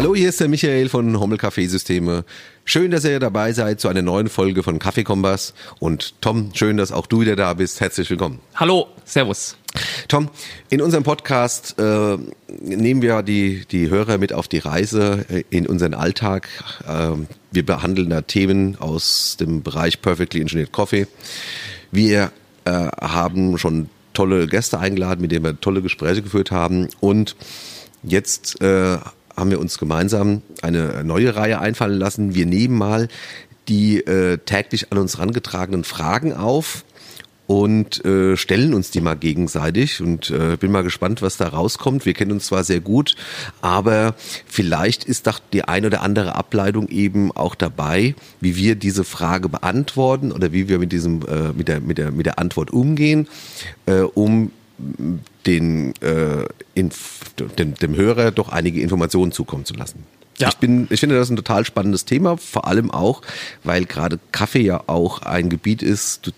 Hallo, 0.00 0.14
hier 0.14 0.30
ist 0.30 0.40
der 0.40 0.48
Michael 0.48 0.88
von 0.88 1.20
Hommel 1.20 1.36
Kaffeesysteme. 1.36 2.24
Schön, 2.64 2.90
dass 2.90 3.04
ihr 3.04 3.20
dabei 3.20 3.52
seid 3.52 3.80
zu 3.80 3.88
einer 3.88 4.00
neuen 4.00 4.30
Folge 4.30 4.62
von 4.62 4.78
Kaffeekompass. 4.78 5.52
Und 5.78 6.14
Tom, 6.22 6.52
schön, 6.54 6.78
dass 6.78 6.90
auch 6.90 7.06
du 7.06 7.20
wieder 7.20 7.36
da 7.36 7.52
bist. 7.52 7.82
Herzlich 7.82 8.08
willkommen. 8.08 8.40
Hallo, 8.54 8.86
Servus. 9.04 9.58
Tom, 10.08 10.30
in 10.70 10.80
unserem 10.80 11.04
Podcast 11.04 11.78
äh, 11.78 12.16
nehmen 12.62 13.02
wir 13.02 13.20
die, 13.20 13.66
die 13.70 13.90
Hörer 13.90 14.16
mit 14.16 14.32
auf 14.32 14.48
die 14.48 14.60
Reise 14.60 15.26
äh, 15.28 15.44
in 15.50 15.66
unseren 15.66 15.92
Alltag. 15.92 16.48
Äh, 16.88 17.10
wir 17.50 17.66
behandeln 17.66 18.08
da 18.08 18.22
Themen 18.22 18.78
aus 18.80 19.36
dem 19.38 19.62
Bereich 19.62 20.00
Perfectly 20.00 20.40
Engineered 20.40 20.72
Coffee. 20.72 21.08
Wir 21.90 22.32
äh, 22.64 22.70
haben 22.70 23.58
schon 23.58 23.90
tolle 24.14 24.46
Gäste 24.46 24.78
eingeladen, 24.78 25.20
mit 25.20 25.30
denen 25.30 25.44
wir 25.44 25.60
tolle 25.60 25.82
Gespräche 25.82 26.22
geführt 26.22 26.50
haben. 26.50 26.88
Und 27.00 27.36
jetzt 28.02 28.62
äh, 28.62 28.96
haben 29.36 29.50
wir 29.50 29.60
uns 29.60 29.78
gemeinsam 29.78 30.42
eine 30.62 31.04
neue 31.04 31.36
Reihe 31.36 31.60
einfallen 31.60 31.98
lassen. 31.98 32.34
Wir 32.34 32.46
nehmen 32.46 32.76
mal 32.76 33.08
die 33.68 33.98
äh, 33.98 34.38
täglich 34.38 34.92
an 34.92 34.98
uns 34.98 35.16
herangetragenen 35.16 35.84
Fragen 35.84 36.32
auf 36.32 36.84
und 37.50 38.04
äh, 38.04 38.36
stellen 38.36 38.74
uns 38.74 38.92
die 38.92 39.00
mal 39.00 39.16
gegenseitig 39.16 40.00
und 40.00 40.30
äh, 40.30 40.56
bin 40.56 40.70
mal 40.70 40.84
gespannt, 40.84 41.20
was 41.20 41.36
da 41.36 41.48
rauskommt. 41.48 42.06
Wir 42.06 42.14
kennen 42.14 42.30
uns 42.30 42.46
zwar 42.46 42.62
sehr 42.62 42.78
gut, 42.78 43.16
aber 43.60 44.14
vielleicht 44.46 45.02
ist 45.02 45.26
doch 45.26 45.40
die 45.52 45.64
ein 45.64 45.84
oder 45.84 46.02
andere 46.02 46.36
Ableitung 46.36 46.86
eben 46.86 47.32
auch 47.32 47.56
dabei, 47.56 48.14
wie 48.40 48.54
wir 48.54 48.76
diese 48.76 49.02
Frage 49.02 49.48
beantworten 49.48 50.30
oder 50.30 50.52
wie 50.52 50.68
wir 50.68 50.78
mit 50.78 50.92
diesem 50.92 51.22
äh, 51.26 51.52
mit 51.52 51.66
der 51.66 51.80
mit 51.80 51.98
der 51.98 52.12
mit 52.12 52.26
der 52.26 52.38
Antwort 52.38 52.70
umgehen, 52.70 53.26
äh, 53.86 54.02
um 54.02 54.52
den, 55.46 55.94
äh, 56.02 56.46
dem, 56.76 57.74
dem 57.74 57.96
Hörer 57.96 58.30
doch 58.30 58.48
einige 58.48 58.80
Informationen 58.80 59.32
zukommen 59.32 59.64
zu 59.64 59.74
lassen. 59.74 60.04
Ja. 60.38 60.48
Ich, 60.48 60.56
bin, 60.56 60.86
ich 60.90 61.00
finde 61.00 61.16
das 61.16 61.28
ein 61.28 61.36
total 61.36 61.64
spannendes 61.64 62.06
Thema, 62.06 62.38
vor 62.38 62.66
allem 62.66 62.90
auch, 62.90 63.20
weil 63.62 63.84
gerade 63.84 64.18
Kaffee 64.32 64.62
ja 64.62 64.84
auch 64.86 65.20
ein 65.22 65.50
Gebiet 65.50 65.82
ist, 65.82 66.32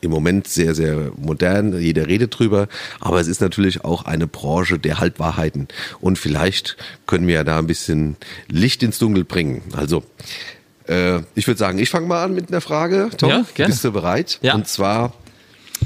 im 0.00 0.10
Moment 0.10 0.46
sehr, 0.46 0.74
sehr 0.74 1.10
modern, 1.16 1.78
jeder 1.80 2.06
redet 2.06 2.38
drüber, 2.38 2.68
aber 3.00 3.20
es 3.20 3.26
ist 3.26 3.40
natürlich 3.40 3.84
auch 3.84 4.04
eine 4.04 4.26
Branche 4.26 4.78
der 4.78 5.00
Halbwahrheiten 5.00 5.68
und 6.00 6.18
vielleicht 6.18 6.76
können 7.06 7.26
wir 7.26 7.34
ja 7.34 7.44
da 7.44 7.58
ein 7.58 7.66
bisschen 7.66 8.16
Licht 8.48 8.82
ins 8.82 8.98
Dunkel 8.98 9.24
bringen. 9.24 9.62
Also, 9.76 10.04
äh, 10.88 11.20
ich 11.34 11.46
würde 11.46 11.58
sagen, 11.58 11.78
ich 11.78 11.90
fange 11.90 12.06
mal 12.06 12.24
an 12.24 12.34
mit 12.34 12.48
einer 12.48 12.60
Frage. 12.60 13.10
Tom, 13.16 13.30
ja, 13.30 13.44
gerne. 13.54 13.72
bist 13.72 13.84
du 13.84 13.92
bereit? 13.92 14.38
Ja. 14.42 14.54
Und 14.54 14.68
zwar, 14.68 15.14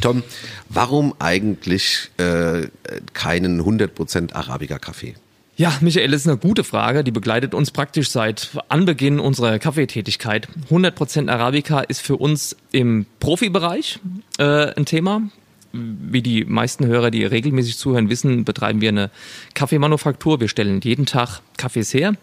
Tom, 0.01 0.23
warum 0.69 1.15
eigentlich 1.19 2.11
äh, 2.17 2.69
keinen 3.13 3.63
100% 3.63 4.33
Arabica-Kaffee? 4.33 5.15
Ja, 5.57 5.77
Michael, 5.83 6.11
das 6.11 6.23
ist 6.23 6.27
eine 6.27 6.39
gute 6.39 6.65
Frage. 6.65 7.05
Die 7.05 7.11
begleitet 7.11 7.53
uns 7.53 7.71
praktisch 7.71 8.11
seit 8.11 8.51
Anbeginn 8.69 9.21
unserer 9.21 9.59
Kaffeetätigkeit. 9.59 10.49
100% 10.71 11.31
Arabica 11.31 11.81
ist 11.81 12.01
für 12.01 12.17
uns 12.17 12.57
im 12.73 13.05
Profibereich 13.19 13.99
äh, 14.39 14.73
ein 14.75 14.87
Thema. 14.87 15.23
Wie 15.73 16.23
die 16.23 16.47
meisten 16.47 16.87
Hörer, 16.87 17.11
die 17.11 17.25
regelmäßig 17.25 17.77
zuhören, 17.77 18.09
wissen, 18.09 18.45
betreiben 18.45 18.81
wir 18.81 18.89
eine 18.89 19.11
Kaffeemanufaktur. 19.53 20.41
Wir 20.41 20.49
stellen 20.49 20.81
jeden 20.81 21.05
Tag 21.05 21.43
Kaffees 21.59 21.93
her. 21.93 22.15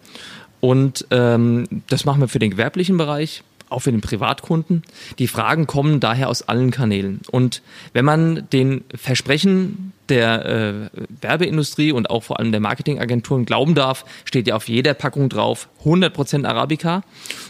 Und 0.60 1.06
ähm, 1.12 1.68
das 1.88 2.04
machen 2.04 2.20
wir 2.20 2.28
für 2.28 2.40
den 2.40 2.50
gewerblichen 2.50 2.96
Bereich 2.96 3.44
auch 3.70 3.80
für 3.80 3.92
den 3.92 4.00
Privatkunden. 4.00 4.82
Die 5.18 5.28
Fragen 5.28 5.66
kommen 5.66 6.00
daher 6.00 6.28
aus 6.28 6.42
allen 6.42 6.70
Kanälen. 6.70 7.20
Und 7.30 7.62
wenn 7.92 8.04
man 8.04 8.48
den 8.50 8.84
Versprechen 8.94 9.92
der 10.08 10.46
äh, 10.46 11.00
Werbeindustrie 11.20 11.92
und 11.92 12.10
auch 12.10 12.22
vor 12.22 12.38
allem 12.38 12.50
der 12.52 12.60
Marketingagenturen 12.60 13.44
glauben 13.44 13.74
darf, 13.74 14.04
steht 14.24 14.46
ja 14.48 14.56
auf 14.56 14.68
jeder 14.68 14.94
Packung 14.94 15.28
drauf 15.28 15.68
100% 15.84 16.46
Arabica. 16.46 17.02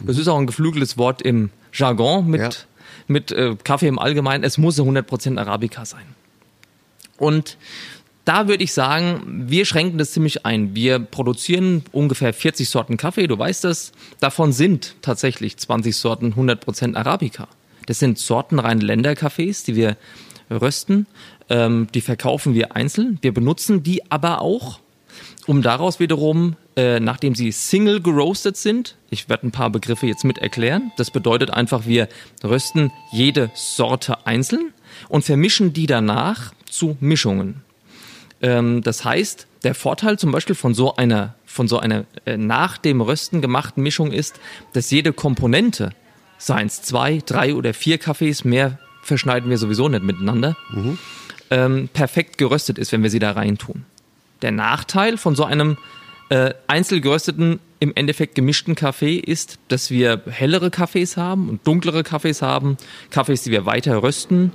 Das 0.04 0.18
ist 0.18 0.28
auch 0.28 0.38
ein 0.38 0.46
geflügeltes 0.46 0.98
Wort 0.98 1.22
im 1.22 1.50
Jargon 1.72 2.28
mit, 2.28 2.40
ja. 2.40 2.50
mit 3.06 3.32
äh, 3.32 3.56
Kaffee 3.62 3.88
im 3.88 3.98
Allgemeinen. 3.98 4.44
Es 4.44 4.58
muss 4.58 4.78
100% 4.78 5.38
Arabica 5.38 5.84
sein. 5.84 6.04
Und 7.18 7.56
da 8.28 8.46
würde 8.46 8.62
ich 8.62 8.74
sagen, 8.74 9.46
wir 9.48 9.64
schränken 9.64 9.96
das 9.96 10.12
ziemlich 10.12 10.44
ein. 10.44 10.74
Wir 10.74 10.98
produzieren 10.98 11.82
ungefähr 11.92 12.34
40 12.34 12.68
Sorten 12.68 12.98
Kaffee, 12.98 13.26
du 13.26 13.38
weißt 13.38 13.64
das. 13.64 13.92
Davon 14.20 14.52
sind 14.52 14.96
tatsächlich 15.00 15.56
20 15.56 15.96
Sorten 15.96 16.34
100% 16.34 16.94
Arabica. 16.94 17.48
Das 17.86 18.00
sind 18.00 18.18
sortenreine 18.18 18.84
Länderkaffees, 18.84 19.64
die 19.64 19.76
wir 19.76 19.96
rösten. 20.50 21.06
Ähm, 21.48 21.88
die 21.94 22.02
verkaufen 22.02 22.52
wir 22.52 22.76
einzeln. 22.76 23.16
Wir 23.22 23.32
benutzen 23.32 23.82
die 23.82 24.10
aber 24.10 24.42
auch, 24.42 24.80
um 25.46 25.62
daraus 25.62 25.98
wiederum, 25.98 26.56
äh, 26.76 27.00
nachdem 27.00 27.34
sie 27.34 27.50
single 27.50 28.02
geroastet 28.02 28.58
sind, 28.58 28.96
ich 29.08 29.30
werde 29.30 29.46
ein 29.46 29.52
paar 29.52 29.70
Begriffe 29.70 30.06
jetzt 30.06 30.24
mit 30.24 30.36
erklären. 30.36 30.92
Das 30.98 31.10
bedeutet 31.10 31.50
einfach, 31.50 31.86
wir 31.86 32.08
rösten 32.44 32.92
jede 33.10 33.50
Sorte 33.54 34.26
einzeln 34.26 34.74
und 35.08 35.24
vermischen 35.24 35.72
die 35.72 35.86
danach 35.86 36.52
zu 36.68 36.98
Mischungen. 37.00 37.62
Ähm, 38.42 38.82
das 38.82 39.04
heißt, 39.04 39.46
der 39.64 39.74
Vorteil 39.74 40.18
zum 40.18 40.30
Beispiel 40.30 40.54
von 40.54 40.74
so 40.74 40.96
einer, 40.96 41.34
von 41.44 41.68
so 41.68 41.78
einer 41.78 42.04
äh, 42.24 42.36
nach 42.36 42.78
dem 42.78 43.00
Rösten 43.00 43.40
gemachten 43.40 43.82
Mischung 43.82 44.12
ist, 44.12 44.38
dass 44.72 44.90
jede 44.90 45.12
Komponente, 45.12 45.90
seien 46.38 46.68
es 46.68 46.82
zwei, 46.82 47.20
drei 47.24 47.54
oder 47.54 47.74
vier 47.74 47.98
Kaffees, 47.98 48.44
mehr 48.44 48.78
verschneiden 49.02 49.50
wir 49.50 49.58
sowieso 49.58 49.88
nicht 49.88 50.04
miteinander, 50.04 50.56
mhm. 50.70 50.98
ähm, 51.50 51.88
perfekt 51.92 52.38
geröstet 52.38 52.78
ist, 52.78 52.92
wenn 52.92 53.02
wir 53.02 53.10
sie 53.10 53.18
da 53.18 53.32
reintun. 53.32 53.84
Der 54.42 54.52
Nachteil 54.52 55.16
von 55.16 55.34
so 55.34 55.44
einem 55.44 55.76
äh, 56.28 56.54
einzeln 56.66 57.02
gerösteten, 57.02 57.58
im 57.80 57.92
Endeffekt 57.94 58.34
gemischten 58.34 58.74
Kaffee 58.74 59.16
ist, 59.16 59.58
dass 59.68 59.90
wir 59.90 60.22
hellere 60.28 60.70
Kaffees 60.70 61.16
haben 61.16 61.48
und 61.48 61.66
dunklere 61.66 62.02
Kaffees 62.02 62.42
haben, 62.42 62.76
Kaffees, 63.10 63.42
die 63.44 63.50
wir 63.50 63.66
weiter 63.66 64.02
rösten, 64.02 64.52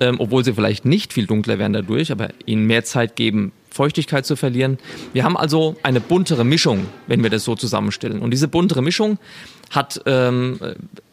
ähm, 0.00 0.16
obwohl 0.18 0.44
sie 0.44 0.52
vielleicht 0.52 0.84
nicht 0.84 1.12
viel 1.12 1.26
dunkler 1.26 1.58
werden 1.58 1.72
dadurch, 1.72 2.12
aber 2.12 2.28
ihnen 2.44 2.66
mehr 2.66 2.84
Zeit 2.84 3.16
geben, 3.16 3.52
Feuchtigkeit 3.70 4.24
zu 4.24 4.36
verlieren. 4.36 4.78
Wir 5.12 5.24
haben 5.24 5.36
also 5.36 5.76
eine 5.82 6.00
buntere 6.00 6.44
Mischung, 6.44 6.86
wenn 7.06 7.22
wir 7.22 7.30
das 7.30 7.44
so 7.44 7.54
zusammenstellen. 7.54 8.20
Und 8.20 8.30
diese 8.30 8.48
buntere 8.48 8.82
Mischung 8.82 9.18
hat 9.70 10.00
ähm, 10.06 10.58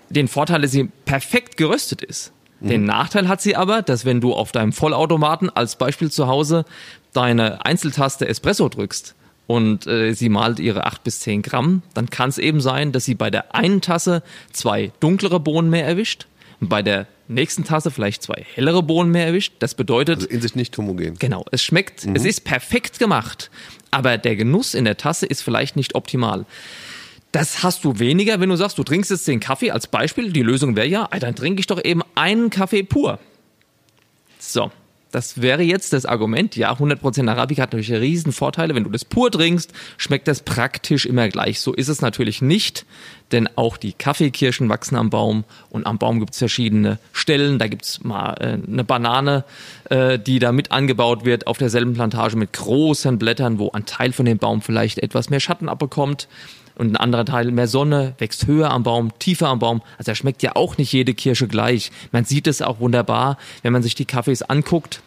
den 0.09 0.27
Vorteil, 0.27 0.61
dass 0.61 0.71
sie 0.71 0.89
perfekt 1.05 1.57
geröstet 1.57 2.01
ist. 2.01 2.31
Mhm. 2.61 2.69
Den 2.69 2.85
Nachteil 2.85 3.27
hat 3.27 3.41
sie 3.41 3.55
aber, 3.55 3.81
dass 3.81 4.05
wenn 4.05 4.21
du 4.21 4.33
auf 4.33 4.51
deinem 4.51 4.71
Vollautomaten 4.71 5.49
als 5.49 5.75
Beispiel 5.75 6.09
zu 6.09 6.27
Hause 6.27 6.65
deine 7.11 7.65
Einzeltaste 7.65 8.27
Espresso 8.27 8.69
drückst, 8.69 9.15
und 9.45 9.87
äh, 9.87 10.13
sie 10.13 10.29
malt 10.29 10.59
ihre 10.59 10.85
acht 10.85 11.03
bis 11.03 11.19
zehn 11.19 11.41
Gramm, 11.41 11.81
dann 11.93 12.09
kann 12.09 12.29
es 12.29 12.37
eben 12.37 12.61
sein, 12.61 12.91
dass 12.91 13.05
sie 13.05 13.15
bei 13.15 13.29
der 13.29 13.53
einen 13.53 13.81
Tasse 13.81 14.23
zwei 14.51 14.91
dunklere 14.99 15.39
Bohnen 15.39 15.69
mehr 15.69 15.85
erwischt 15.85 16.27
und 16.61 16.69
bei 16.69 16.81
der 16.81 17.07
nächsten 17.27 17.63
Tasse 17.63 17.91
vielleicht 17.91 18.23
zwei 18.23 18.45
hellere 18.53 18.83
Bohnen 18.83 19.11
mehr 19.11 19.27
erwischt. 19.27 19.53
Das 19.59 19.75
bedeutet. 19.75 20.17
Also 20.17 20.27
in 20.29 20.41
sich 20.41 20.55
nicht 20.55 20.77
homogen. 20.77 21.15
Genau. 21.19 21.45
Es 21.51 21.63
schmeckt, 21.63 22.05
mhm. 22.05 22.15
es 22.15 22.25
ist 22.25 22.43
perfekt 22.43 22.99
gemacht. 22.99 23.49
Aber 23.91 24.17
der 24.17 24.35
Genuss 24.35 24.73
in 24.73 24.85
der 24.85 24.97
Tasse 24.97 25.25
ist 25.25 25.41
vielleicht 25.41 25.75
nicht 25.75 25.95
optimal. 25.95 26.45
Das 27.31 27.63
hast 27.63 27.83
du 27.83 27.97
weniger, 27.99 28.39
wenn 28.39 28.49
du 28.49 28.55
sagst, 28.55 28.77
du 28.77 28.83
trinkst 28.83 29.09
jetzt 29.09 29.27
den 29.27 29.39
Kaffee 29.39 29.71
als 29.71 29.87
Beispiel. 29.87 30.31
Die 30.31 30.43
Lösung 30.43 30.75
wäre 30.75 30.87
ja, 30.87 31.07
dann 31.19 31.35
trinke 31.35 31.59
ich 31.59 31.67
doch 31.67 31.83
eben 31.83 32.01
einen 32.15 32.49
Kaffee 32.49 32.83
pur. 32.83 33.19
So. 34.39 34.71
Das 35.13 35.43
wäre 35.43 35.61
jetzt 35.61 35.93
das 35.93 36.07
Argument. 36.07 36.55
Ja, 36.55 36.73
100% 36.73 37.29
Arabica 37.29 37.61
hat 37.61 37.73
natürlich 37.73 37.91
riesen 37.91 38.31
Vorteile. 38.31 38.73
Wenn 38.73 38.83
du 38.83 38.89
das 38.89 39.05
pur 39.05 39.29
trinkst, 39.29 39.71
schmeckt 39.97 40.27
das 40.27 40.41
praktisch 40.41 41.05
immer 41.05 41.29
gleich. 41.29 41.59
So 41.59 41.71
ist 41.71 41.87
es 41.87 42.01
natürlich 42.01 42.41
nicht, 42.41 42.87
denn 43.31 43.47
auch 43.55 43.77
die 43.77 43.93
Kaffeekirschen 43.93 44.69
wachsen 44.69 44.95
am 44.95 45.11
Baum 45.11 45.43
und 45.69 45.85
am 45.85 45.99
Baum 45.99 46.19
gibt 46.19 46.33
es 46.33 46.39
verschiedene 46.39 46.97
Stellen. 47.11 47.59
Da 47.59 47.67
gibt 47.67 47.85
es 47.85 48.03
mal 48.03 48.33
äh, 48.39 48.57
eine 48.67 48.83
Banane, 48.83 49.45
äh, 49.91 50.17
die 50.17 50.39
da 50.39 50.51
mit 50.51 50.71
angebaut 50.71 51.25
wird 51.25 51.45
auf 51.45 51.59
derselben 51.59 51.93
Plantage 51.93 52.35
mit 52.35 52.51
großen 52.53 53.19
Blättern, 53.19 53.59
wo 53.59 53.69
ein 53.69 53.85
Teil 53.85 54.13
von 54.13 54.25
dem 54.25 54.39
Baum 54.39 54.63
vielleicht 54.63 54.97
etwas 54.97 55.29
mehr 55.29 55.39
Schatten 55.39 55.69
abbekommt 55.69 56.27
und 56.75 56.91
ein 56.91 56.97
anderer 56.97 57.25
Teil 57.25 57.51
mehr 57.51 57.67
Sonne, 57.67 58.15
wächst 58.17 58.47
höher 58.47 58.71
am 58.71 58.83
Baum, 58.83 59.11
tiefer 59.19 59.47
am 59.47 59.59
Baum. 59.59 59.81
Also 59.97 60.11
da 60.11 60.15
schmeckt 60.15 60.43
ja 60.43 60.55
auch 60.55 60.77
nicht 60.77 60.91
jede 60.91 61.13
Kirsche 61.13 61.47
gleich. 61.47 61.91
Man 62.11 62.25
sieht 62.25 62.47
es 62.47 62.61
auch 62.61 62.79
wunderbar, 62.79 63.37
wenn 63.61 63.73
man 63.73 63.83
sich 63.83 63.95
die 63.95 64.05
Kaffees 64.05 64.41
anguckt. 64.41 65.01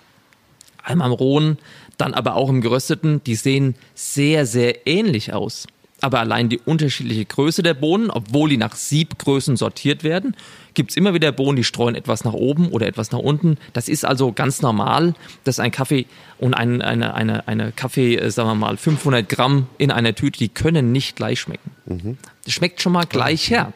Einmal 0.82 1.08
am 1.08 1.12
rohen, 1.12 1.58
dann 1.98 2.14
aber 2.14 2.36
auch 2.36 2.48
im 2.48 2.60
gerösteten. 2.60 3.22
Die 3.24 3.34
sehen 3.34 3.74
sehr, 3.94 4.46
sehr 4.46 4.86
ähnlich 4.86 5.32
aus. 5.32 5.66
Aber 6.00 6.20
allein 6.20 6.48
die 6.48 6.58
unterschiedliche 6.58 7.24
Größe 7.24 7.62
der 7.62 7.74
Bohnen, 7.74 8.10
obwohl 8.10 8.50
die 8.50 8.58
nach 8.58 8.76
Siebgrößen 8.76 9.56
sortiert 9.56 10.04
werden, 10.04 10.36
gibt 10.76 10.90
es 10.90 10.96
immer 10.96 11.14
wieder 11.14 11.32
Bohnen, 11.32 11.56
die 11.56 11.64
streuen 11.64 11.96
etwas 11.96 12.24
nach 12.24 12.34
oben 12.34 12.68
oder 12.68 12.86
etwas 12.86 13.10
nach 13.10 13.18
unten. 13.18 13.56
Das 13.72 13.88
ist 13.88 14.04
also 14.04 14.32
ganz 14.32 14.62
normal, 14.62 15.14
dass 15.42 15.58
ein 15.58 15.72
Kaffee 15.72 16.06
und 16.38 16.54
ein, 16.54 16.82
eine, 16.82 17.14
eine, 17.14 17.48
eine 17.48 17.72
Kaffee, 17.72 18.16
äh, 18.16 18.30
sagen 18.30 18.50
wir 18.50 18.54
mal, 18.54 18.76
500 18.76 19.28
Gramm 19.28 19.66
in 19.78 19.90
einer 19.90 20.14
Tüte, 20.14 20.38
die 20.38 20.48
können 20.48 20.92
nicht 20.92 21.16
gleich 21.16 21.40
schmecken. 21.40 21.70
Mhm. 21.86 22.18
Schmeckt 22.46 22.80
schon 22.80 22.92
mal 22.92 23.06
gleich 23.06 23.50
her. 23.50 23.72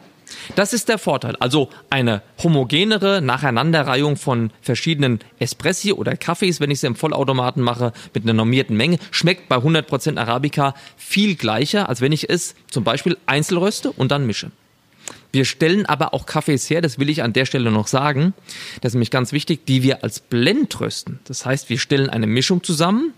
Das 0.55 0.71
ist 0.71 0.87
der 0.87 0.97
Vorteil. 0.97 1.35
Also 1.39 1.69
eine 1.89 2.21
homogenere 2.41 3.21
Nacheinanderreihung 3.21 4.15
von 4.15 4.51
verschiedenen 4.61 5.19
Espressi 5.39 5.91
oder 5.91 6.15
Kaffees, 6.15 6.61
wenn 6.61 6.71
ich 6.71 6.79
sie 6.79 6.87
im 6.87 6.95
Vollautomaten 6.95 7.61
mache, 7.61 7.91
mit 8.13 8.23
einer 8.23 8.33
normierten 8.33 8.77
Menge, 8.77 8.97
schmeckt 9.09 9.49
bei 9.49 9.57
100% 9.57 10.17
Arabica 10.17 10.73
viel 10.95 11.35
gleicher, 11.35 11.89
als 11.89 11.99
wenn 11.99 12.13
ich 12.13 12.29
es 12.29 12.55
zum 12.69 12.83
Beispiel 12.83 13.17
einzelröste 13.25 13.91
und 13.91 14.11
dann 14.11 14.25
mische. 14.25 14.51
Wir 15.31 15.45
stellen 15.45 15.85
aber 15.85 16.13
auch 16.13 16.25
Kaffees 16.25 16.69
her, 16.69 16.81
das 16.81 16.99
will 16.99 17.09
ich 17.09 17.23
an 17.23 17.33
der 17.33 17.45
Stelle 17.45 17.71
noch 17.71 17.87
sagen, 17.87 18.33
das 18.81 18.91
ist 18.91 18.95
nämlich 18.95 19.11
ganz 19.11 19.31
wichtig, 19.31 19.65
die 19.65 19.81
wir 19.81 20.03
als 20.03 20.19
Blend 20.19 20.79
rösten. 20.79 21.19
Das 21.25 21.45
heißt, 21.45 21.69
wir 21.69 21.79
stellen 21.79 22.09
eine 22.09 22.27
Mischung 22.27 22.63
zusammen, 22.63 23.13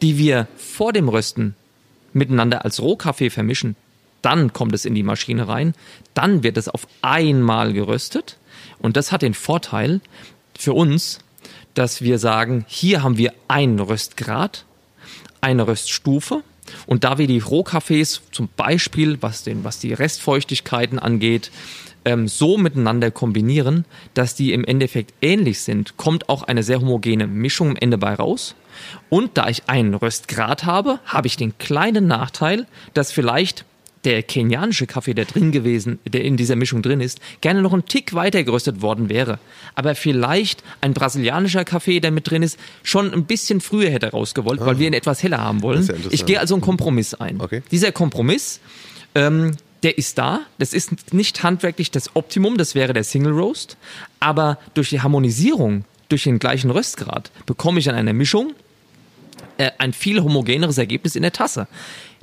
die 0.00 0.16
wir 0.16 0.48
vor 0.56 0.92
dem 0.92 1.08
Rösten 1.08 1.54
miteinander 2.12 2.64
als 2.64 2.80
Rohkaffee 2.80 3.30
vermischen. 3.30 3.76
Dann 4.22 4.52
kommt 4.52 4.74
es 4.74 4.84
in 4.84 4.94
die 4.94 5.02
Maschine 5.02 5.48
rein, 5.48 5.74
dann 6.14 6.42
wird 6.42 6.56
es 6.56 6.68
auf 6.68 6.86
einmal 7.02 7.72
geröstet. 7.72 8.38
Und 8.78 8.96
das 8.96 9.12
hat 9.12 9.22
den 9.22 9.34
Vorteil 9.34 10.00
für 10.56 10.72
uns, 10.72 11.18
dass 11.74 12.02
wir 12.02 12.18
sagen, 12.18 12.64
hier 12.68 13.02
haben 13.02 13.16
wir 13.16 13.32
einen 13.48 13.80
Röstgrad, 13.80 14.64
eine 15.40 15.66
Röststufe 15.66 16.42
und 16.86 17.04
da 17.04 17.18
wir 17.18 17.26
die 17.26 17.38
Rohkaffees 17.38 18.22
zum 18.32 18.48
Beispiel, 18.56 19.18
was, 19.20 19.42
den, 19.42 19.64
was 19.64 19.78
die 19.78 19.92
Restfeuchtigkeiten 19.92 20.98
angeht, 20.98 21.50
ähm, 22.04 22.28
so 22.28 22.58
miteinander 22.58 23.10
kombinieren, 23.10 23.84
dass 24.14 24.34
die 24.34 24.52
im 24.52 24.64
Endeffekt 24.64 25.14
ähnlich 25.20 25.60
sind, 25.60 25.96
kommt 25.96 26.28
auch 26.28 26.42
eine 26.42 26.62
sehr 26.62 26.80
homogene 26.80 27.26
Mischung 27.26 27.70
am 27.70 27.76
Ende 27.76 27.98
bei 27.98 28.14
raus. 28.14 28.54
Und 29.08 29.36
da 29.38 29.48
ich 29.48 29.68
einen 29.68 29.94
Röstgrad 29.94 30.64
habe, 30.64 30.98
habe 31.04 31.26
ich 31.26 31.36
den 31.36 31.56
kleinen 31.58 32.06
Nachteil, 32.06 32.66
dass 32.94 33.12
vielleicht 33.12 33.64
der 34.04 34.22
kenianische 34.22 34.86
Kaffee, 34.86 35.14
der 35.14 35.26
drin 35.26 35.52
gewesen, 35.52 35.98
der 36.04 36.24
in 36.24 36.36
dieser 36.36 36.56
Mischung 36.56 36.82
drin 36.82 37.00
ist, 37.00 37.20
gerne 37.40 37.62
noch 37.62 37.72
einen 37.72 37.86
Tick 37.86 38.14
weiter 38.14 38.42
geröstet 38.42 38.82
worden 38.82 39.08
wäre. 39.08 39.38
Aber 39.74 39.94
vielleicht 39.94 40.64
ein 40.80 40.92
brasilianischer 40.92 41.64
Kaffee, 41.64 42.00
der 42.00 42.10
mit 42.10 42.28
drin 42.30 42.42
ist, 42.42 42.58
schon 42.82 43.12
ein 43.12 43.24
bisschen 43.24 43.60
früher 43.60 43.90
hätte 43.90 44.10
rausgewollt, 44.10 44.60
ah. 44.60 44.66
weil 44.66 44.78
wir 44.78 44.88
ihn 44.88 44.92
etwas 44.92 45.22
heller 45.22 45.38
haben 45.38 45.62
wollen. 45.62 45.86
Ja 45.86 45.94
ich 46.10 46.26
gehe 46.26 46.40
also 46.40 46.54
einen 46.54 46.62
Kompromiss 46.62 47.14
ein. 47.14 47.40
Okay. 47.40 47.62
Dieser 47.70 47.92
Kompromiss, 47.92 48.60
ähm, 49.14 49.56
der 49.82 49.98
ist 49.98 50.18
da. 50.18 50.40
Das 50.58 50.72
ist 50.72 51.12
nicht 51.12 51.42
handwerklich 51.42 51.90
das 51.90 52.14
Optimum, 52.14 52.56
das 52.56 52.74
wäre 52.74 52.92
der 52.92 53.04
Single 53.04 53.32
Roast. 53.32 53.76
Aber 54.20 54.58
durch 54.74 54.90
die 54.90 55.00
Harmonisierung, 55.00 55.84
durch 56.08 56.24
den 56.24 56.38
gleichen 56.38 56.70
Röstgrad, 56.70 57.30
bekomme 57.46 57.78
ich 57.78 57.88
an 57.88 57.94
einer 57.94 58.12
Mischung 58.12 58.54
äh, 59.58 59.70
ein 59.78 59.92
viel 59.92 60.22
homogeneres 60.22 60.78
Ergebnis 60.78 61.16
in 61.16 61.22
der 61.22 61.32
Tasse. 61.32 61.66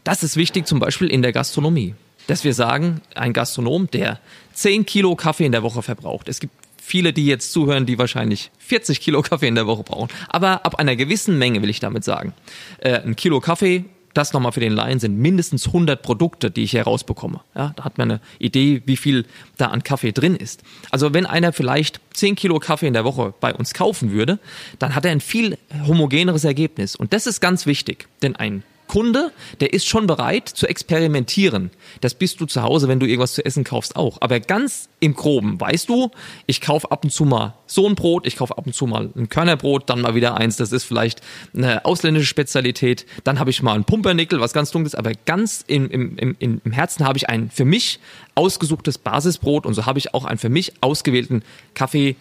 Das 0.03 0.23
ist 0.23 0.37
wichtig 0.37 0.67
zum 0.67 0.79
Beispiel 0.79 1.07
in 1.07 1.21
der 1.21 1.33
Gastronomie. 1.33 1.95
Dass 2.27 2.43
wir 2.43 2.53
sagen, 2.53 3.01
ein 3.15 3.33
Gastronom, 3.33 3.89
der 3.91 4.19
10 4.53 4.85
Kilo 4.85 5.15
Kaffee 5.15 5.45
in 5.45 5.51
der 5.51 5.63
Woche 5.63 5.81
verbraucht. 5.81 6.29
Es 6.29 6.39
gibt 6.39 6.53
viele, 6.89 7.13
die 7.13 7.25
jetzt 7.25 7.51
zuhören, 7.51 7.85
die 7.85 7.97
wahrscheinlich 7.97 8.51
40 8.59 8.99
Kilo 8.99 9.21
Kaffee 9.21 9.47
in 9.47 9.55
der 9.55 9.67
Woche 9.67 9.83
brauchen. 9.83 10.09
Aber 10.27 10.65
ab 10.65 10.75
einer 10.75 10.95
gewissen 10.95 11.37
Menge 11.37 11.61
will 11.61 11.69
ich 11.69 11.79
damit 11.79 12.03
sagen. 12.03 12.33
Äh, 12.79 13.01
ein 13.01 13.15
Kilo 13.15 13.39
Kaffee, 13.39 13.85
das 14.13 14.33
nochmal 14.33 14.51
für 14.51 14.59
den 14.59 14.73
Laien 14.73 14.99
sind 14.99 15.17
mindestens 15.17 15.67
100 15.67 16.01
Produkte, 16.01 16.49
die 16.51 16.63
ich 16.63 16.73
herausbekomme. 16.73 17.41
Ja, 17.55 17.73
da 17.75 17.83
hat 17.83 17.97
man 17.97 18.11
eine 18.11 18.21
Idee, 18.39 18.81
wie 18.85 18.97
viel 18.97 19.25
da 19.57 19.67
an 19.67 19.83
Kaffee 19.83 20.11
drin 20.11 20.35
ist. 20.35 20.63
Also 20.89 21.13
wenn 21.13 21.25
einer 21.25 21.53
vielleicht 21.53 22.01
10 22.13 22.35
Kilo 22.35 22.59
Kaffee 22.59 22.87
in 22.87 22.93
der 22.93 23.05
Woche 23.05 23.33
bei 23.39 23.53
uns 23.53 23.73
kaufen 23.73 24.11
würde, 24.11 24.39
dann 24.79 24.95
hat 24.95 25.05
er 25.05 25.11
ein 25.11 25.21
viel 25.21 25.57
homogeneres 25.87 26.43
Ergebnis. 26.43 26.95
Und 26.95 27.13
das 27.13 27.27
ist 27.27 27.39
ganz 27.39 27.65
wichtig, 27.65 28.07
denn 28.21 28.35
ein 28.35 28.63
Kunde, 28.89 29.31
der 29.59 29.71
ist 29.71 29.88
schon 29.88 30.07
bereit 30.07 30.50
zu 30.50 30.68
experimentieren. 30.68 31.69
Das 32.01 32.15
bist 32.15 32.41
du 32.41 32.47
zu 32.47 32.63
Hause, 32.63 32.88
wenn 32.88 33.00
du 33.00 33.06
irgendwas 33.06 33.36
zu 33.36 33.45
essen 33.45 33.63
kaufst, 33.63 33.95
auch. 33.95 34.18
Aber 34.19 34.39
ganz 34.39 34.89
im 35.00 35.13
Groben, 35.13 35.62
weißt 35.62 35.88
du, 35.88 36.09
ich 36.47 36.59
kaufe 36.59 36.91
ab 36.91 37.03
und 37.03 37.12
zu 37.12 37.24
mal 37.24 37.53
so 37.68 37.88
ein 37.88 37.94
Brot, 37.94 38.25
ich 38.25 38.36
kaufe 38.36 38.57
ab 38.57 38.65
und 38.65 38.74
zu 38.74 38.88
mal 38.88 39.12
ein 39.15 39.30
Körnerbrot, 39.30 39.89
dann 39.91 40.01
mal 40.01 40.15
wieder 40.15 40.36
eins, 40.36 40.57
das 40.57 40.71
ist 40.71 40.86
vielleicht 40.86 41.21
eine 41.56 41.86
ausländische 41.86 42.25
Spezialität. 42.25 43.06
Dann 43.24 43.38
habe 43.38 43.51
ich 43.51 43.62
mal 43.62 43.75
ein 43.75 43.86
Pumpernickel, 43.86 44.39
was 44.41 44.53
ganz 44.53 44.71
dunkles, 44.71 44.95
aber 44.95 45.12
ganz 45.25 45.63
im, 45.68 45.89
im, 45.92 46.18
im, 46.18 46.35
im 46.39 46.71
Herzen 46.71 47.06
habe 47.06 47.18
ich 47.18 47.30
ein 47.30 47.51
für 47.51 47.65
mich 47.65 48.00
ausgesuchtes 48.33 48.97
Basisbrot 48.97 49.68
und 49.68 49.75
so 49.75 49.85
habe 49.85 50.00
ich 50.00 50.15
auch 50.15 50.25
einen 50.25 50.39
für 50.39 50.50
mich 50.50 50.74
ausgewählten 50.81 51.44
Kaffee 51.75 52.15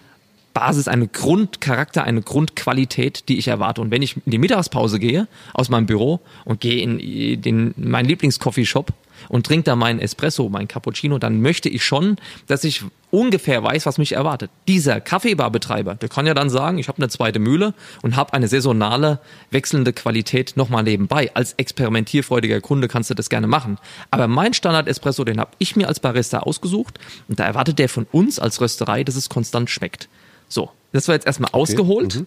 Basis, 0.59 0.89
eine 0.89 1.07
Grundcharakter, 1.07 2.03
eine 2.03 2.21
Grundqualität, 2.21 3.29
die 3.29 3.39
ich 3.39 3.47
erwarte. 3.47 3.81
Und 3.81 3.93
wenn 3.93 4.03
ich 4.03 4.17
in 4.17 4.33
die 4.33 4.39
Mittagspause 4.39 4.99
gehe 4.99 5.29
aus 5.55 5.69
meinem 5.69 5.87
Büro 5.87 6.19
und 6.45 6.61
gehe 6.61 6.83
in 6.83 7.41
den, 7.41 7.75
meinen 7.77 8.07
Lieblingscoffeeshop 8.07 8.93
und 9.29 9.47
trinke 9.47 9.63
da 9.63 9.77
meinen 9.77 10.01
Espresso, 10.01 10.49
meinen 10.49 10.67
Cappuccino, 10.67 11.19
dann 11.19 11.41
möchte 11.41 11.69
ich 11.69 11.85
schon, 11.85 12.17
dass 12.49 12.65
ich 12.65 12.83
ungefähr 13.13 13.63
weiß, 13.63 13.87
was 13.87 13.99
mich 13.99 14.13
erwartet. 14.13 14.51
Dieser 14.67 15.01
Kaffeebarbetreiber, 15.01 15.95
der 15.95 16.09
kann 16.09 16.27
ja 16.27 16.35
dann 16.35 16.51
sagen, 16.51 16.79
ich 16.79 16.89
habe 16.89 16.99
eine 16.99 17.09
zweite 17.09 17.39
Mühle 17.39 17.73
und 18.03 18.17
habe 18.17 18.33
eine 18.33 18.49
saisonale, 18.49 19.21
wechselnde 19.53 19.93
Qualität 19.93 20.55
nochmal 20.57 20.83
nebenbei. 20.83 21.31
Als 21.35 21.53
experimentierfreudiger 21.53 22.61
Kunde 22.61 22.89
kannst 22.89 23.11
du 23.11 23.15
das 23.15 23.31
gerne 23.31 23.47
machen. 23.47 23.79
Aber 24.11 24.27
mein 24.27 24.55
Standard-Espresso, 24.55 25.23
den 25.23 25.39
habe 25.39 25.53
ich 25.59 25.77
mir 25.77 25.87
als 25.87 26.01
Barista 26.01 26.41
ausgesucht 26.41 26.99
und 27.29 27.39
da 27.39 27.45
erwartet 27.45 27.79
der 27.79 27.89
von 27.89 28.09
uns 28.11 28.41
als 28.41 28.61
Rösterei, 28.61 29.05
dass 29.05 29.15
es 29.15 29.29
konstant 29.29 29.71
schmeckt. 29.71 30.09
So, 30.49 30.71
das 30.93 31.09
war 31.09 31.15
jetzt 31.15 31.27
erstmal 31.27 31.51
okay. 31.53 31.61
ausgeholt. 31.61 32.17
Mhm. 32.17 32.27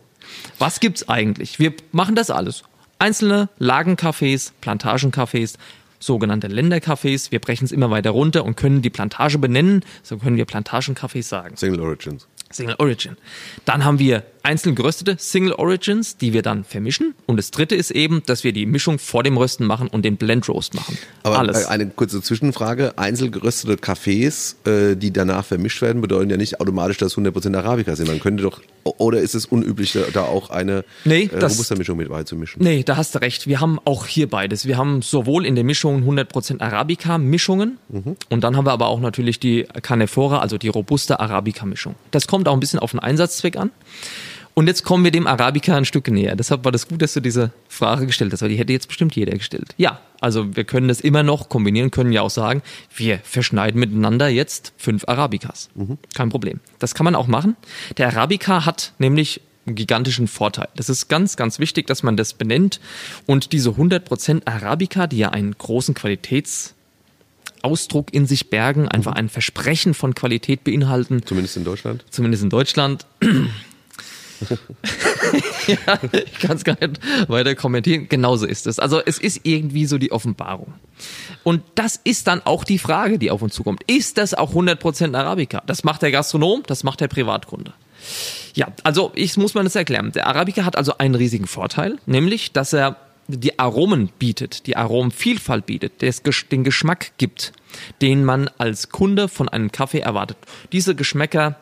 Was 0.59 0.79
gibt's 0.79 1.09
eigentlich? 1.09 1.59
Wir 1.59 1.73
machen 1.91 2.15
das 2.15 2.29
alles. 2.29 2.63
Einzelne 2.99 3.49
Lagencafés, 3.59 4.51
Plantagencafés, 4.61 5.55
sogenannte 5.99 6.47
Ländercafés. 6.47 7.31
Wir 7.31 7.39
brechen 7.39 7.65
es 7.65 7.71
immer 7.71 7.89
weiter 7.89 8.11
runter 8.11 8.45
und 8.45 8.55
können 8.55 8.81
die 8.81 8.89
Plantage 8.89 9.37
benennen. 9.39 9.83
So 10.03 10.17
können 10.17 10.37
wir 10.37 10.45
Plantagencafés 10.45 11.23
sagen. 11.23 11.57
Single 11.57 11.81
Origins. 11.81 12.27
Single 12.51 12.75
Origin. 12.77 13.17
Dann 13.65 13.85
haben 13.85 13.99
wir 13.99 14.23
einzeln 14.43 14.75
geröstete 14.75 15.15
Single 15.19 15.53
Origins, 15.53 16.17
die 16.17 16.33
wir 16.33 16.41
dann 16.41 16.63
vermischen. 16.63 17.13
Und 17.25 17.37
das 17.37 17.51
dritte 17.51 17.75
ist 17.75 17.91
eben, 17.91 18.23
dass 18.25 18.43
wir 18.43 18.53
die 18.53 18.65
Mischung 18.65 18.99
vor 18.99 19.23
dem 19.23 19.37
Rösten 19.37 19.65
machen 19.65 19.87
und 19.87 20.03
den 20.03 20.17
Blend 20.17 20.47
Roast 20.49 20.73
machen. 20.73 20.97
Aber 21.23 21.39
Alles. 21.39 21.65
eine 21.67 21.87
kurze 21.87 22.21
Zwischenfrage. 22.21 22.97
Einzeln 22.97 23.31
geröstete 23.31 23.77
Kaffees, 23.77 24.55
äh, 24.65 24.95
die 24.95 25.11
danach 25.11 25.45
vermischt 25.45 25.81
werden, 25.81 26.01
bedeuten 26.01 26.29
ja 26.29 26.37
nicht 26.37 26.59
automatisch, 26.59 26.97
dass 26.97 27.17
100% 27.17 27.55
Arabica 27.55 27.95
sind. 27.95 28.07
Man 28.07 28.19
könnte 28.19 28.43
doch, 28.43 28.61
oder 28.83 29.19
ist 29.19 29.35
es 29.35 29.45
unüblich, 29.45 29.97
da 30.13 30.23
auch 30.23 30.49
eine 30.49 30.83
nee, 31.05 31.29
äh, 31.31 31.39
Robusta-Mischung 31.39 31.97
mit 31.97 32.09
beizumischen? 32.09 32.63
Nee, 32.63 32.83
da 32.83 32.97
hast 32.97 33.15
du 33.15 33.19
recht. 33.19 33.47
Wir 33.47 33.59
haben 33.59 33.79
auch 33.85 34.05
hier 34.07 34.29
beides. 34.29 34.65
Wir 34.65 34.77
haben 34.77 35.01
sowohl 35.01 35.45
in 35.45 35.55
der 35.55 35.63
Mischung 35.63 36.03
100% 36.03 36.61
Arabica-Mischungen 36.61 37.77
mhm. 37.89 38.15
und 38.29 38.43
dann 38.43 38.57
haben 38.57 38.65
wir 38.65 38.71
aber 38.71 38.87
auch 38.87 38.99
natürlich 38.99 39.39
die 39.39 39.67
Canefora, 39.81 40.39
also 40.39 40.57
die 40.57 40.69
Robusta 40.69 41.15
Arabica-Mischung. 41.17 41.95
Das 42.11 42.27
kommt 42.27 42.47
auch 42.47 42.53
ein 42.53 42.59
bisschen 42.59 42.79
auf 42.79 42.91
den 42.91 42.99
Einsatzzweck 42.99 43.57
an. 43.57 43.71
Und 44.53 44.67
jetzt 44.67 44.83
kommen 44.83 45.03
wir 45.03 45.11
dem 45.11 45.27
Arabica 45.27 45.75
ein 45.75 45.85
Stück 45.85 46.09
näher. 46.09 46.35
Deshalb 46.35 46.65
war 46.65 46.71
das 46.71 46.87
gut, 46.87 47.01
dass 47.01 47.13
du 47.13 47.21
diese 47.21 47.51
Frage 47.69 48.05
gestellt 48.05 48.33
hast, 48.33 48.41
weil 48.41 48.49
die 48.49 48.57
hätte 48.57 48.73
jetzt 48.73 48.87
bestimmt 48.87 49.15
jeder 49.15 49.33
gestellt. 49.33 49.73
Ja, 49.77 49.99
also 50.19 50.55
wir 50.55 50.63
können 50.63 50.87
das 50.87 51.01
immer 51.01 51.23
noch 51.23 51.49
kombinieren, 51.49 51.91
können 51.91 52.11
ja 52.11 52.21
auch 52.21 52.29
sagen, 52.29 52.61
wir 52.95 53.19
verschneiden 53.23 53.79
miteinander 53.79 54.27
jetzt 54.27 54.73
fünf 54.77 55.07
Arabicas. 55.07 55.69
Mhm. 55.75 55.97
Kein 56.13 56.29
Problem. 56.29 56.59
Das 56.79 56.95
kann 56.95 57.05
man 57.05 57.15
auch 57.15 57.27
machen. 57.27 57.55
Der 57.97 58.07
Arabica 58.07 58.65
hat 58.65 58.93
nämlich 58.99 59.41
einen 59.65 59.75
gigantischen 59.75 60.27
Vorteil. 60.27 60.67
Das 60.75 60.89
ist 60.89 61.07
ganz, 61.07 61.37
ganz 61.37 61.59
wichtig, 61.59 61.87
dass 61.87 62.03
man 62.03 62.17
das 62.17 62.33
benennt. 62.33 62.79
Und 63.25 63.53
diese 63.53 63.71
100% 63.71 64.47
Arabica, 64.47 65.07
die 65.07 65.19
ja 65.19 65.29
einen 65.29 65.57
großen 65.57 65.93
Qualitäts 65.93 66.75
Ausdruck 67.63 68.13
in 68.13 68.25
sich 68.25 68.49
bergen, 68.49 68.87
einfach 68.87 69.11
mhm. 69.11 69.17
ein 69.17 69.29
Versprechen 69.29 69.93
von 69.93 70.15
Qualität 70.15 70.63
beinhalten. 70.63 71.23
Zumindest 71.25 71.57
in 71.57 71.63
Deutschland. 71.63 72.03
Zumindest 72.09 72.43
in 72.43 72.49
Deutschland. 72.49 73.05
ja, 75.67 75.99
ich 76.11 76.39
kann 76.39 76.57
es 76.57 76.63
gar 76.63 76.77
nicht 76.79 76.99
weiter 77.29 77.55
kommentieren. 77.55 78.07
Genauso 78.09 78.45
ist 78.45 78.67
es. 78.67 78.79
Also 78.79 79.01
es 79.03 79.17
ist 79.17 79.41
irgendwie 79.43 79.85
so 79.85 79.97
die 79.97 80.11
Offenbarung. 80.11 80.73
Und 81.43 81.63
das 81.75 81.99
ist 82.03 82.27
dann 82.27 82.41
auch 82.45 82.63
die 82.63 82.79
Frage, 82.79 83.19
die 83.19 83.31
auf 83.31 83.41
uns 83.41 83.53
zukommt. 83.53 83.83
Ist 83.87 84.17
das 84.17 84.33
auch 84.33 84.53
100% 84.53 85.15
Arabica? 85.15 85.63
Das 85.65 85.83
macht 85.83 86.01
der 86.01 86.11
Gastronom, 86.11 86.63
das 86.67 86.83
macht 86.83 87.01
der 87.01 87.07
Privatkunde. 87.07 87.73
Ja, 88.53 88.67
also 88.83 89.11
ich 89.15 89.37
muss 89.37 89.53
mal 89.53 89.63
das 89.63 89.75
erklären. 89.75 90.11
Der 90.11 90.27
Arabica 90.27 90.65
hat 90.65 90.75
also 90.75 90.97
einen 90.97 91.15
riesigen 91.15 91.47
Vorteil, 91.47 91.97
nämlich, 92.05 92.51
dass 92.51 92.73
er 92.73 92.97
die 93.27 93.59
Aromen 93.59 94.09
bietet, 94.19 94.67
die 94.67 94.75
Aromenvielfalt 94.75 95.65
bietet, 95.65 96.01
den 96.01 96.63
Geschmack 96.63 97.11
gibt, 97.17 97.53
den 98.01 98.25
man 98.25 98.49
als 98.57 98.89
Kunde 98.89 99.27
von 99.29 99.47
einem 99.47 99.71
Kaffee 99.71 99.99
erwartet. 99.99 100.37
Diese 100.71 100.95
Geschmäcker 100.95 101.55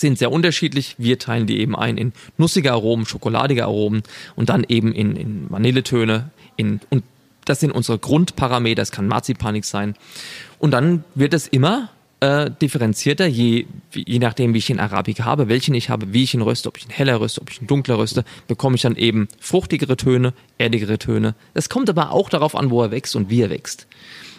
sind 0.00 0.18
sehr 0.18 0.32
unterschiedlich. 0.32 0.96
Wir 0.98 1.18
teilen 1.18 1.46
die 1.46 1.60
eben 1.60 1.76
ein 1.76 1.96
in 1.96 2.12
nussige 2.36 2.72
Aromen, 2.72 3.06
schokoladige 3.06 3.64
Aromen 3.64 4.02
und 4.36 4.48
dann 4.48 4.64
eben 4.68 4.92
in, 4.92 5.16
in 5.16 5.50
Vanilletöne. 5.50 6.30
In, 6.56 6.80
und 6.90 7.04
das 7.44 7.60
sind 7.60 7.72
unsere 7.72 7.98
Grundparameter. 7.98 8.82
Das 8.82 8.92
kann 8.92 9.08
Marzipanik 9.08 9.64
sein. 9.64 9.94
Und 10.58 10.72
dann 10.72 11.04
wird 11.14 11.34
es 11.34 11.48
immer 11.48 11.90
äh, 12.20 12.50
differenzierter, 12.50 13.26
je, 13.26 13.66
je 13.94 14.18
nachdem, 14.18 14.54
wie 14.54 14.58
ich 14.58 14.66
den 14.66 14.80
Arabica 14.80 15.24
habe, 15.24 15.48
welchen 15.48 15.74
ich 15.74 15.88
habe, 15.88 16.12
wie 16.12 16.24
ich 16.24 16.34
ihn 16.34 16.42
röste, 16.42 16.68
ob 16.68 16.76
ich 16.76 16.86
ihn 16.86 16.90
heller 16.90 17.20
röste, 17.20 17.40
ob 17.40 17.50
ich 17.50 17.60
ihn 17.60 17.66
dunkler 17.66 17.98
röste, 17.98 18.24
bekomme 18.48 18.76
ich 18.76 18.82
dann 18.82 18.96
eben 18.96 19.28
fruchtigere 19.38 19.96
Töne, 19.96 20.32
erdigere 20.58 20.98
Töne. 20.98 21.34
Es 21.54 21.68
kommt 21.68 21.88
aber 21.88 22.10
auch 22.12 22.28
darauf 22.28 22.56
an, 22.56 22.70
wo 22.70 22.82
er 22.82 22.90
wächst 22.90 23.14
und 23.14 23.30
wie 23.30 23.42
er 23.42 23.50
wächst. 23.50 23.86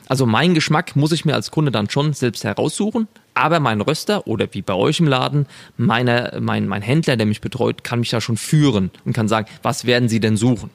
Also 0.09 0.25
mein 0.25 0.55
Geschmack 0.55 0.95
muss 0.95 1.11
ich 1.11 1.23
mir 1.23 1.35
als 1.35 1.51
Kunde 1.51 1.71
dann 1.71 1.89
schon 1.89 2.13
selbst 2.13 2.43
heraussuchen, 2.43 3.07
aber 3.35 3.59
mein 3.59 3.79
Röster 3.79 4.25
oder 4.25 4.47
wie 4.51 4.63
bei 4.63 4.73
euch 4.73 4.99
im 4.99 5.07
Laden, 5.07 5.45
meine, 5.77 6.39
mein, 6.41 6.67
mein 6.67 6.81
Händler, 6.81 7.15
der 7.15 7.27
mich 7.27 7.41
betreut, 7.41 7.83
kann 7.83 7.99
mich 7.99 8.09
da 8.09 8.19
schon 8.19 8.35
führen 8.35 8.89
und 9.05 9.13
kann 9.13 9.27
sagen, 9.27 9.47
was 9.61 9.85
werden 9.85 10.09
Sie 10.09 10.19
denn 10.19 10.35
suchen? 10.35 10.71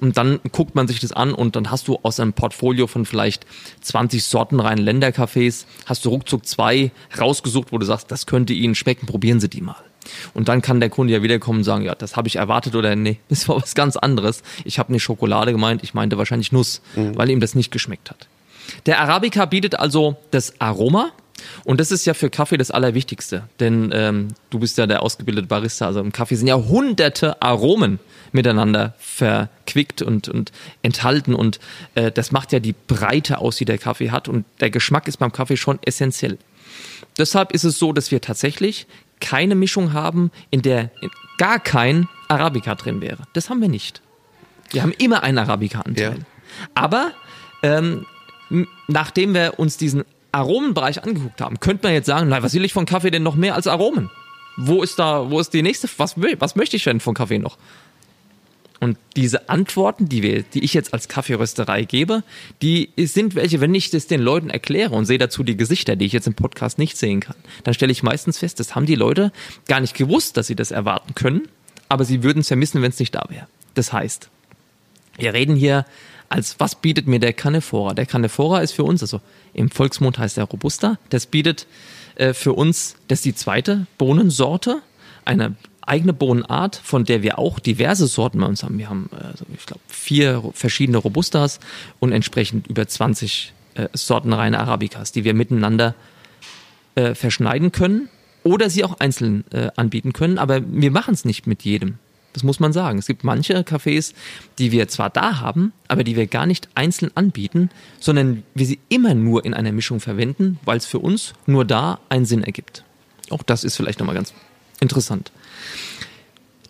Und 0.00 0.16
dann 0.16 0.40
guckt 0.50 0.74
man 0.74 0.88
sich 0.88 1.00
das 1.00 1.12
an 1.12 1.34
und 1.34 1.54
dann 1.54 1.70
hast 1.70 1.86
du 1.86 1.98
aus 2.02 2.18
einem 2.18 2.32
Portfolio 2.32 2.86
von 2.86 3.04
vielleicht 3.04 3.46
20 3.82 4.24
sortenreinen 4.24 4.84
Ländercafés, 4.84 5.66
hast 5.84 6.06
du 6.06 6.08
ruckzuck 6.08 6.46
zwei 6.46 6.90
rausgesucht, 7.20 7.72
wo 7.72 7.78
du 7.78 7.84
sagst, 7.84 8.10
das 8.10 8.24
könnte 8.24 8.54
Ihnen 8.54 8.74
schmecken, 8.74 9.06
probieren 9.06 9.38
Sie 9.38 9.50
die 9.50 9.60
mal. 9.60 9.76
Und 10.32 10.48
dann 10.48 10.62
kann 10.62 10.80
der 10.80 10.90
Kunde 10.90 11.12
ja 11.12 11.22
wiederkommen 11.22 11.58
und 11.58 11.64
sagen, 11.64 11.84
ja, 11.84 11.94
das 11.94 12.16
habe 12.16 12.26
ich 12.26 12.36
erwartet 12.36 12.74
oder 12.74 12.96
nee, 12.96 13.18
das 13.28 13.48
war 13.48 13.60
was 13.60 13.74
ganz 13.74 13.96
anderes. 13.96 14.42
Ich 14.64 14.78
habe 14.78 14.90
nicht 14.92 15.02
Schokolade 15.02 15.52
gemeint, 15.52 15.84
ich 15.84 15.92
meinte 15.92 16.16
wahrscheinlich 16.16 16.52
Nuss, 16.52 16.80
mhm. 16.96 17.16
weil 17.16 17.28
ihm 17.28 17.40
das 17.40 17.54
nicht 17.54 17.70
geschmeckt 17.70 18.10
hat. 18.10 18.28
Der 18.86 19.00
Arabica 19.00 19.44
bietet 19.44 19.78
also 19.78 20.16
das 20.30 20.60
Aroma, 20.60 21.12
und 21.64 21.80
das 21.80 21.90
ist 21.90 22.04
ja 22.04 22.14
für 22.14 22.30
Kaffee 22.30 22.56
das 22.56 22.70
Allerwichtigste, 22.70 23.44
denn 23.60 23.90
ähm, 23.92 24.28
du 24.50 24.58
bist 24.58 24.78
ja 24.78 24.86
der 24.86 25.02
ausgebildete 25.02 25.46
Barista. 25.46 25.86
Also 25.86 26.00
im 26.00 26.12
Kaffee 26.12 26.34
sind 26.34 26.46
ja 26.46 26.56
hunderte 26.56 27.40
Aromen 27.42 27.98
miteinander 28.32 28.94
verquickt 28.98 30.02
und, 30.02 30.28
und 30.28 30.52
enthalten 30.82 31.34
und 31.34 31.60
äh, 31.94 32.10
das 32.10 32.32
macht 32.32 32.52
ja 32.52 32.60
die 32.60 32.74
Breite 32.86 33.38
aus, 33.38 33.56
die 33.56 33.64
der 33.64 33.78
Kaffee 33.78 34.10
hat 34.10 34.28
und 34.28 34.44
der 34.60 34.70
Geschmack 34.70 35.08
ist 35.08 35.18
beim 35.18 35.32
Kaffee 35.32 35.56
schon 35.56 35.78
essentiell. 35.84 36.38
Deshalb 37.18 37.52
ist 37.52 37.64
es 37.64 37.78
so, 37.78 37.92
dass 37.92 38.10
wir 38.10 38.20
tatsächlich 38.20 38.86
keine 39.20 39.54
Mischung 39.54 39.92
haben, 39.92 40.30
in 40.50 40.62
der 40.62 40.90
gar 41.38 41.60
kein 41.60 42.08
Arabica 42.28 42.74
drin 42.74 43.00
wäre. 43.00 43.24
Das 43.34 43.50
haben 43.50 43.60
wir 43.60 43.68
nicht. 43.68 44.00
Wir 44.70 44.82
haben 44.82 44.92
immer 44.92 45.22
einen 45.22 45.38
Arabica-Anteil. 45.38 46.18
Ja. 46.18 46.24
Aber 46.74 47.12
ähm, 47.62 48.06
nachdem 48.88 49.34
wir 49.34 49.58
uns 49.58 49.76
diesen 49.76 50.04
Aromenbereich 50.32 51.02
angeguckt 51.02 51.40
haben, 51.40 51.60
könnte 51.60 51.86
man 51.86 51.94
jetzt 51.94 52.06
sagen, 52.06 52.28
na, 52.28 52.42
was 52.42 52.54
will 52.54 52.64
ich 52.64 52.72
von 52.72 52.86
Kaffee 52.86 53.10
denn 53.10 53.22
noch 53.22 53.36
mehr 53.36 53.54
als 53.54 53.66
Aromen? 53.66 54.10
Wo 54.56 54.82
ist 54.82 54.98
da, 54.98 55.30
wo 55.30 55.40
ist 55.40 55.54
die 55.54 55.62
nächste, 55.62 55.88
was, 55.96 56.16
was 56.16 56.56
möchte 56.56 56.76
ich 56.76 56.84
denn 56.84 57.00
von 57.00 57.14
Kaffee 57.14 57.38
noch? 57.38 57.58
Und 58.80 58.98
diese 59.14 59.48
Antworten, 59.48 60.08
die, 60.08 60.24
wir, 60.24 60.42
die 60.42 60.64
ich 60.64 60.74
jetzt 60.74 60.92
als 60.92 61.06
Kaffeerösterei 61.06 61.84
gebe, 61.84 62.24
die 62.62 62.90
sind 62.96 63.36
welche, 63.36 63.60
wenn 63.60 63.72
ich 63.76 63.90
das 63.90 64.08
den 64.08 64.20
Leuten 64.20 64.50
erkläre 64.50 64.96
und 64.96 65.04
sehe 65.04 65.18
dazu 65.18 65.44
die 65.44 65.56
Gesichter, 65.56 65.94
die 65.94 66.04
ich 66.04 66.12
jetzt 66.12 66.26
im 66.26 66.34
Podcast 66.34 66.78
nicht 66.78 66.96
sehen 66.96 67.20
kann, 67.20 67.36
dann 67.62 67.74
stelle 67.74 67.92
ich 67.92 68.02
meistens 68.02 68.38
fest, 68.38 68.58
das 68.58 68.74
haben 68.74 68.86
die 68.86 68.96
Leute 68.96 69.30
gar 69.68 69.78
nicht 69.78 69.96
gewusst, 69.96 70.36
dass 70.36 70.48
sie 70.48 70.56
das 70.56 70.72
erwarten 70.72 71.14
können, 71.14 71.42
aber 71.88 72.04
sie 72.04 72.24
würden 72.24 72.40
es 72.40 72.48
vermissen, 72.48 72.82
wenn 72.82 72.90
es 72.90 72.98
nicht 72.98 73.14
da 73.14 73.24
wäre. 73.28 73.46
Das 73.74 73.92
heißt, 73.92 74.30
wir 75.16 75.32
reden 75.32 75.54
hier 75.54 75.86
als 76.32 76.58
was 76.58 76.74
bietet 76.74 77.06
mir 77.06 77.20
der 77.20 77.34
Canefora? 77.34 77.92
Der 77.94 78.06
Canefora 78.06 78.60
ist 78.60 78.72
für 78.72 78.84
uns, 78.84 79.02
also 79.02 79.20
im 79.52 79.70
Volksmund 79.70 80.18
heißt 80.18 80.38
der 80.38 80.44
Robusta, 80.44 80.98
das 81.10 81.26
bietet 81.26 81.66
äh, 82.14 82.32
für 82.32 82.54
uns, 82.54 82.96
das 83.08 83.18
ist 83.18 83.24
die 83.26 83.34
zweite 83.34 83.86
Bohnensorte, 83.98 84.80
eine 85.26 85.54
eigene 85.82 86.14
Bohnenart, 86.14 86.76
von 86.76 87.04
der 87.04 87.22
wir 87.22 87.38
auch 87.38 87.58
diverse 87.58 88.06
Sorten 88.06 88.40
bei 88.40 88.46
uns 88.46 88.62
haben. 88.62 88.78
Wir 88.78 88.88
haben, 88.88 89.10
also 89.12 89.44
ich 89.54 89.66
glaube, 89.66 89.82
vier 89.88 90.42
verschiedene 90.54 90.98
Robustas 90.98 91.60
und 92.00 92.12
entsprechend 92.12 92.66
über 92.66 92.86
20 92.86 93.52
äh, 93.74 93.88
sortenreine 93.92 94.58
Arabicas, 94.58 95.12
die 95.12 95.24
wir 95.24 95.34
miteinander 95.34 95.94
äh, 96.94 97.14
verschneiden 97.14 97.72
können 97.72 98.08
oder 98.42 98.70
sie 98.70 98.84
auch 98.84 99.00
einzeln 99.00 99.44
äh, 99.52 99.70
anbieten 99.76 100.12
können. 100.12 100.38
Aber 100.38 100.62
wir 100.66 100.90
machen 100.90 101.14
es 101.14 101.24
nicht 101.24 101.46
mit 101.46 101.62
jedem. 101.62 101.98
Das 102.32 102.42
muss 102.42 102.60
man 102.60 102.72
sagen. 102.72 102.98
Es 102.98 103.06
gibt 103.06 103.24
manche 103.24 103.58
Cafés, 103.60 104.14
die 104.58 104.72
wir 104.72 104.88
zwar 104.88 105.10
da 105.10 105.40
haben, 105.40 105.72
aber 105.88 106.04
die 106.04 106.16
wir 106.16 106.26
gar 106.26 106.46
nicht 106.46 106.68
einzeln 106.74 107.10
anbieten, 107.14 107.70
sondern 108.00 108.42
wir 108.54 108.66
sie 108.66 108.78
immer 108.88 109.14
nur 109.14 109.44
in 109.44 109.54
einer 109.54 109.72
Mischung 109.72 110.00
verwenden, 110.00 110.58
weil 110.64 110.78
es 110.78 110.86
für 110.86 110.98
uns 110.98 111.34
nur 111.46 111.64
da 111.64 111.98
einen 112.08 112.24
Sinn 112.24 112.42
ergibt. 112.42 112.84
Auch 113.30 113.42
das 113.42 113.64
ist 113.64 113.76
vielleicht 113.76 113.98
nochmal 113.98 114.14
ganz 114.14 114.32
interessant. 114.80 115.32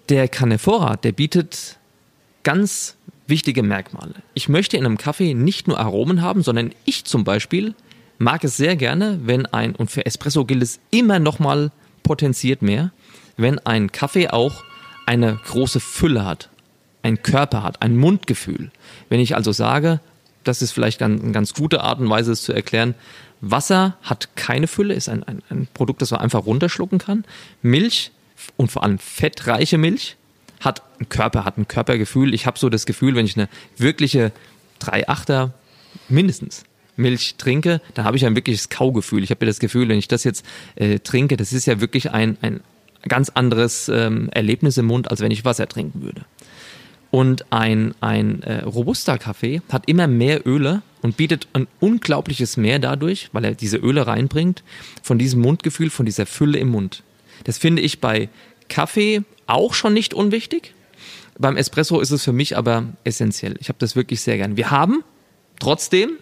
Der 0.08 0.28
Canefora, 0.28 0.96
der 0.96 1.12
bietet 1.12 1.78
ganz 2.42 2.96
wichtige 3.26 3.62
Merkmale. 3.62 4.14
Ich 4.34 4.48
möchte 4.48 4.76
in 4.76 4.84
einem 4.84 4.98
Kaffee 4.98 5.34
nicht 5.34 5.68
nur 5.68 5.78
Aromen 5.78 6.22
haben, 6.22 6.42
sondern 6.42 6.72
ich 6.84 7.04
zum 7.04 7.24
Beispiel 7.24 7.74
mag 8.18 8.44
es 8.44 8.56
sehr 8.56 8.76
gerne, 8.76 9.20
wenn 9.24 9.46
ein, 9.46 9.74
und 9.74 9.90
für 9.90 10.06
Espresso 10.06 10.44
gilt 10.44 10.62
es 10.62 10.80
immer 10.90 11.18
nochmal 11.18 11.72
potenziert 12.02 12.62
mehr, 12.62 12.92
wenn 13.36 13.58
ein 13.60 13.90
Kaffee 13.90 14.28
auch 14.28 14.64
eine 15.06 15.38
große 15.44 15.80
Fülle 15.80 16.24
hat, 16.24 16.48
ein 17.02 17.22
Körper 17.22 17.62
hat, 17.62 17.82
ein 17.82 17.96
Mundgefühl. 17.96 18.70
Wenn 19.08 19.20
ich 19.20 19.34
also 19.34 19.52
sage, 19.52 20.00
das 20.44 20.62
ist 20.62 20.72
vielleicht 20.72 21.02
eine 21.02 21.32
ganz 21.32 21.54
gute 21.54 21.82
Art 21.82 22.00
und 22.00 22.08
Weise, 22.08 22.32
es 22.32 22.42
zu 22.42 22.52
erklären, 22.52 22.94
Wasser 23.40 23.96
hat 24.02 24.36
keine 24.36 24.68
Fülle, 24.68 24.94
ist 24.94 25.08
ein, 25.08 25.24
ein, 25.24 25.42
ein 25.50 25.68
Produkt, 25.74 26.00
das 26.00 26.12
man 26.12 26.20
einfach 26.20 26.46
runterschlucken 26.46 26.98
kann. 26.98 27.24
Milch 27.60 28.12
und 28.56 28.70
vor 28.70 28.84
allem 28.84 28.98
fettreiche 28.98 29.78
Milch 29.78 30.16
hat 30.60 30.82
einen 30.98 31.08
Körper, 31.08 31.44
hat 31.44 31.58
ein 31.58 31.66
Körpergefühl. 31.66 32.34
Ich 32.34 32.46
habe 32.46 32.58
so 32.58 32.68
das 32.68 32.86
Gefühl, 32.86 33.16
wenn 33.16 33.26
ich 33.26 33.36
eine 33.36 33.48
wirkliche 33.76 34.30
3,8er 34.80 35.50
mindestens 36.08 36.64
Milch 36.96 37.34
trinke, 37.36 37.80
dann 37.94 38.04
habe 38.04 38.16
ich 38.16 38.26
ein 38.26 38.36
wirkliches 38.36 38.68
Kaugefühl. 38.68 39.24
Ich 39.24 39.30
habe 39.30 39.44
ja 39.44 39.50
das 39.50 39.58
Gefühl, 39.58 39.88
wenn 39.88 39.98
ich 39.98 40.08
das 40.08 40.24
jetzt 40.24 40.44
äh, 40.76 41.00
trinke, 41.00 41.36
das 41.36 41.52
ist 41.52 41.66
ja 41.66 41.80
wirklich 41.80 42.10
ein, 42.10 42.36
ein, 42.42 42.60
ganz 43.02 43.30
anderes 43.30 43.88
ähm, 43.88 44.28
Erlebnis 44.32 44.76
im 44.78 44.86
Mund, 44.86 45.10
als 45.10 45.20
wenn 45.20 45.30
ich 45.30 45.44
Wasser 45.44 45.68
trinken 45.68 46.02
würde. 46.02 46.24
Und 47.10 47.52
ein, 47.52 47.94
ein 48.00 48.42
äh, 48.42 48.62
robuster 48.64 49.18
Kaffee 49.18 49.60
hat 49.70 49.86
immer 49.86 50.06
mehr 50.06 50.46
Öle 50.46 50.82
und 51.02 51.16
bietet 51.16 51.46
ein 51.52 51.66
unglaubliches 51.78 52.56
Mehr 52.56 52.78
dadurch, 52.78 53.28
weil 53.32 53.44
er 53.44 53.54
diese 53.54 53.76
Öle 53.76 54.06
reinbringt, 54.06 54.62
von 55.02 55.18
diesem 55.18 55.42
Mundgefühl, 55.42 55.90
von 55.90 56.06
dieser 56.06 56.24
Fülle 56.24 56.58
im 56.58 56.68
Mund. 56.68 57.02
Das 57.44 57.58
finde 57.58 57.82
ich 57.82 58.00
bei 58.00 58.30
Kaffee 58.68 59.22
auch 59.46 59.74
schon 59.74 59.92
nicht 59.92 60.14
unwichtig. 60.14 60.72
Beim 61.38 61.56
Espresso 61.56 62.00
ist 62.00 62.12
es 62.12 62.24
für 62.24 62.32
mich 62.32 62.56
aber 62.56 62.84
essentiell. 63.04 63.56
Ich 63.60 63.68
habe 63.68 63.78
das 63.78 63.96
wirklich 63.96 64.20
sehr 64.22 64.38
gern. 64.38 64.56
Wir 64.56 64.70
haben 64.70 65.02
trotzdem 65.58 66.12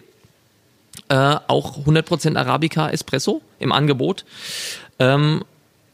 äh, 1.09 1.35
auch 1.47 1.85
100% 1.85 2.35
Arabica 2.35 2.89
Espresso 2.89 3.41
im 3.59 3.71
Angebot. 3.71 4.25
Ähm, 4.99 5.45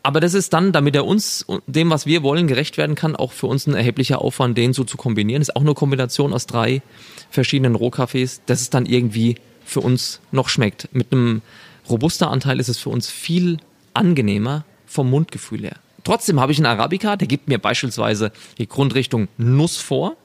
aber 0.07 0.21
das 0.21 0.33
ist 0.33 0.53
dann, 0.53 0.71
damit 0.71 0.95
er 0.95 1.05
uns, 1.05 1.45
dem, 1.67 1.89
was 1.89 2.05
wir 2.05 2.23
wollen, 2.23 2.47
gerecht 2.47 2.77
werden 2.77 2.95
kann, 2.95 3.17
auch 3.17 3.33
für 3.33 3.47
uns 3.47 3.67
ein 3.67 3.73
erheblicher 3.73 4.21
Aufwand, 4.21 4.57
den 4.57 4.71
so 4.71 4.85
zu 4.85 4.95
kombinieren. 4.95 5.41
Das 5.41 5.49
ist 5.49 5.55
auch 5.57 5.61
eine 5.61 5.73
Kombination 5.73 6.31
aus 6.31 6.45
drei 6.45 6.81
verschiedenen 7.29 7.75
Rohkaffees, 7.75 8.39
dass 8.45 8.61
es 8.61 8.69
dann 8.69 8.85
irgendwie 8.85 9.35
für 9.65 9.81
uns 9.81 10.21
noch 10.31 10.47
schmeckt. 10.47 10.87
Mit 10.93 11.11
einem 11.11 11.41
robuster 11.89 12.31
Anteil 12.31 12.61
ist 12.61 12.69
es 12.69 12.77
für 12.77 12.89
uns 12.89 13.09
viel 13.09 13.57
angenehmer 13.93 14.63
vom 14.85 15.09
Mundgefühl 15.09 15.63
her. 15.63 15.75
Trotzdem 16.05 16.39
habe 16.39 16.53
ich 16.53 16.57
einen 16.59 16.67
Arabica, 16.67 17.17
der 17.17 17.27
gibt 17.27 17.49
mir 17.49 17.57
beispielsweise 17.57 18.31
die 18.59 18.69
Grundrichtung 18.69 19.27
Nuss 19.37 19.75
vor. 19.75 20.15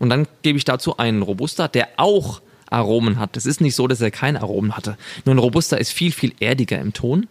Und 0.00 0.10
dann 0.10 0.26
gebe 0.42 0.58
ich 0.58 0.64
dazu 0.64 0.96
einen 0.96 1.22
Robusta, 1.22 1.68
der 1.68 1.90
auch 1.96 2.42
Aromen 2.70 3.20
hat. 3.20 3.36
Es 3.36 3.46
ist 3.46 3.60
nicht 3.60 3.76
so, 3.76 3.86
dass 3.86 4.00
er 4.00 4.10
keine 4.10 4.40
Aromen 4.40 4.76
hatte. 4.76 4.98
Nur 5.24 5.36
ein 5.36 5.38
Robusta 5.38 5.76
ist 5.76 5.92
viel, 5.92 6.10
viel 6.10 6.32
erdiger 6.40 6.80
im 6.80 6.92
Ton. 6.92 7.28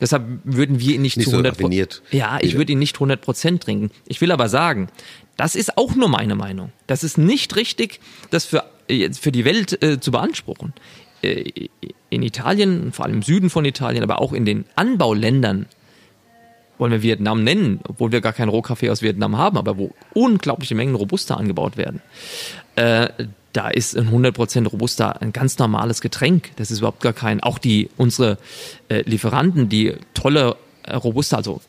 Deshalb 0.00 0.24
würden 0.44 0.80
wir 0.80 0.94
ihn 0.94 1.02
nicht, 1.02 1.16
nicht 1.16 1.28
zu 1.28 1.36
100 1.36 1.58
so 1.58 1.68
Ja, 2.10 2.38
ich 2.40 2.56
würde 2.56 2.72
ihn 2.72 2.78
nicht 2.78 2.96
100 2.96 3.20
Prozent 3.20 3.62
trinken. 3.62 3.90
Ich 4.06 4.20
will 4.20 4.32
aber 4.32 4.48
sagen, 4.48 4.88
das 5.36 5.54
ist 5.54 5.76
auch 5.76 5.94
nur 5.94 6.08
meine 6.08 6.34
Meinung. 6.34 6.72
Das 6.86 7.04
ist 7.04 7.18
nicht 7.18 7.56
richtig, 7.56 8.00
das 8.30 8.44
für, 8.44 8.64
für 8.88 9.32
die 9.32 9.44
Welt 9.44 9.82
äh, 9.82 10.00
zu 10.00 10.10
beanspruchen. 10.10 10.72
Äh, 11.22 11.68
in 12.10 12.22
Italien, 12.22 12.92
vor 12.92 13.06
allem 13.06 13.16
im 13.16 13.22
Süden 13.22 13.48
von 13.48 13.64
Italien, 13.64 14.02
aber 14.02 14.20
auch 14.20 14.32
in 14.32 14.44
den 14.44 14.64
Anbauländern, 14.76 15.66
wollen 16.78 16.92
wir 16.92 17.02
Vietnam 17.02 17.44
nennen, 17.44 17.80
obwohl 17.86 18.12
wir 18.12 18.20
gar 18.20 18.32
keinen 18.32 18.48
Rohkaffee 18.48 18.90
aus 18.90 19.02
Vietnam 19.02 19.38
haben, 19.38 19.56
aber 19.56 19.78
wo 19.78 19.94
unglaubliche 20.14 20.74
Mengen 20.74 20.94
Robusta 20.94 21.36
angebaut 21.36 21.76
werden. 21.76 22.02
Äh, 22.76 23.08
da 23.52 23.68
ist 23.68 23.96
ein 23.96 24.10
100% 24.10 24.68
Robusta 24.68 25.10
ein 25.10 25.32
ganz 25.32 25.58
normales 25.58 26.00
Getränk. 26.00 26.50
Das 26.56 26.70
ist 26.70 26.78
überhaupt 26.78 27.00
gar 27.00 27.12
kein, 27.12 27.42
auch 27.42 27.58
die, 27.58 27.90
unsere 27.96 28.38
äh, 28.88 29.02
Lieferanten, 29.02 29.68
die 29.68 29.94
tolle 30.14 30.56
äh, 30.84 30.94
Robusta, 30.94 31.36
also 31.36 31.60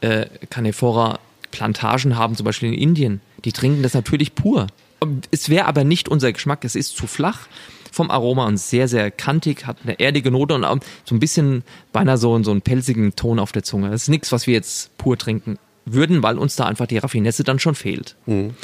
äh, 0.00 0.26
Canefora 0.50 1.18
Plantagen 1.50 2.16
haben, 2.16 2.36
zum 2.36 2.44
Beispiel 2.44 2.72
in 2.72 2.78
Indien, 2.78 3.20
die 3.44 3.52
trinken 3.52 3.82
das 3.82 3.94
natürlich 3.94 4.34
pur. 4.34 4.66
Es 5.30 5.48
wäre 5.48 5.66
aber 5.66 5.84
nicht 5.84 6.08
unser 6.08 6.32
Geschmack, 6.32 6.64
es 6.64 6.74
ist 6.74 6.96
zu 6.96 7.06
flach 7.06 7.40
vom 7.92 8.10
Aroma 8.10 8.46
und 8.46 8.56
sehr, 8.56 8.88
sehr 8.88 9.10
kantig, 9.10 9.66
hat 9.66 9.78
eine 9.84 10.00
erdige 10.00 10.30
Note 10.32 10.54
und 10.54 10.84
so 11.04 11.14
ein 11.14 11.20
bisschen 11.20 11.62
beinahe 11.92 12.18
so, 12.18 12.42
so 12.42 12.50
einen 12.50 12.62
pelzigen 12.62 13.14
Ton 13.14 13.38
auf 13.38 13.52
der 13.52 13.62
Zunge. 13.62 13.90
Das 13.90 14.02
ist 14.02 14.08
nichts, 14.08 14.32
was 14.32 14.46
wir 14.46 14.54
jetzt 14.54 14.96
pur 14.98 15.16
trinken 15.16 15.58
würden, 15.84 16.22
weil 16.22 16.38
uns 16.38 16.56
da 16.56 16.64
einfach 16.64 16.86
die 16.86 16.98
Raffinesse 16.98 17.44
dann 17.44 17.58
schon 17.58 17.74
fehlt. 17.74 18.16
Mhm. 18.26 18.54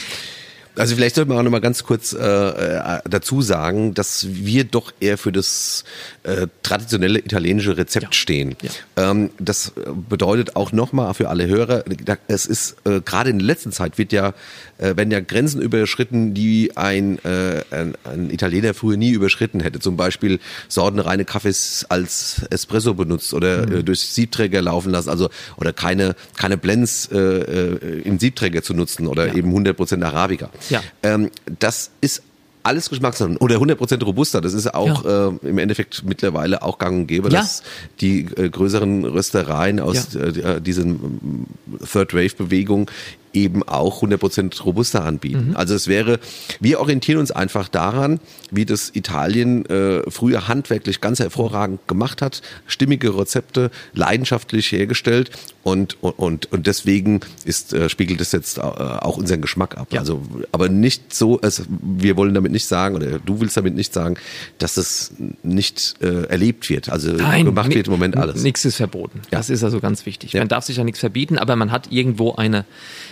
Also 0.77 0.95
vielleicht 0.95 1.15
sollte 1.17 1.29
man 1.29 1.39
auch 1.39 1.43
noch 1.43 1.51
mal 1.51 1.61
ganz 1.61 1.85
kurz 1.85 2.13
äh, 2.13 2.19
äh, 2.19 3.01
dazu 3.09 3.43
sagen, 3.43 3.95
dass 3.95 4.27
wir 4.31 4.65
doch 4.65 4.93
eher 5.01 5.19
für 5.19 5.33
das 5.33 5.85
äh, 6.23 6.47
traditionelle 6.63 7.19
italienische 7.19 7.77
Rezept 7.77 8.07
ja. 8.07 8.13
stehen. 8.13 8.57
Ja. 8.63 9.11
Ähm, 9.11 9.31
das 9.39 9.73
bedeutet 10.09 10.57
auch 10.57 10.73
noch 10.73 10.93
mal 10.93 11.13
für 11.15 11.29
alle 11.29 11.47
Hörer, 11.47 11.85
es 12.29 12.47
ist 12.47 12.77
äh, 12.85 13.01
gerade 13.01 13.31
in 13.31 13.39
der 13.39 13.47
letzten 13.47 13.73
Zeit 13.73 13.99
wird 13.99 14.13
ja 14.13 14.35
äh, 14.81 14.97
werden 14.97 15.11
ja 15.11 15.21
Grenzen 15.21 15.61
überschritten, 15.61 16.35
die 16.35 16.77
ein, 16.77 17.19
äh, 17.25 17.63
ein, 17.71 17.95
ein 18.05 18.31
Italiener 18.31 18.75
früher 18.75 18.97
nie 18.97 19.11
überschritten 19.11 19.61
hätte. 19.61 19.79
Zum 19.79 19.97
Beispiel 19.97 20.41
sortenreine 20.69 21.25
Kaffees 21.25 21.87
als 21.89 22.43
Espresso 22.51 22.95
benutzt 22.95 23.35
oder 23.35 23.67
mhm. 23.67 23.77
äh, 23.77 23.83
durch 23.83 24.01
Siebträger 24.01 24.63
laufen 24.63 24.91
lassen, 24.91 25.11
also 25.11 25.29
oder 25.57 25.73
keine 25.73 26.15
keine 26.37 26.57
Blends 26.57 27.09
äh, 27.13 27.19
äh, 27.19 28.01
im 28.03 28.19
Siebträger 28.19 28.63
zu 28.63 28.75
nutzen 28.75 29.07
oder 29.07 29.29
ja. 29.29 29.35
eben 29.35 29.55
100% 29.55 30.03
Arabica. 30.03 30.51
Ja. 30.69 30.83
Ähm, 31.03 31.31
das 31.59 31.91
ist 32.01 32.23
alles 32.63 32.91
Geschmackssachen 32.91 33.37
oder 33.39 33.57
100% 33.57 34.05
robuster. 34.05 34.41
Das 34.41 34.53
ist 34.53 34.75
auch 34.75 35.05
ja. 35.05 35.29
äh, 35.29 35.33
im 35.43 35.59
Endeffekt 35.59 36.05
mittlerweile 36.05 36.63
auch 36.63 36.79
gang 36.79 37.01
und 37.01 37.07
gäbe, 37.07 37.31
ja. 37.31 37.41
dass 37.41 37.63
die 38.01 38.27
äh, 38.37 38.49
größeren 38.51 39.05
Röstereien 39.05 39.81
aus 39.81 40.13
ja. 40.13 40.21
äh, 40.21 40.61
diesen 40.61 41.47
Third 41.91 42.13
Wave 42.15 42.35
Bewegung 42.37 42.91
eben 43.33 43.63
auch 43.63 44.03
100% 44.03 44.63
robuster 44.63 45.05
anbieten. 45.05 45.51
Mhm. 45.51 45.57
Also 45.57 45.75
es 45.75 45.89
wäre, 45.89 46.19
wir 46.61 46.81
orientieren 46.81 47.19
uns 47.19 47.31
einfach 47.31 47.69
daran, 47.69 48.21
wie 48.51 48.65
das 48.65 48.91
Italien 48.95 49.65
äh, 49.67 50.03
früher 50.11 50.49
handwerklich 50.49 51.01
ganz 51.01 51.21
hervorragend 51.21 51.87
gemacht 51.87 52.23
hat, 52.23 52.43
stimmige 52.67 53.17
Rezepte, 53.17 53.71
leidenschaftlich 53.93 54.73
hergestellt 54.73 55.31
und 55.63 55.99
und 56.03 56.51
und 56.51 56.67
deswegen 56.67 57.21
ist 57.45 57.73
äh, 57.73 57.89
spiegelt 57.89 58.21
es 58.21 58.33
jetzt 58.33 58.59
äh, 58.59 58.63
auch 58.63 59.19
unseren 59.19 59.41
Geschmack 59.41 59.77
ab. 59.77 59.89
Ja. 59.93 60.01
Also 60.01 60.23
aber 60.53 60.69
nicht 60.69 61.15
so, 61.15 61.39
es, 61.43 61.65
wir 61.69 62.17
wollen 62.17 62.35
damit 62.35 62.53
nicht 62.53 62.67
sagen 62.67 62.97
oder 62.97 63.19
du 63.19 63.41
willst 63.41 63.57
damit 63.57 63.75
nicht 63.75 63.93
sagen, 63.93 64.17
dass 64.59 64.77
es 64.77 65.13
nicht 65.43 65.97
äh, 66.01 66.25
erlebt 66.25 66.71
wird. 66.71 66.89
Also 66.89 67.13
Nein, 67.13 67.45
gemacht 67.45 67.75
wird 67.75 67.87
im 67.87 67.93
Moment 67.93 68.17
alles. 68.17 68.43
Nichts 68.43 68.65
ist 68.65 68.77
verboten. 68.77 69.21
Ja. 69.25 69.39
Das 69.39 69.51
ist 69.51 69.63
also 69.63 69.81
ganz 69.81 70.07
wichtig. 70.07 70.33
Ja. 70.33 70.41
Man 70.41 70.49
darf 70.49 70.65
sich 70.65 70.77
ja 70.77 70.85
nichts 70.85 71.01
verbieten, 71.01 71.39
aber 71.39 71.57
man 71.57 71.71
hat 71.71 71.93
irgendwo 71.93 72.35
eine 72.35 72.65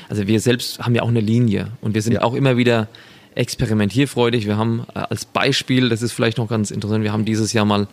also 0.09 0.27
wir 0.27 0.41
selbst 0.41 0.79
haben 0.79 0.95
ja 0.95 1.03
auch 1.03 1.09
eine 1.09 1.21
Linie 1.21 1.73
und 1.81 1.95
wir 1.95 2.03
sind 2.03 2.15
ja. 2.15 2.23
auch 2.23 2.35
immer 2.35 2.57
wieder 2.57 2.89
experimentierfreudig. 3.35 4.47
Wir 4.47 4.57
haben 4.57 4.85
äh, 4.95 5.01
als 5.01 5.25
Beispiel, 5.25 5.89
das 5.89 6.03
ist 6.03 6.13
vielleicht 6.13 6.39
noch 6.39 6.49
ganz 6.49 6.71
interessant, 6.71 7.05
wir 7.05 7.13
haben 7.13 7.25
dieses 7.25 7.53
Jahr 7.53 7.65
mal 7.65 7.87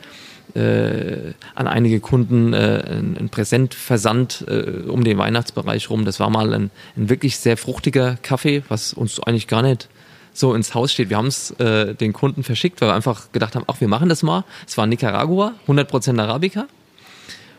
äh, 0.53 1.33
an 1.53 1.67
einige 1.67 1.99
Kunden 1.99 2.53
äh, 2.53 2.99
ein 2.99 3.29
Präsentversand 3.29 4.45
äh, 4.47 4.87
um 4.87 5.03
den 5.03 5.17
Weihnachtsbereich 5.17 5.89
rum. 5.89 6.05
Das 6.05 6.19
war 6.19 6.29
mal 6.29 6.53
ein, 6.53 6.71
ein, 6.95 7.09
wirklich 7.09 7.37
sehr 7.37 7.57
fruchtiger 7.57 8.17
Kaffee, 8.21 8.63
was 8.69 8.93
uns 8.93 9.19
eigentlich 9.21 9.47
gar 9.47 9.61
nicht 9.61 9.89
so 10.33 10.53
ins 10.53 10.73
Haus 10.73 10.91
steht. 10.91 11.09
Wir 11.09 11.17
haben 11.17 11.27
es 11.27 11.51
äh, 11.51 11.93
den 11.95 12.13
Kunden 12.13 12.43
verschickt, 12.43 12.81
weil 12.81 12.89
wir 12.89 12.93
einfach 12.93 13.31
gedacht 13.31 13.55
haben, 13.55 13.65
ach, 13.67 13.81
wir 13.81 13.87
machen 13.87 14.09
das 14.09 14.23
mal. 14.23 14.43
Es 14.67 14.77
war 14.77 14.85
Nicaragua, 14.85 15.53
100% 15.67 16.21
Arabica. 16.21 16.67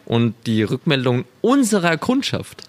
Und 0.05 0.35
die 0.47 0.63
Rückmeldung 0.63 1.25
unserer 1.41 1.97
Kundschaft 1.97 2.63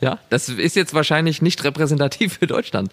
ja, 0.00 0.18
das 0.30 0.48
ist 0.48 0.76
jetzt 0.76 0.94
wahrscheinlich 0.94 1.42
nicht 1.42 1.62
repräsentativ 1.64 2.38
für 2.38 2.46
Deutschland, 2.46 2.90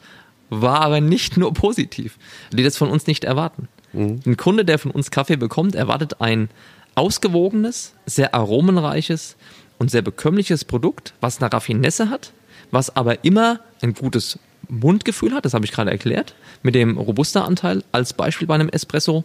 war 0.50 0.82
aber 0.82 1.02
nicht 1.02 1.38
nur 1.38 1.54
positiv, 1.54 2.18
die 2.52 2.64
das 2.64 2.78
von 2.78 2.90
uns 2.90 3.08
nicht 3.08 3.24
erwarten. 3.24 3.68
Mhm. 3.94 4.22
Ein 4.26 4.38
Kunde, 4.38 4.66
der 4.66 4.80
von 4.80 4.92
uns 4.92 5.12
Kaffee 5.12 5.36
bekommt, 5.36 5.76
erwartet 5.76 6.22
ein 6.22 6.50
ausgewogenes, 6.96 7.94
sehr 8.06 8.36
aromenreiches 8.36 9.36
und 9.80 9.90
sehr 9.90 10.02
bekömmliches 10.02 10.66
Produkt, 10.66 11.14
was 11.22 11.42
eine 11.42 11.52
Raffinesse 11.52 12.10
hat, 12.10 12.32
was 12.72 12.96
aber 12.96 13.24
immer 13.24 13.60
ein 13.82 13.94
gutes 13.94 14.40
Mundgefühl 14.70 15.34
hat, 15.34 15.46
das 15.46 15.54
habe 15.54 15.66
ich 15.66 15.72
gerade 15.72 15.92
erklärt, 15.92 16.36
mit 16.62 16.76
dem 16.76 16.98
Robusta-Anteil 16.98 17.84
als 17.92 18.14
Beispiel 18.14 18.48
bei 18.48 18.56
einem 18.56 18.70
Espresso 18.70 19.24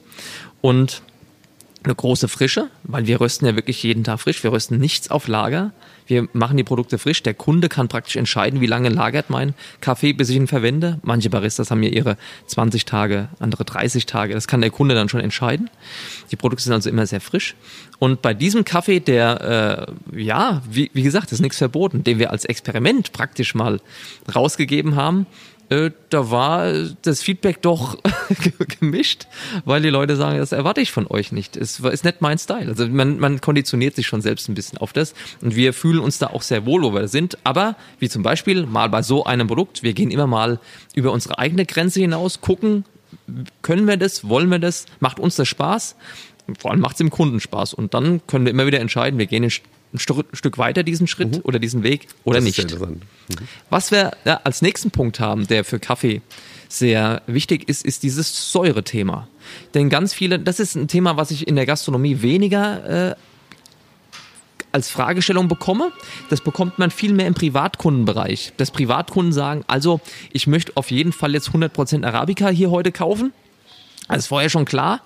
und 0.60 1.02
eine 1.84 1.94
große 1.94 2.28
Frische, 2.28 2.68
weil 2.84 3.06
wir 3.06 3.20
rösten 3.20 3.46
ja 3.46 3.54
wirklich 3.54 3.82
jeden 3.82 4.04
Tag 4.04 4.20
frisch. 4.20 4.42
Wir 4.42 4.52
rösten 4.52 4.78
nichts 4.78 5.10
auf 5.10 5.28
Lager. 5.28 5.72
Wir 6.06 6.28
machen 6.32 6.56
die 6.56 6.64
Produkte 6.64 6.98
frisch. 6.98 7.22
Der 7.22 7.34
Kunde 7.34 7.68
kann 7.68 7.88
praktisch 7.88 8.16
entscheiden, 8.16 8.60
wie 8.60 8.66
lange 8.66 8.88
lagert 8.88 9.30
mein 9.30 9.54
Kaffee, 9.80 10.12
bis 10.12 10.28
ich 10.30 10.36
ihn 10.36 10.46
verwende. 10.46 10.98
Manche 11.02 11.30
Baristas 11.30 11.70
haben 11.70 11.82
ja 11.82 11.90
ihre 11.90 12.16
20 12.46 12.84
Tage, 12.84 13.28
andere 13.38 13.64
30 13.64 14.06
Tage. 14.06 14.34
Das 14.34 14.48
kann 14.48 14.60
der 14.60 14.70
Kunde 14.70 14.94
dann 14.94 15.08
schon 15.08 15.20
entscheiden. 15.20 15.70
Die 16.30 16.36
Produkte 16.36 16.64
sind 16.64 16.72
also 16.72 16.90
immer 16.90 17.06
sehr 17.06 17.20
frisch. 17.20 17.54
Und 17.98 18.22
bei 18.22 18.34
diesem 18.34 18.64
Kaffee, 18.64 19.00
der, 19.00 19.88
äh, 20.14 20.20
ja, 20.20 20.62
wie, 20.68 20.90
wie 20.94 21.02
gesagt, 21.02 21.30
ist 21.32 21.40
nichts 21.40 21.58
verboten, 21.58 22.04
den 22.04 22.18
wir 22.18 22.30
als 22.30 22.44
Experiment 22.44 23.12
praktisch 23.12 23.54
mal 23.54 23.80
rausgegeben 24.34 24.96
haben, 24.96 25.26
äh, 25.70 25.90
da 26.08 26.30
war 26.30 26.72
das 27.02 27.22
Feedback 27.22 27.60
doch 27.62 27.98
gemischt, 28.80 29.26
weil 29.64 29.82
die 29.82 29.90
Leute 29.90 30.16
sagen, 30.16 30.38
das 30.38 30.52
erwarte 30.52 30.80
ich 30.80 30.92
von 30.92 31.06
euch 31.06 31.32
nicht. 31.32 31.56
Es 31.56 31.80
ist 31.80 32.04
nicht 32.04 32.20
mein 32.20 32.38
Style. 32.38 32.68
Also 32.68 32.86
man, 32.88 33.18
man 33.18 33.40
konditioniert 33.40 33.94
sich 33.94 34.06
schon 34.06 34.22
selbst 34.22 34.48
ein 34.48 34.54
bisschen 34.54 34.78
auf 34.78 34.92
das 34.92 35.14
und 35.42 35.56
wir 35.56 35.72
fühlen 35.72 36.00
uns 36.00 36.18
da 36.18 36.28
auch 36.28 36.42
sehr 36.42 36.64
wohl, 36.64 36.82
wo 36.82 36.94
wir 36.94 37.08
sind. 37.08 37.36
Aber 37.44 37.76
wie 37.98 38.08
zum 38.08 38.22
Beispiel 38.22 38.66
mal 38.66 38.88
bei 38.88 39.02
so 39.02 39.24
einem 39.24 39.46
Produkt, 39.46 39.82
wir 39.82 39.92
gehen 39.92 40.10
immer 40.10 40.26
mal 40.26 40.58
über 40.94 41.12
unsere 41.12 41.38
eigene 41.38 41.66
Grenze 41.66 42.00
hinaus, 42.00 42.40
gucken, 42.40 42.84
können 43.62 43.86
wir 43.86 43.96
das, 43.96 44.28
wollen 44.28 44.50
wir 44.50 44.58
das, 44.58 44.86
macht 45.00 45.20
uns 45.20 45.36
das 45.36 45.48
Spaß? 45.48 45.96
Vor 46.58 46.70
allem 46.70 46.80
macht 46.80 46.92
es 46.92 46.98
dem 46.98 47.10
Kunden 47.10 47.40
Spaß. 47.40 47.74
Und 47.74 47.92
dann 47.92 48.22
können 48.26 48.46
wir 48.46 48.52
immer 48.52 48.66
wieder 48.66 48.80
entscheiden, 48.80 49.18
wir 49.18 49.26
gehen 49.26 49.44
in 49.44 49.50
ein 49.92 49.98
Stück 49.98 50.58
weiter 50.58 50.82
diesen 50.82 51.06
Schritt 51.06 51.36
mhm. 51.36 51.40
oder 51.44 51.58
diesen 51.58 51.82
Weg 51.82 52.08
oder 52.24 52.36
das 52.36 52.44
nicht. 52.44 52.78
Mhm. 52.78 53.00
Was 53.70 53.90
wir 53.90 54.12
ja, 54.24 54.40
als 54.44 54.62
nächsten 54.62 54.90
Punkt 54.90 55.20
haben, 55.20 55.46
der 55.46 55.64
für 55.64 55.78
Kaffee 55.78 56.20
sehr 56.68 57.22
wichtig 57.26 57.68
ist, 57.68 57.84
ist 57.84 58.02
dieses 58.02 58.52
Säure-Thema. 58.52 59.28
Denn 59.74 59.88
ganz 59.88 60.12
viele, 60.12 60.38
das 60.38 60.60
ist 60.60 60.74
ein 60.74 60.88
Thema, 60.88 61.16
was 61.16 61.30
ich 61.30 61.48
in 61.48 61.56
der 61.56 61.64
Gastronomie 61.64 62.20
weniger 62.20 63.12
äh, 63.12 63.14
als 64.72 64.90
Fragestellung 64.90 65.48
bekomme. 65.48 65.92
Das 66.28 66.42
bekommt 66.42 66.78
man 66.78 66.90
viel 66.90 67.14
mehr 67.14 67.26
im 67.26 67.34
Privatkundenbereich. 67.34 68.52
Dass 68.58 68.70
Privatkunden 68.70 69.32
sagen, 69.32 69.64
also 69.66 70.00
ich 70.32 70.46
möchte 70.46 70.72
auf 70.76 70.90
jeden 70.90 71.12
Fall 71.12 71.32
jetzt 71.32 71.50
100% 71.50 72.04
Arabica 72.04 72.48
hier 72.48 72.70
heute 72.70 72.92
kaufen. 72.92 73.32
Das 74.08 74.18
ist 74.18 74.26
vorher 74.28 74.48
schon 74.48 74.64
klar. 74.64 75.00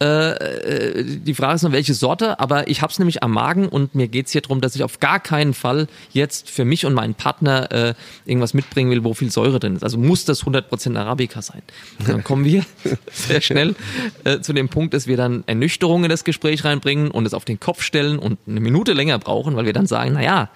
Äh, 0.00 0.32
äh, 0.32 1.04
die 1.04 1.34
Frage 1.34 1.54
ist 1.54 1.62
nur, 1.62 1.72
welche 1.72 1.94
Sorte, 1.94 2.38
aber 2.40 2.68
ich 2.68 2.82
habe 2.82 2.92
es 2.92 2.98
nämlich 2.98 3.22
am 3.22 3.30
Magen 3.30 3.68
und 3.68 3.94
mir 3.94 4.08
geht 4.08 4.26
es 4.26 4.32
hier 4.32 4.42
darum, 4.42 4.60
dass 4.60 4.74
ich 4.74 4.82
auf 4.82 5.00
gar 5.00 5.18
keinen 5.20 5.54
Fall 5.54 5.86
jetzt 6.12 6.50
für 6.50 6.64
mich 6.64 6.84
und 6.84 6.94
meinen 6.94 7.14
Partner 7.14 7.70
äh, 7.72 7.94
irgendwas 8.26 8.52
mitbringen 8.52 8.90
will, 8.90 9.02
wo 9.04 9.14
viel 9.14 9.30
Säure 9.30 9.60
drin 9.60 9.76
ist. 9.76 9.82
Also 9.82 9.96
muss 9.96 10.24
das 10.24 10.44
100% 10.44 10.96
Arabica 10.98 11.40
sein. 11.42 11.62
Dann 12.06 12.22
kommen 12.22 12.44
wir 12.44 12.64
sehr 13.12 13.40
schnell 13.40 13.76
äh, 14.24 14.40
zu 14.40 14.52
dem 14.52 14.68
Punkt, 14.68 14.94
dass 14.94 15.06
wir 15.06 15.16
dann 15.16 15.44
Ernüchterung 15.46 16.04
in 16.04 16.10
das 16.10 16.24
Gespräch 16.24 16.64
reinbringen 16.64 17.10
und 17.10 17.24
es 17.24 17.32
auf 17.32 17.44
den 17.44 17.60
Kopf 17.60 17.82
stellen 17.82 18.18
und 18.18 18.38
eine 18.46 18.60
Minute 18.60 18.92
länger 18.92 19.18
brauchen, 19.18 19.56
weil 19.56 19.64
wir 19.64 19.72
dann 19.72 19.86
sagen, 19.86 20.12
naja, 20.12 20.50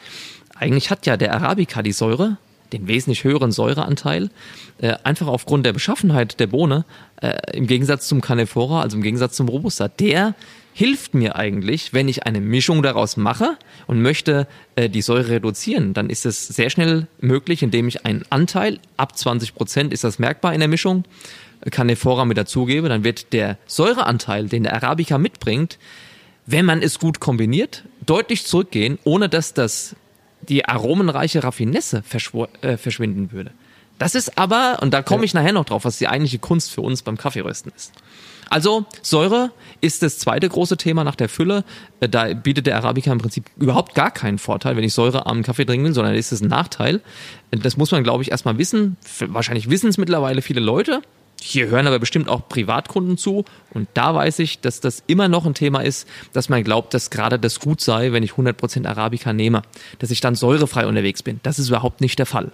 eigentlich 0.57 0.91
hat 0.91 1.07
ja 1.07 1.17
der 1.17 1.35
Arabica 1.35 1.83
die 1.83 1.93
Säure, 1.93 2.37
den 2.73 2.89
wesentlich 2.89 3.25
höheren 3.25 3.53
Säureanteil, 3.53 4.31
äh, 4.79 4.95
einfach 5.05 5.27
aufgrund 5.27 5.67
der 5.67 5.73
Beschaffenheit 5.73 6.41
der 6.41 6.49
Bohne, 6.49 6.85
äh, 7.21 7.37
im 7.53 7.67
Gegensatz 7.67 8.09
zum 8.09 8.21
Canefora, 8.21 8.83
also 8.83 8.97
im 8.97 9.03
Gegensatz 9.03 9.37
zum 9.37 9.49
Robusta, 9.49 9.89
der 9.89 10.35
hilft 10.73 11.13
mir 11.13 11.35
eigentlich, 11.35 11.93
wenn 11.93 12.07
ich 12.07 12.25
eine 12.25 12.41
Mischung 12.41 12.85
daraus 12.85 13.17
mache 13.17 13.57
und 13.89 14.01
möchte 14.01 14.47
äh, 14.77 14.89
die 14.89 15.03
Säure 15.03 15.31
reduzieren, 15.31 15.93
dann 15.93 16.09
ist 16.09 16.25
es 16.25 16.47
sehr 16.47 16.71
schnell 16.71 17.09
möglich, 17.21 17.65
indem 17.65 17.89
ich 17.89 18.07
einen 18.07 18.25
Anteil, 18.31 18.79
ab 18.97 19.19
20 19.19 19.55
Prozent 19.55 19.93
ist 19.93 20.05
das 20.05 20.21
merkbar 20.21 20.55
in 20.55 20.61
der 20.61 20.69
Mischung, 20.69 21.05
Canefora 21.71 22.25
mit 22.25 22.39
dazugebe, 22.39 22.89
dann 22.89 23.03
wird 23.03 23.33
der 23.33 23.59
Säureanteil, 23.67 24.47
den 24.47 24.63
der 24.63 24.75
Arabica 24.75 25.19
mitbringt, 25.19 25.79
wenn 26.47 26.65
man 26.65 26.81
es 26.81 26.99
gut 26.99 27.21
kombiniert, 27.21 27.83
deutlich 28.07 28.47
zurückgehen, 28.47 28.99
ohne 29.05 29.29
dass 29.29 29.55
das 29.55 29.97
die 30.43 30.65
aromenreiche 30.65 31.43
Raffinesse 31.43 32.03
äh, 32.63 32.77
verschwinden 32.77 33.33
würde. 33.33 33.53
Das 33.99 34.15
ist 34.15 34.39
aber, 34.39 34.79
und 34.81 34.95
da 34.95 35.03
komme 35.03 35.25
ich 35.25 35.35
nachher 35.35 35.53
noch 35.53 35.65
drauf, 35.65 35.85
was 35.85 35.99
die 35.99 36.09
eigentliche 36.09 36.39
Kunst 36.39 36.71
für 36.71 36.81
uns 36.83 37.03
beim 37.03 37.17
Kaffeerösten 37.17 37.73
ist. 37.75 37.93
Also 38.51 38.87
Säure 39.03 39.51
ist 39.81 40.03
das 40.03 40.19
zweite 40.19 40.49
große 40.49 40.77
Thema 40.77 41.05
nach 41.05 41.17
der 41.17 41.29
Fülle. 41.29 41.65
Äh, 42.01 42.09
da 42.09 42.33
bietet 42.33 42.67
der 42.67 42.77
Arabica 42.77 43.13
im 43.13 43.19
Prinzip 43.19 43.45
überhaupt 43.57 43.95
gar 43.95 44.11
keinen 44.11 44.39
Vorteil, 44.39 44.77
wenn 44.77 44.85
ich 44.85 44.95
säurearmen 44.95 45.43
Kaffee 45.43 45.67
trinken 45.67 45.87
will, 45.87 45.95
sondern 45.95 46.15
ist 46.15 46.33
es 46.33 46.41
ein 46.41 46.49
Nachteil. 46.49 47.01
Das 47.51 47.77
muss 47.77 47.91
man, 47.91 48.05
glaube 48.05 48.23
ich, 48.23 48.31
erstmal 48.31 48.57
wissen. 48.59 48.97
Wahrscheinlich 49.21 49.69
wissen 49.69 49.89
es 49.89 49.99
mittlerweile 49.99 50.43
viele 50.43 50.61
Leute. 50.61 51.03
Hier 51.41 51.69
hören 51.69 51.87
aber 51.87 51.99
bestimmt 51.99 52.29
auch 52.29 52.49
Privatkunden 52.49 53.17
zu. 53.17 53.45
Und 53.73 53.89
da 53.95 54.15
weiß 54.15 54.41
ich, 54.41 54.61
dass 54.61 54.81
das 54.81 55.03
immer 55.07 55.29
noch 55.29 55.47
ein 55.47 55.55
Thema 55.55 55.81
ist, 55.81 56.09
dass 56.33 56.49
man 56.49 56.65
glaubt, 56.65 56.95
dass 56.95 57.11
gerade 57.11 57.39
das 57.39 57.61
gut 57.61 57.81
sei, 57.81 58.13
wenn 58.13 58.23
ich 58.23 58.33
100% 58.33 58.87
Arabica 58.87 59.33
nehme. 59.33 59.63
Dass 59.99 60.11
ich 60.11 60.21
dann 60.21 60.35
säurefrei 60.35 60.87
unterwegs 60.87 61.23
bin. 61.23 61.41
Das 61.43 61.59
ist 61.59 61.69
überhaupt 61.69 62.01
nicht 62.01 62.19
der 62.19 62.27
Fall. 62.27 62.51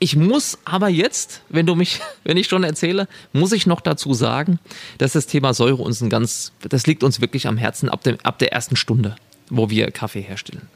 Ich 0.00 0.16
muss 0.16 0.58
aber 0.64 0.88
jetzt, 0.88 1.42
wenn 1.48 1.66
du 1.66 1.74
mich, 1.74 2.00
wenn 2.24 2.36
ich 2.36 2.46
schon 2.46 2.64
erzähle, 2.64 3.08
muss 3.32 3.52
ich 3.52 3.66
noch 3.66 3.80
dazu 3.80 4.12
sagen, 4.14 4.58
dass 4.98 5.12
das 5.12 5.26
Thema 5.26 5.54
Säure 5.54 5.82
uns 5.82 6.00
ein 6.00 6.10
ganz, 6.10 6.52
das 6.68 6.86
liegt 6.86 7.02
uns 7.02 7.20
wirklich 7.20 7.46
am 7.46 7.56
Herzen 7.56 7.88
ab, 7.88 8.02
dem, 8.02 8.18
ab 8.22 8.38
der 8.38 8.52
ersten 8.52 8.76
Stunde. 8.76 9.16
Wo 9.50 9.70
wir 9.70 9.90
Kaffee 9.90 10.20
herstellen. 10.20 10.68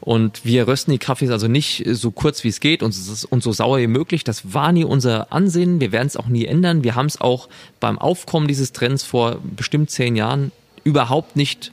Und 0.00 0.44
wir 0.44 0.66
rösten 0.66 0.90
die 0.90 0.98
Kaffees 0.98 1.30
also 1.30 1.46
nicht 1.46 1.84
so 1.86 2.10
kurz 2.10 2.42
wie 2.42 2.48
es 2.48 2.58
geht 2.58 2.82
und, 2.82 2.92
und 3.30 3.42
so 3.42 3.52
sauer 3.52 3.78
wie 3.78 3.86
möglich. 3.86 4.24
Das 4.24 4.52
war 4.52 4.72
nie 4.72 4.84
unser 4.84 5.32
Ansinnen. 5.32 5.80
Wir 5.80 5.92
werden 5.92 6.08
es 6.08 6.16
auch 6.16 6.26
nie 6.26 6.44
ändern. 6.44 6.82
Wir 6.82 6.96
haben 6.96 7.06
es 7.06 7.20
auch 7.20 7.48
beim 7.78 8.00
Aufkommen 8.00 8.48
dieses 8.48 8.72
Trends 8.72 9.04
vor 9.04 9.38
bestimmt 9.44 9.90
zehn 9.90 10.16
Jahren 10.16 10.50
überhaupt 10.82 11.36
nicht 11.36 11.70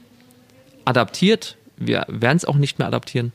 adaptiert. 0.84 1.56
Wir 1.76 2.06
werden 2.06 2.36
es 2.36 2.44
auch 2.44 2.54
nicht 2.54 2.78
mehr 2.78 2.86
adaptieren. 2.86 3.32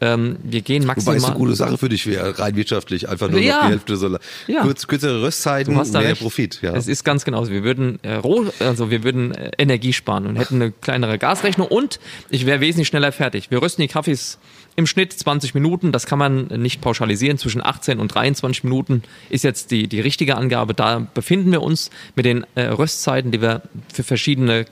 Ähm, 0.00 0.36
wir 0.42 0.62
gehen 0.62 0.86
maximal. 0.86 1.16
Wobei 1.16 1.18
es 1.18 1.24
eine 1.24 1.34
gute 1.36 1.54
Sache 1.54 1.76
für 1.78 1.88
dich 1.88 2.06
wäre, 2.06 2.38
rein 2.38 2.56
wirtschaftlich, 2.56 3.08
einfach 3.08 3.28
nur 3.30 3.40
Ja. 3.40 3.56
noch 3.56 3.62
die 3.66 3.70
Hälfte 3.72 3.96
so 3.96 4.16
Ja. 4.46 4.62
Kurz, 4.62 4.86
kürzere 4.86 5.22
Röstzeiten, 5.22 5.74
mehr 5.74 5.84
recht. 5.94 6.22
Profit. 6.22 6.60
Ja. 6.62 6.74
Es 6.74 6.88
ist 6.88 7.04
ganz 7.04 7.24
genau 7.24 7.44
so. 7.44 7.50
Wir 7.50 7.64
würden 7.64 7.98
äh, 8.02 8.14
roh, 8.14 8.46
also 8.60 8.90
wir 8.90 9.04
würden 9.04 9.32
äh, 9.34 9.50
Energie 9.58 9.92
sparen 9.92 10.26
und 10.26 10.36
hätten 10.36 10.56
eine 10.56 10.72
kleinere 10.72 11.18
Gasrechnung 11.18 11.66
und 11.68 12.00
ich 12.30 12.46
wäre 12.46 12.60
wesentlich 12.60 12.88
schneller 12.88 13.12
fertig. 13.12 13.50
Wir 13.50 13.60
rösten 13.60 13.82
die 13.82 13.88
Kaffees 13.88 14.38
im 14.76 14.86
Schnitt 14.86 15.12
20 15.12 15.54
Minuten. 15.54 15.92
Das 15.92 16.06
kann 16.06 16.18
man 16.18 16.46
nicht 16.46 16.80
pauschalisieren. 16.80 17.36
Zwischen 17.38 17.62
18 17.62 17.98
und 17.98 18.14
23 18.14 18.64
Minuten 18.64 19.02
ist 19.28 19.44
jetzt 19.44 19.70
die, 19.70 19.88
die 19.88 20.00
richtige 20.00 20.36
Angabe. 20.36 20.72
Da 20.74 21.06
befinden 21.12 21.52
wir 21.52 21.62
uns 21.62 21.90
mit 22.16 22.24
den 22.24 22.46
äh, 22.54 22.62
Röstzeiten, 22.62 23.30
die 23.32 23.42
wir 23.42 23.62
für 23.92 24.02
verschiedene 24.04 24.64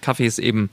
Kaffees 0.00 0.38
eben 0.40 0.70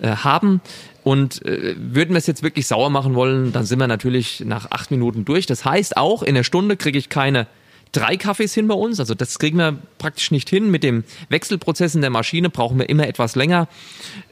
äh, 0.00 0.08
haben. 0.08 0.60
Und 1.08 1.42
äh, 1.46 1.74
würden 1.78 2.10
wir 2.10 2.18
es 2.18 2.26
jetzt 2.26 2.42
wirklich 2.42 2.66
sauer 2.66 2.90
machen 2.90 3.14
wollen, 3.14 3.50
dann 3.52 3.64
sind 3.64 3.78
wir 3.78 3.86
natürlich 3.86 4.40
nach 4.44 4.70
acht 4.70 4.90
Minuten 4.90 5.24
durch. 5.24 5.46
Das 5.46 5.64
heißt 5.64 5.96
auch, 5.96 6.22
in 6.22 6.34
der 6.34 6.44
Stunde 6.44 6.76
kriege 6.76 6.98
ich 6.98 7.08
keine 7.08 7.46
drei 7.92 8.18
Kaffees 8.18 8.52
hin 8.52 8.68
bei 8.68 8.74
uns. 8.74 9.00
Also 9.00 9.14
das 9.14 9.38
kriegen 9.38 9.56
wir 9.56 9.78
praktisch 9.96 10.30
nicht 10.30 10.50
hin. 10.50 10.70
Mit 10.70 10.82
dem 10.82 11.04
Wechselprozess 11.30 11.94
in 11.94 12.02
der 12.02 12.10
Maschine 12.10 12.50
brauchen 12.50 12.78
wir 12.78 12.90
immer 12.90 13.06
etwas 13.08 13.36
länger. 13.36 13.68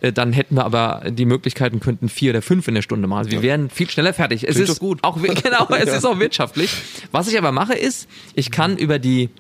Äh, 0.03 0.13
Dann 0.13 0.35
hätten 0.35 0.57
wir 0.57 0.67
aber 0.67 1.05
die 1.09 1.25
Möglichkeiten, 1.25 1.81
könnten 1.81 2.11
vier 2.11 2.33
oder 2.33 2.43
fünf 2.43 2.69
in 2.69 2.75
der 2.75 2.83
Stunde 2.83 3.09
machen. 3.09 3.21
Also 3.21 3.31
wir 3.31 3.41
wären 3.43 3.71
viel 3.71 3.89
schneller 3.89 4.13
fertig. 4.13 4.47
Es 4.47 4.57
Klingt 4.57 4.69
ist 4.69 4.79
gut. 4.79 4.99
auch 5.03 5.17
genau, 5.43 5.69
es 5.71 5.87
Ja. 5.89 5.97
ist 5.97 6.05
auch 6.05 6.19
wirtschaftlich. 6.19 6.71
Was 7.11 7.27
ich 7.29 7.39
aber 7.39 7.53
mache 7.53 7.73
ist, 7.75 8.07
ich 8.35 8.51
kann 8.51 8.77
über 8.77 8.99
die 8.99 9.31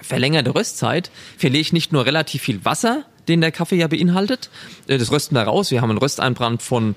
verlängerte 0.00 0.54
Röstzeit 0.54 1.10
verliere 1.36 1.60
ich 1.62 1.72
nicht 1.72 1.92
nur 1.92 2.06
relativ 2.06 2.42
viel 2.42 2.64
Wasser, 2.64 3.04
den 3.28 3.40
der 3.40 3.52
Kaffee 3.52 3.76
ja 3.76 3.86
beinhaltet. 3.88 4.50
Äh, 4.86 4.98
Das 4.98 5.10
rösten 5.10 5.34
wir 5.34 5.42
raus. 5.42 5.70
Wir 5.70 5.80
haben 5.80 5.90
einen 5.90 5.98
Rösteinbrand 5.98 6.62
von 6.62 6.96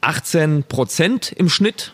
18 0.00 0.64
Prozent 0.64 1.32
im 1.32 1.48
Schnitt. 1.48 1.92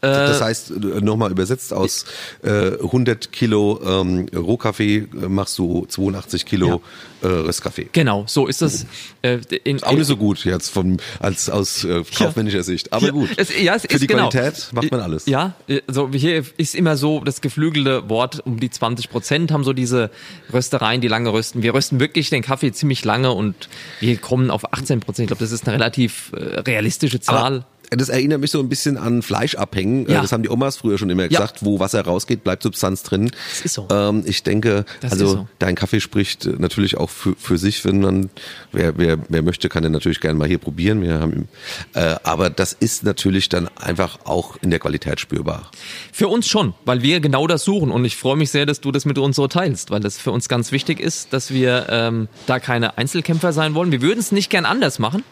Das 0.00 0.40
heißt, 0.40 0.70
äh, 0.70 0.74
nochmal 1.00 1.32
übersetzt 1.32 1.72
aus 1.72 2.04
äh, 2.42 2.74
100 2.80 3.32
Kilo 3.32 3.80
ähm, 3.84 4.28
Rohkaffee 4.34 4.96
äh, 4.98 5.28
machst 5.28 5.58
du 5.58 5.86
82 5.88 6.46
Kilo 6.46 6.82
äh, 7.20 7.26
Röstkaffee. 7.26 7.88
Genau, 7.92 8.24
so 8.28 8.46
ist 8.46 8.62
es. 8.62 8.86
Äh, 9.22 9.38
in, 9.64 9.82
Auch 9.82 9.92
nicht 9.92 10.06
so 10.06 10.16
gut 10.16 10.44
jetzt 10.44 10.68
vom, 10.68 10.98
als 11.18 11.50
aus 11.50 11.82
äh, 11.82 12.04
kaufmännischer 12.16 12.62
Sicht, 12.62 12.92
aber 12.92 13.06
Ja, 13.06 13.12
gut. 13.12 13.30
Es, 13.36 13.50
ja, 13.60 13.74
es 13.74 13.82
Für 13.82 13.88
ist 13.88 14.02
die 14.02 14.06
genau. 14.06 14.28
Qualität 14.28 14.68
macht 14.72 14.92
man 14.92 15.00
alles. 15.00 15.26
Ja, 15.26 15.54
also 15.88 16.08
hier 16.12 16.44
ist 16.56 16.76
immer 16.76 16.96
so 16.96 17.20
das 17.20 17.40
geflügelte 17.40 18.08
Wort, 18.08 18.46
um 18.46 18.60
die 18.60 18.70
20 18.70 19.10
Prozent 19.10 19.50
haben 19.50 19.64
so 19.64 19.72
diese 19.72 20.10
Röstereien, 20.52 21.00
die 21.00 21.08
lange 21.08 21.32
rösten. 21.32 21.62
Wir 21.64 21.74
rösten 21.74 21.98
wirklich 21.98 22.30
den 22.30 22.42
Kaffee 22.42 22.70
ziemlich 22.70 23.04
lange 23.04 23.32
und 23.32 23.68
wir 23.98 24.16
kommen 24.18 24.52
auf 24.52 24.72
18 24.72 25.00
Prozent. 25.00 25.24
Ich 25.24 25.28
glaube, 25.28 25.42
das 25.42 25.50
ist 25.50 25.66
eine 25.66 25.74
relativ 25.74 26.32
äh, 26.36 26.60
realistische 26.60 27.18
Zahl. 27.18 27.56
Aber 27.56 27.64
das 27.90 28.08
erinnert 28.08 28.40
mich 28.40 28.50
so 28.50 28.60
ein 28.60 28.68
bisschen 28.68 28.96
an 28.98 29.22
Fleisch 29.22 29.54
abhängen. 29.54 30.06
Äh, 30.06 30.12
Ja. 30.12 30.22
Das 30.22 30.32
haben 30.32 30.42
die 30.42 30.50
Omas 30.50 30.76
früher 30.76 30.98
schon 30.98 31.08
immer 31.10 31.22
Ja. 31.22 31.28
gesagt. 31.28 31.58
Wo 31.64 31.80
Wasser 31.80 32.02
rausgeht, 32.02 32.44
bleibt 32.44 32.62
Substanz 32.62 33.02
drin. 33.02 33.30
Das 33.50 33.60
ist 33.64 33.74
so. 33.74 33.88
Ähm, 33.90 34.22
ich 34.26 34.42
denke, 34.42 34.84
Das 35.00 35.12
also 35.12 35.26
so. 35.28 35.48
dein 35.58 35.74
Kaffee 35.74 36.00
spricht 36.00 36.46
natürlich 36.58 36.96
auch 36.96 37.10
für, 37.10 37.34
für 37.36 37.56
sich, 37.58 37.84
wenn 37.84 38.00
man, 38.00 38.30
wer, 38.72 38.98
wer, 38.98 39.18
wer 39.28 39.42
möchte, 39.42 39.68
kann 39.68 39.82
den 39.82 39.92
natürlich 39.92 40.20
gerne 40.20 40.38
mal 40.38 40.48
hier 40.48 40.58
probieren. 40.58 41.02
Wir 41.02 41.20
haben, 41.20 41.48
äh, 41.94 42.16
aber 42.24 42.50
das 42.50 42.72
ist 42.72 43.04
natürlich 43.04 43.48
dann 43.48 43.68
einfach 43.76 44.18
auch 44.24 44.56
in 44.60 44.70
der 44.70 44.78
Qualität 44.80 45.20
spürbar. 45.20 45.70
Für 46.12 46.28
uns 46.28 46.46
schon, 46.48 46.74
weil 46.84 47.02
wir 47.02 47.20
genau 47.20 47.46
das 47.46 47.64
suchen 47.64 47.90
und 47.90 48.04
ich 48.04 48.16
freue 48.16 48.36
mich 48.36 48.50
sehr, 48.50 48.66
dass 48.66 48.80
du 48.80 48.92
das 48.92 49.04
mit 49.04 49.18
uns 49.18 49.36
so 49.36 49.46
teilst, 49.48 49.90
weil 49.90 50.00
das 50.00 50.18
für 50.18 50.30
uns 50.32 50.48
ganz 50.48 50.72
wichtig 50.72 51.00
ist, 51.00 51.32
dass 51.32 51.50
wir 51.52 51.86
ähm, 51.90 52.28
da 52.46 52.58
keine 52.60 52.98
Einzelkämpfer 52.98 53.52
sein 53.52 53.74
wollen. 53.74 53.92
Wir 53.92 54.02
würden 54.02 54.18
es 54.18 54.32
nicht 54.32 54.50
gern 54.50 54.64
anders 54.66 54.98
machen, 54.98 55.22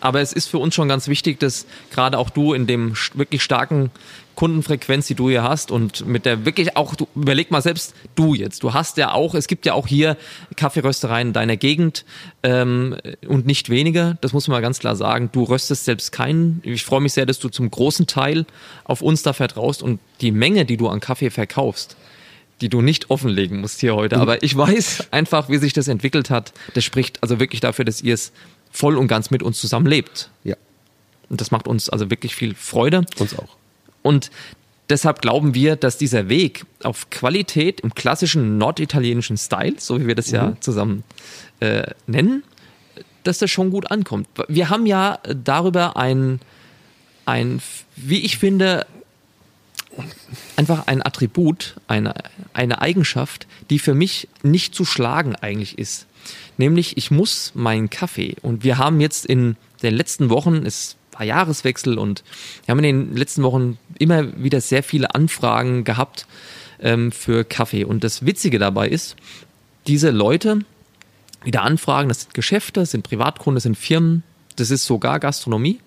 aber 0.00 0.20
es 0.20 0.32
ist 0.32 0.46
für 0.48 0.58
uns 0.58 0.74
schon 0.74 0.88
ganz 0.88 1.08
wichtig, 1.08 1.40
dass 1.40 1.66
gerade 1.90 2.18
auch 2.18 2.30
du 2.30 2.52
in 2.52 2.66
dem 2.66 2.94
wirklich 3.14 3.42
starken 3.42 3.90
Kundenfrequenz, 4.36 5.06
die 5.06 5.14
du 5.14 5.30
hier 5.30 5.42
hast 5.42 5.70
und 5.70 6.06
mit 6.06 6.26
der 6.26 6.44
wirklich 6.44 6.76
auch, 6.76 6.94
du, 6.94 7.08
überleg 7.16 7.50
mal 7.50 7.62
selbst, 7.62 7.94
du 8.14 8.34
jetzt, 8.34 8.62
du 8.62 8.74
hast 8.74 8.98
ja 8.98 9.12
auch, 9.12 9.34
es 9.34 9.48
gibt 9.48 9.66
ja 9.66 9.72
auch 9.72 9.86
hier 9.86 10.16
Kaffeeröstereien 10.56 11.28
in 11.28 11.32
deiner 11.32 11.56
Gegend 11.56 12.04
ähm, 12.42 12.96
und 13.26 13.46
nicht 13.46 13.70
weniger, 13.70 14.18
das 14.20 14.32
muss 14.34 14.46
man 14.46 14.60
ganz 14.62 14.78
klar 14.78 14.94
sagen. 14.94 15.30
Du 15.32 15.42
röstest 15.42 15.86
selbst 15.86 16.12
keinen. 16.12 16.60
Ich 16.64 16.84
freue 16.84 17.00
mich 17.00 17.14
sehr, 17.14 17.26
dass 17.26 17.38
du 17.38 17.48
zum 17.48 17.70
großen 17.70 18.06
Teil 18.06 18.44
auf 18.84 19.00
uns 19.00 19.22
da 19.22 19.32
vertraust 19.32 19.82
und 19.82 20.00
die 20.20 20.32
Menge, 20.32 20.66
die 20.66 20.76
du 20.76 20.88
an 20.88 21.00
Kaffee 21.00 21.30
verkaufst, 21.30 21.96
die 22.60 22.68
du 22.68 22.82
nicht 22.82 23.10
offenlegen 23.10 23.60
musst 23.60 23.80
hier 23.80 23.94
heute. 23.94 24.18
Aber 24.18 24.42
ich 24.42 24.56
weiß 24.56 25.08
einfach, 25.12 25.48
wie 25.48 25.56
sich 25.56 25.72
das 25.72 25.88
entwickelt 25.88 26.28
hat. 26.28 26.52
Das 26.74 26.84
spricht 26.84 27.22
also 27.22 27.40
wirklich 27.40 27.60
dafür, 27.60 27.84
dass 27.86 28.02
ihr 28.02 28.14
es 28.14 28.32
voll 28.76 28.98
und 28.98 29.08
ganz 29.08 29.30
mit 29.30 29.42
uns 29.42 29.58
zusammenlebt. 29.58 30.30
Ja, 30.44 30.54
Und 31.30 31.40
das 31.40 31.50
macht 31.50 31.66
uns 31.66 31.88
also 31.88 32.10
wirklich 32.10 32.34
viel 32.36 32.54
Freude. 32.54 33.06
uns 33.18 33.36
auch. 33.38 33.56
Und 34.02 34.30
deshalb 34.90 35.22
glauben 35.22 35.54
wir, 35.54 35.76
dass 35.76 35.96
dieser 35.96 36.28
Weg 36.28 36.66
auf 36.82 37.08
Qualität 37.08 37.80
im 37.80 37.94
klassischen 37.94 38.58
norditalienischen 38.58 39.38
Style, 39.38 39.76
so 39.78 39.98
wie 39.98 40.06
wir 40.06 40.14
das 40.14 40.30
ja 40.30 40.56
zusammen 40.60 41.04
äh, 41.60 41.90
nennen, 42.06 42.44
dass 43.24 43.38
das 43.38 43.50
schon 43.50 43.70
gut 43.70 43.90
ankommt. 43.90 44.28
Wir 44.46 44.68
haben 44.68 44.84
ja 44.84 45.18
darüber 45.24 45.96
ein, 45.96 46.40
ein 47.24 47.62
wie 47.96 48.20
ich 48.20 48.36
finde, 48.36 48.86
einfach 50.56 50.86
ein 50.86 51.04
Attribut, 51.04 51.76
eine, 51.88 52.14
eine 52.52 52.82
Eigenschaft, 52.82 53.46
die 53.70 53.78
für 53.78 53.94
mich 53.94 54.28
nicht 54.42 54.74
zu 54.74 54.84
schlagen 54.84 55.34
eigentlich 55.34 55.78
ist. 55.78 56.06
Nämlich, 56.58 56.96
ich 56.96 57.10
muss 57.10 57.52
meinen 57.54 57.90
Kaffee, 57.90 58.36
und 58.42 58.64
wir 58.64 58.78
haben 58.78 59.00
jetzt 59.00 59.26
in 59.26 59.56
den 59.82 59.94
letzten 59.94 60.30
Wochen, 60.30 60.64
es 60.64 60.96
war 61.12 61.24
Jahreswechsel 61.24 61.98
und 61.98 62.24
wir 62.64 62.72
haben 62.72 62.82
in 62.84 63.08
den 63.08 63.16
letzten 63.16 63.42
Wochen 63.42 63.78
immer 63.98 64.36
wieder 64.42 64.60
sehr 64.60 64.82
viele 64.82 65.14
Anfragen 65.14 65.84
gehabt 65.84 66.26
ähm, 66.80 67.12
für 67.12 67.44
Kaffee. 67.44 67.84
Und 67.84 68.04
das 68.04 68.24
Witzige 68.26 68.58
dabei 68.58 68.88
ist, 68.88 69.16
diese 69.86 70.10
Leute, 70.10 70.60
die 71.44 71.50
da 71.50 71.62
anfragen, 71.62 72.08
das 72.08 72.22
sind 72.22 72.34
Geschäfte, 72.34 72.84
sind 72.86 73.02
Privatkunden, 73.02 73.56
das 73.56 73.62
sind 73.62 73.78
Firmen, 73.78 74.22
das 74.56 74.70
ist 74.70 74.84
sogar 74.84 75.20
Gastronomie. 75.20 75.80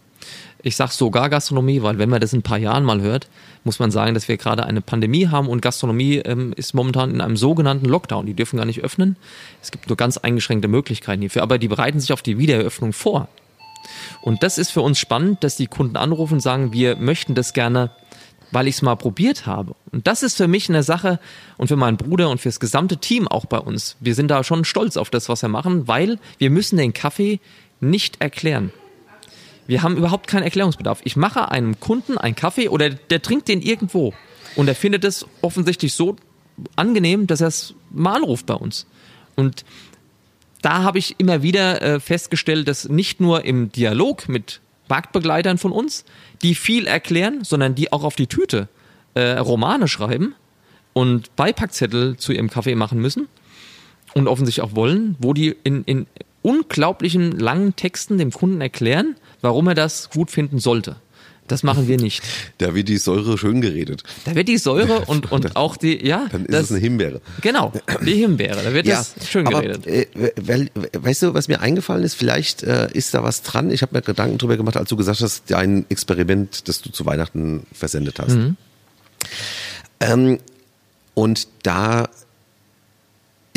Ich 0.61 0.75
sage 0.75 0.91
sogar 0.91 1.29
Gastronomie, 1.29 1.81
weil 1.81 1.99
wenn 1.99 2.09
man 2.09 2.19
das 2.19 2.33
in 2.33 2.39
ein 2.39 2.43
paar 2.43 2.57
Jahren 2.57 2.83
mal 2.83 2.99
hört, 3.01 3.29
muss 3.63 3.79
man 3.79 3.91
sagen, 3.91 4.13
dass 4.13 4.27
wir 4.27 4.35
gerade 4.35 4.65
eine 4.65 4.81
Pandemie 4.81 5.27
haben 5.27 5.47
und 5.47 5.61
Gastronomie 5.61 6.17
ähm, 6.17 6.53
ist 6.55 6.73
momentan 6.73 7.11
in 7.11 7.21
einem 7.21 7.37
sogenannten 7.37 7.85
Lockdown. 7.85 8.25
Die 8.25 8.33
dürfen 8.33 8.57
gar 8.57 8.65
nicht 8.65 8.83
öffnen. 8.83 9.15
Es 9.61 9.71
gibt 9.71 9.87
nur 9.87 9.95
ganz 9.95 10.17
eingeschränkte 10.17 10.67
Möglichkeiten 10.67 11.21
hierfür, 11.21 11.43
aber 11.43 11.59
die 11.59 11.69
bereiten 11.69 12.01
sich 12.01 12.11
auf 12.11 12.21
die 12.21 12.37
Wiedereröffnung 12.37 12.91
vor. 12.91 13.29
Und 14.21 14.43
das 14.43 14.57
ist 14.57 14.71
für 14.71 14.81
uns 14.81 14.99
spannend, 14.99 15.43
dass 15.45 15.55
die 15.55 15.67
Kunden 15.67 15.95
anrufen 15.95 16.35
und 16.35 16.39
sagen, 16.41 16.73
wir 16.73 16.97
möchten 16.97 17.35
das 17.35 17.53
gerne, 17.53 17.91
weil 18.51 18.67
ich 18.67 18.75
es 18.75 18.81
mal 18.81 18.95
probiert 18.95 19.45
habe. 19.45 19.75
Und 19.91 20.07
das 20.07 20.23
ist 20.23 20.35
für 20.35 20.49
mich 20.49 20.67
eine 20.67 20.83
Sache 20.83 21.19
und 21.57 21.67
für 21.69 21.77
meinen 21.77 21.97
Bruder 21.97 22.29
und 22.29 22.41
fürs 22.41 22.59
gesamte 22.59 22.97
Team 22.97 23.27
auch 23.29 23.45
bei 23.45 23.59
uns. 23.59 23.95
Wir 24.01 24.15
sind 24.15 24.29
da 24.29 24.43
schon 24.43 24.65
stolz 24.65 24.97
auf 24.97 25.09
das, 25.09 25.29
was 25.29 25.41
wir 25.41 25.49
machen, 25.49 25.87
weil 25.87 26.19
wir 26.37 26.49
müssen 26.49 26.77
den 26.77 26.93
Kaffee 26.93 27.39
nicht 27.79 28.21
erklären. 28.21 28.73
Wir 29.69 29.83
haben 29.83 29.97
überhaupt 29.97 30.25
keinen 30.25 30.41
Erklärungsbedarf. 30.41 31.01
Ich 31.03 31.15
mache 31.15 31.51
einem 31.51 31.79
Kunden 31.79 32.17
einen 32.17 32.35
Kaffee 32.35 32.69
oder 32.69 32.89
der 32.89 33.21
trinkt 33.21 33.47
den 33.47 33.61
irgendwo 33.61 34.15
und 34.55 34.67
er 34.67 34.73
findet 34.73 35.03
es 35.03 35.27
offensichtlich 35.43 35.93
so 35.93 36.15
angenehm, 36.75 37.27
dass 37.27 37.41
er 37.41 37.49
es 37.49 37.75
mal 37.91 38.15
anruft 38.15 38.47
bei 38.47 38.55
uns. 38.55 38.87
Und 39.35 39.65
da 40.63 40.81
habe 40.81 40.97
ich 40.97 41.19
immer 41.19 41.43
wieder 41.43 41.83
äh, 41.83 41.99
festgestellt, 41.99 42.67
dass 42.67 42.89
nicht 42.89 43.21
nur 43.21 43.45
im 43.45 43.71
Dialog 43.71 44.27
mit 44.27 44.59
Marktbegleitern 44.89 45.59
von 45.59 45.71
uns, 45.71 46.03
die 46.41 46.55
viel 46.55 46.87
erklären, 46.87 47.43
sondern 47.43 47.75
die 47.75 47.93
auch 47.93 48.03
auf 48.03 48.15
die 48.15 48.25
Tüte 48.25 48.69
äh, 49.13 49.37
Romane 49.37 49.87
schreiben 49.87 50.33
und 50.93 51.35
Beipackzettel 51.35 52.17
zu 52.17 52.31
ihrem 52.31 52.49
Kaffee 52.49 52.73
machen 52.73 52.99
müssen 52.99 53.27
und 54.15 54.27
offensichtlich 54.27 54.65
auch 54.65 54.75
wollen, 54.75 55.15
wo 55.19 55.35
die 55.35 55.55
in, 55.63 55.83
in 55.83 56.07
unglaublichen 56.41 57.37
langen 57.37 57.75
Texten 57.75 58.17
dem 58.17 58.31
Kunden 58.31 58.61
erklären, 58.61 59.15
warum 59.41 59.67
er 59.67 59.75
das 59.75 60.09
gut 60.09 60.31
finden 60.31 60.59
sollte. 60.59 60.97
Das 61.49 61.63
machen 61.63 61.87
wir 61.87 61.97
nicht. 61.97 62.21
Da 62.59 62.75
wird 62.75 62.89
die 62.89 62.97
Säure 62.97 63.37
schön 63.37 63.61
geredet. 63.61 64.03
Da 64.25 64.35
wird 64.35 64.47
die 64.49 64.57
Säure 64.57 64.99
und, 65.07 65.31
und 65.31 65.55
auch 65.55 65.77
die, 65.77 66.05
ja, 66.05 66.27
Dann 66.31 66.45
ist 66.45 66.53
das, 66.53 66.63
es 66.65 66.71
eine 66.71 66.79
Himbeere. 66.79 67.21
genau, 67.41 67.71
die 68.05 68.15
Himbeere, 68.15 68.61
da 68.61 68.73
wird 68.73 68.87
das 68.87 69.15
schön 69.27 69.47
aber, 69.47 69.61
geredet. 69.61 69.87
Äh, 69.87 70.07
weil, 70.35 70.69
weißt 70.93 71.23
du, 71.23 71.33
was 71.33 71.47
mir 71.47 71.61
eingefallen 71.61 72.03
ist? 72.03 72.15
Vielleicht 72.15 72.63
äh, 72.63 72.89
ist 72.93 73.13
da 73.13 73.23
was 73.23 73.41
dran. 73.41 73.71
Ich 73.71 73.81
habe 73.81 73.95
mir 73.95 74.01
Gedanken 74.01 74.37
drüber 74.37 74.57
gemacht, 74.57 74.77
als 74.77 74.89
du 74.89 74.97
gesagt 74.97 75.21
hast, 75.21 75.43
dein 75.47 75.85
Experiment, 75.89 76.67
das 76.67 76.81
du 76.81 76.91
zu 76.91 77.05
Weihnachten 77.05 77.65
versendet 77.71 78.19
hast. 78.19 78.35
Mhm. 78.35 78.57
Ähm, 80.01 80.39
und 81.13 81.47
da 81.63 82.09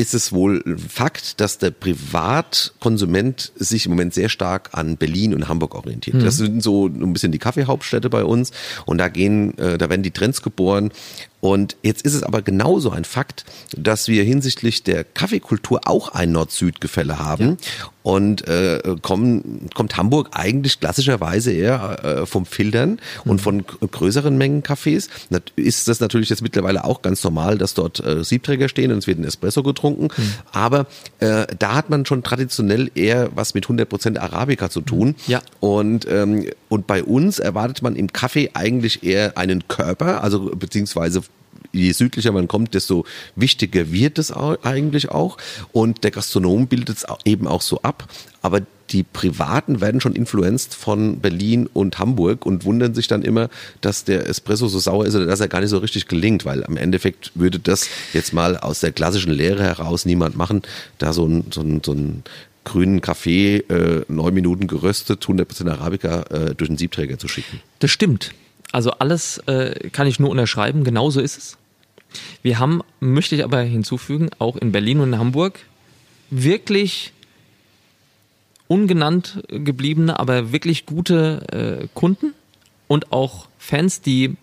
ist 0.03 0.15
es 0.15 0.33
wohl 0.33 0.77
Fakt, 0.89 1.41
dass 1.41 1.59
der 1.59 1.71
Privatkonsument 1.71 3.53
sich 3.55 3.87
im 3.87 3.93
Moment 3.93 4.13
sehr 4.13 4.29
stark 4.29 4.71
an 4.73 4.97
Berlin 4.97 5.33
und 5.33 5.49
Hamburg 5.49 5.77
orientiert. 5.77 6.17
Mhm. 6.17 6.25
Das 6.25 6.37
sind 6.37 6.61
so 6.61 6.87
ein 6.87 7.13
bisschen 7.13 7.31
die 7.31 7.39
Kaffeehauptstädte 7.39 8.11
bei 8.11 8.25
uns 8.25 8.51
und 8.85 8.99
da 8.99 9.07
gehen, 9.09 9.57
äh, 9.59 9.79
da 9.79 9.89
werden 9.89 10.03
die 10.03 10.11
Trends 10.11 10.43
geboren. 10.43 10.91
Und 11.43 11.77
jetzt 11.83 12.03
ist 12.03 12.15
es 12.15 12.23
aber 12.23 12.41
genauso 12.41 12.91
ein 12.91 13.05
Fakt, 13.05 13.45
dass 13.77 14.07
wir 14.07 14.23
hinsichtlich 14.23 14.85
der 14.85 15.03
Kaffeekultur 15.03 15.81
auch 15.87 16.11
ein 16.11 16.31
Nord-Süd-Gefälle 16.31 17.19
haben. 17.19 17.59
Ja. 17.61 17.91
Und 18.05 18.47
äh, 18.49 18.81
kommen, 19.03 19.69
kommt 19.75 19.97
Hamburg 19.97 20.31
eigentlich 20.33 20.79
klassischerweise 20.79 21.53
eher 21.53 22.05
äh, 22.05 22.27
vom 22.27 22.47
Filtern 22.47 23.01
mhm. 23.25 23.31
und 23.31 23.41
von 23.41 23.65
größeren 23.67 24.37
Mengen 24.39 24.63
Kaffees. 24.63 25.09
Ist 25.57 25.89
das 25.89 25.99
natürlich 25.99 26.31
jetzt 26.31 26.43
mittlerweile 26.43 26.85
auch 26.85 27.03
ganz 27.03 27.25
normal, 27.25 27.59
dass 27.59 27.75
dort 27.75 28.05
äh, 28.05 28.23
Siebträger 28.23 28.69
stehen 28.69 28.93
und 28.93 28.99
es 28.99 29.09
wird 29.09 29.19
ein 29.19 29.25
Espresso 29.25 29.65
getrunken. 29.65 30.09
Mhm. 30.17 30.35
Aber 30.53 30.87
äh, 31.19 31.47
da 31.59 31.75
hat 31.75 31.91
man 31.91 32.07
schon 32.07 32.23
traditionell 32.23 32.91
eher 32.95 33.31
was 33.35 33.55
mit 33.55 33.67
100% 33.67 34.17
Arabica 34.19 34.71
zu 34.71 34.81
tun. 34.81 35.17
Ja. 35.27 35.43
Und, 35.59 36.07
ähm, 36.09 36.47
und 36.69 36.87
bei 36.87 37.03
uns 37.03 37.41
erwartet 37.41 37.83
man 37.83 37.97
im 37.97 38.13
Kaffee 38.13 38.51
eigentlich 38.55 39.03
eher 39.03 39.37
einen 39.39 39.67
Körper, 39.67 40.23
also 40.23 40.53
beziehungsweise 40.57 41.23
je 41.73 41.93
südlicher 41.93 42.33
man 42.33 42.49
kommt, 42.49 42.75
desto 42.75 43.05
wichtiger 43.35 43.93
wird 43.93 44.19
es 44.19 44.33
eigentlich 44.33 45.11
auch. 45.11 45.39
Und 45.73 46.05
der 46.05 46.11
Gastronom 46.11 46.67
bildet 46.67 46.99
es 46.99 47.07
eben 47.25 47.47
auch 47.47 47.63
so 47.63 47.83
ab. 47.83 48.09
Aber 48.43 48.61
die 48.91 49.03
Privaten 49.05 49.81
werden 49.81 50.01
schon 50.01 50.15
influenced 50.15 50.75
von 50.75 51.21
Berlin 51.21 51.69
und 51.73 51.99
Hamburg 51.99 52.45
und 52.45 52.65
wundern 52.65 52.95
sich 52.95 53.09
dann 53.09 53.23
immer, 53.23 53.49
dass 53.81 54.05
der 54.05 54.29
Espresso 54.29 54.69
so 54.69 54.79
sauer 54.79 55.07
ist 55.07 55.15
oder 55.15 55.27
dass 55.27 55.41
er 55.41 55.49
gar 55.49 55.61
nicht 55.61 55.71
so 55.71 55.79
richtig 55.79 56.09
gelingt, 56.09 56.45
weil 56.45 56.65
am 56.65 56.77
Endeffekt 56.77 57.33
würde 57.35 57.59
das 57.59 57.89
jetzt 58.13 58.33
mal 58.33 58.57
aus 58.57 58.81
der 58.81 58.93
klassischen 58.93 59.33
Lehre 59.33 59.63
heraus 59.63 60.05
niemand 60.05 60.37
machen, 60.37 60.63
da 60.99 61.13
so 61.13 61.27
ein, 61.27 61.47
so 61.51 61.63
ein, 61.63 61.81
so 61.85 61.93
ein 61.93 62.23
grünen 62.65 63.01
Kaffee, 63.01 63.57
äh, 63.57 64.05
neun 64.09 64.35
Minuten 64.35 64.67
geröstet, 64.67 65.25
100% 65.25 65.71
Arabica 65.71 66.23
äh, 66.31 66.55
durch 66.55 66.69
den 66.69 66.77
Siebträger 66.77 67.19
zu 67.19 67.29
schicken. 67.29 67.61
Das 67.79 67.91
stimmt. 67.91 68.33
Also 68.73 68.91
alles 68.93 69.39
äh, 69.47 69.91
kann 69.91 70.07
ich 70.07 70.19
nur 70.19 70.31
unterschreiben, 70.31 70.85
genauso 70.85 71.21
ist 71.21 71.39
es. 71.39 71.59
Wir 72.43 72.59
haben, 72.59 72.83
möchte 73.01 73.35
ich 73.35 73.45
aber 73.45 73.61
hinzufügen, 73.61 74.31
auch 74.39 74.57
in 74.57 74.73
Berlin 74.73 75.01
und 75.01 75.13
in 75.13 75.19
Hamburg 75.19 75.61
wirklich 76.31 77.13
ungenannt 78.69 79.43
gebliebene, 79.49 80.19
aber 80.19 80.53
wirklich 80.53 80.87
gute 80.87 81.83
äh, 81.83 81.89
Kunden 81.95 82.35
und 82.89 83.13
auch 83.13 83.49
Fans, 83.59 84.01
die 84.01 84.37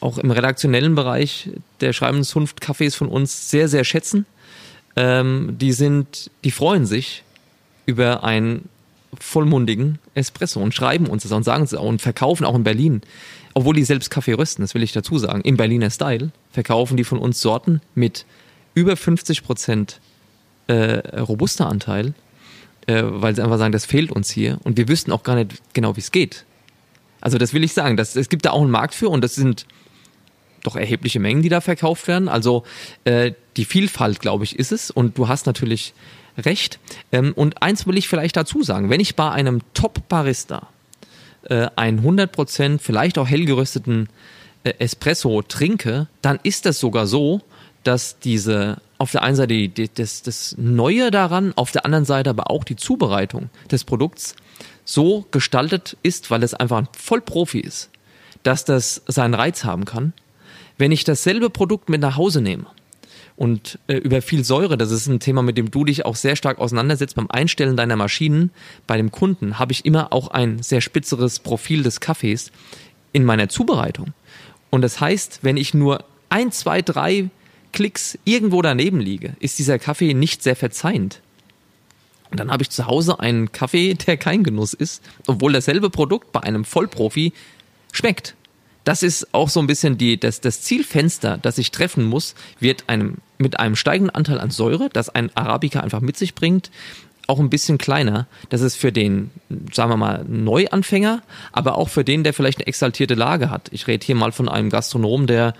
auch 0.00 0.18
im 0.18 0.30
redaktionellen 0.30 0.94
Bereich 0.94 1.50
der 1.80 1.92
schreibenden 1.92 2.24
Cafés 2.24 2.96
von 2.96 3.08
uns 3.08 3.50
sehr, 3.50 3.68
sehr 3.68 3.84
schätzen. 3.84 4.26
Ähm, 4.96 5.56
die 5.58 5.72
sind, 5.72 6.30
die 6.44 6.50
freuen 6.50 6.86
sich 6.86 7.22
über 7.86 8.24
einen 8.24 8.68
vollmundigen 9.18 9.98
Espresso 10.14 10.60
und 10.60 10.74
schreiben 10.74 11.06
uns 11.06 11.22
das 11.22 11.32
und 11.32 11.44
sagen 11.44 11.64
es 11.64 11.74
auch 11.74 11.84
und 11.84 12.02
verkaufen 12.02 12.44
auch 12.44 12.54
in 12.54 12.64
Berlin 12.64 13.02
obwohl 13.54 13.74
die 13.74 13.84
selbst 13.84 14.10
Kaffee 14.10 14.34
rösten, 14.34 14.62
das 14.62 14.74
will 14.74 14.82
ich 14.82 14.92
dazu 14.92 15.18
sagen, 15.18 15.42
im 15.42 15.56
Berliner 15.56 15.90
Style, 15.90 16.30
verkaufen 16.50 16.96
die 16.96 17.04
von 17.04 17.18
uns 17.18 17.40
Sorten 17.40 17.80
mit 17.94 18.24
über 18.74 18.96
50 18.96 19.44
Prozent 19.44 20.00
äh, 20.66 21.18
robuster 21.18 21.66
Anteil, 21.66 22.14
äh, 22.86 23.02
weil 23.04 23.34
sie 23.34 23.42
einfach 23.42 23.58
sagen, 23.58 23.72
das 23.72 23.84
fehlt 23.84 24.10
uns 24.10 24.30
hier 24.30 24.58
und 24.64 24.76
wir 24.76 24.88
wüssten 24.88 25.12
auch 25.12 25.22
gar 25.22 25.36
nicht 25.36 25.52
genau, 25.72 25.96
wie 25.96 26.00
es 26.00 26.12
geht. 26.12 26.44
Also 27.20 27.38
das 27.38 27.52
will 27.52 27.62
ich 27.62 27.72
sagen, 27.72 27.96
das, 27.96 28.16
es 28.16 28.28
gibt 28.28 28.44
da 28.44 28.50
auch 28.50 28.62
einen 28.62 28.70
Markt 28.70 28.94
für 28.94 29.08
und 29.08 29.22
das 29.22 29.34
sind 29.34 29.66
doch 30.62 30.76
erhebliche 30.76 31.20
Mengen, 31.20 31.42
die 31.42 31.48
da 31.48 31.60
verkauft 31.60 32.08
werden. 32.08 32.28
Also 32.28 32.64
äh, 33.04 33.32
die 33.56 33.64
Vielfalt, 33.64 34.20
glaube 34.20 34.44
ich, 34.44 34.58
ist 34.58 34.72
es 34.72 34.90
und 34.90 35.18
du 35.18 35.28
hast 35.28 35.46
natürlich 35.46 35.94
recht. 36.38 36.78
Ähm, 37.10 37.32
und 37.34 37.62
eins 37.62 37.86
will 37.86 37.98
ich 37.98 38.08
vielleicht 38.08 38.36
dazu 38.36 38.62
sagen, 38.62 38.90
wenn 38.90 39.00
ich 39.00 39.16
bei 39.16 39.30
einem 39.30 39.60
Top-Barista 39.74 40.68
äh, 41.48 41.68
einen 41.76 42.00
100% 42.00 42.78
vielleicht 42.78 43.18
auch 43.18 43.28
hellgerösteten 43.28 44.08
äh, 44.64 44.74
Espresso 44.78 45.42
trinke, 45.42 46.08
dann 46.20 46.38
ist 46.42 46.66
das 46.66 46.78
sogar 46.78 47.06
so, 47.06 47.40
dass 47.84 48.18
diese 48.18 48.78
auf 48.98 49.10
der 49.10 49.22
einen 49.22 49.34
Seite 49.34 49.54
die, 49.54 49.68
die, 49.68 49.92
das, 49.92 50.22
das 50.22 50.54
Neue 50.56 51.10
daran, 51.10 51.52
auf 51.56 51.72
der 51.72 51.84
anderen 51.84 52.04
Seite 52.04 52.30
aber 52.30 52.50
auch 52.50 52.62
die 52.62 52.76
Zubereitung 52.76 53.50
des 53.70 53.82
Produkts 53.82 54.36
so 54.84 55.26
gestaltet 55.30 55.96
ist, 56.02 56.30
weil 56.30 56.42
es 56.42 56.54
einfach 56.54 56.78
ein 56.78 56.88
Vollprofi 56.96 57.58
ist, 57.58 57.90
dass 58.44 58.64
das 58.64 59.02
seinen 59.06 59.34
Reiz 59.34 59.64
haben 59.64 59.84
kann. 59.84 60.12
Wenn 60.78 60.92
ich 60.92 61.04
dasselbe 61.04 61.50
Produkt 61.50 61.88
mit 61.88 62.00
nach 62.00 62.16
Hause 62.16 62.40
nehme 62.40 62.66
und 63.42 63.80
äh, 63.88 63.94
über 63.94 64.22
viel 64.22 64.44
Säure, 64.44 64.78
das 64.78 64.92
ist 64.92 65.08
ein 65.08 65.18
Thema, 65.18 65.42
mit 65.42 65.58
dem 65.58 65.72
du 65.72 65.84
dich 65.84 66.06
auch 66.06 66.14
sehr 66.14 66.36
stark 66.36 66.60
auseinandersetzt 66.60 67.16
beim 67.16 67.28
Einstellen 67.28 67.76
deiner 67.76 67.96
Maschinen. 67.96 68.52
Bei 68.86 68.96
dem 68.96 69.10
Kunden 69.10 69.58
habe 69.58 69.72
ich 69.72 69.84
immer 69.84 70.12
auch 70.12 70.28
ein 70.28 70.62
sehr 70.62 70.80
spitzeres 70.80 71.40
Profil 71.40 71.82
des 71.82 71.98
Kaffees 71.98 72.52
in 73.12 73.24
meiner 73.24 73.48
Zubereitung. 73.48 74.12
Und 74.70 74.82
das 74.82 75.00
heißt, 75.00 75.40
wenn 75.42 75.56
ich 75.56 75.74
nur 75.74 76.04
ein, 76.28 76.52
zwei, 76.52 76.82
drei 76.82 77.30
Klicks 77.72 78.16
irgendwo 78.24 78.62
daneben 78.62 79.00
liege, 79.00 79.34
ist 79.40 79.58
dieser 79.58 79.80
Kaffee 79.80 80.14
nicht 80.14 80.44
sehr 80.44 80.54
verzeihend. 80.54 81.20
Und 82.30 82.38
dann 82.38 82.52
habe 82.52 82.62
ich 82.62 82.70
zu 82.70 82.86
Hause 82.86 83.18
einen 83.18 83.50
Kaffee, 83.50 83.94
der 83.94 84.18
kein 84.18 84.44
Genuss 84.44 84.72
ist, 84.72 85.02
obwohl 85.26 85.52
dasselbe 85.52 85.90
Produkt 85.90 86.30
bei 86.30 86.44
einem 86.44 86.64
Vollprofi 86.64 87.32
schmeckt 87.90 88.36
das 88.84 89.02
ist 89.02 89.32
auch 89.32 89.48
so 89.48 89.60
ein 89.60 89.66
bisschen 89.66 89.96
die, 89.96 90.18
das, 90.18 90.40
das 90.40 90.62
Zielfenster, 90.62 91.38
das 91.38 91.58
ich 91.58 91.70
treffen 91.70 92.04
muss, 92.04 92.34
wird 92.58 92.88
einem, 92.88 93.18
mit 93.42 93.60
einem 93.60 93.76
steigenden 93.76 94.14
Anteil 94.14 94.40
an 94.40 94.50
Säure, 94.50 94.88
das 94.92 95.10
ein 95.10 95.30
Arabica 95.36 95.80
einfach 95.80 96.00
mit 96.00 96.16
sich 96.16 96.34
bringt, 96.34 96.70
auch 97.26 97.38
ein 97.38 97.50
bisschen 97.50 97.78
kleiner. 97.78 98.26
Das 98.48 98.62
ist 98.62 98.76
für 98.76 98.92
den, 98.92 99.30
sagen 99.72 99.90
wir 99.90 99.96
mal, 99.96 100.24
Neuanfänger, 100.26 101.22
aber 101.52 101.76
auch 101.76 101.88
für 101.88 102.04
den, 102.04 102.24
der 102.24 102.34
vielleicht 102.34 102.58
eine 102.58 102.66
exaltierte 102.66 103.14
Lage 103.14 103.50
hat. 103.50 103.68
Ich 103.72 103.86
rede 103.86 104.04
hier 104.04 104.14
mal 104.14 104.32
von 104.32 104.48
einem 104.48 104.70
Gastronom, 104.70 105.26
der 105.26 105.54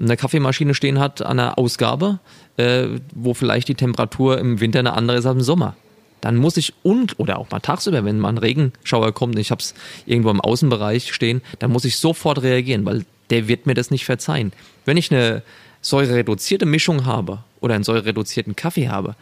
eine 0.00 0.16
Kaffeemaschine 0.16 0.74
stehen 0.74 1.00
hat 1.00 1.22
an 1.22 1.38
der 1.38 1.58
Ausgabe, 1.58 2.20
äh, 2.56 2.86
wo 3.14 3.34
vielleicht 3.34 3.68
die 3.68 3.74
Temperatur 3.74 4.38
im 4.38 4.60
Winter 4.60 4.78
eine 4.78 4.92
andere 4.92 5.18
ist 5.18 5.26
als 5.26 5.36
im 5.36 5.42
Sommer 5.42 5.76
dann 6.20 6.36
muss 6.36 6.56
ich 6.56 6.74
und 6.82 7.18
oder 7.18 7.38
auch 7.38 7.50
mal 7.50 7.60
tagsüber, 7.60 8.04
wenn 8.04 8.18
mal 8.18 8.30
ein 8.30 8.38
Regenschauer 8.38 9.12
kommt 9.12 9.38
ich 9.38 9.50
habe 9.50 9.60
es 9.60 9.74
irgendwo 10.06 10.30
im 10.30 10.40
Außenbereich 10.40 11.12
stehen, 11.12 11.42
dann 11.58 11.70
muss 11.70 11.84
ich 11.84 11.96
sofort 11.96 12.42
reagieren, 12.42 12.84
weil 12.84 13.04
der 13.30 13.48
wird 13.48 13.66
mir 13.66 13.74
das 13.74 13.90
nicht 13.90 14.04
verzeihen. 14.04 14.52
Wenn 14.84 14.96
ich 14.96 15.12
eine 15.12 15.42
säurereduzierte 15.88 16.66
Mischung 16.66 17.04
habe 17.04 17.40
oder 17.60 17.74
einen 17.74 17.84
säurereduzierten 17.84 18.56
Kaffee 18.56 18.88
habe, 18.88 19.14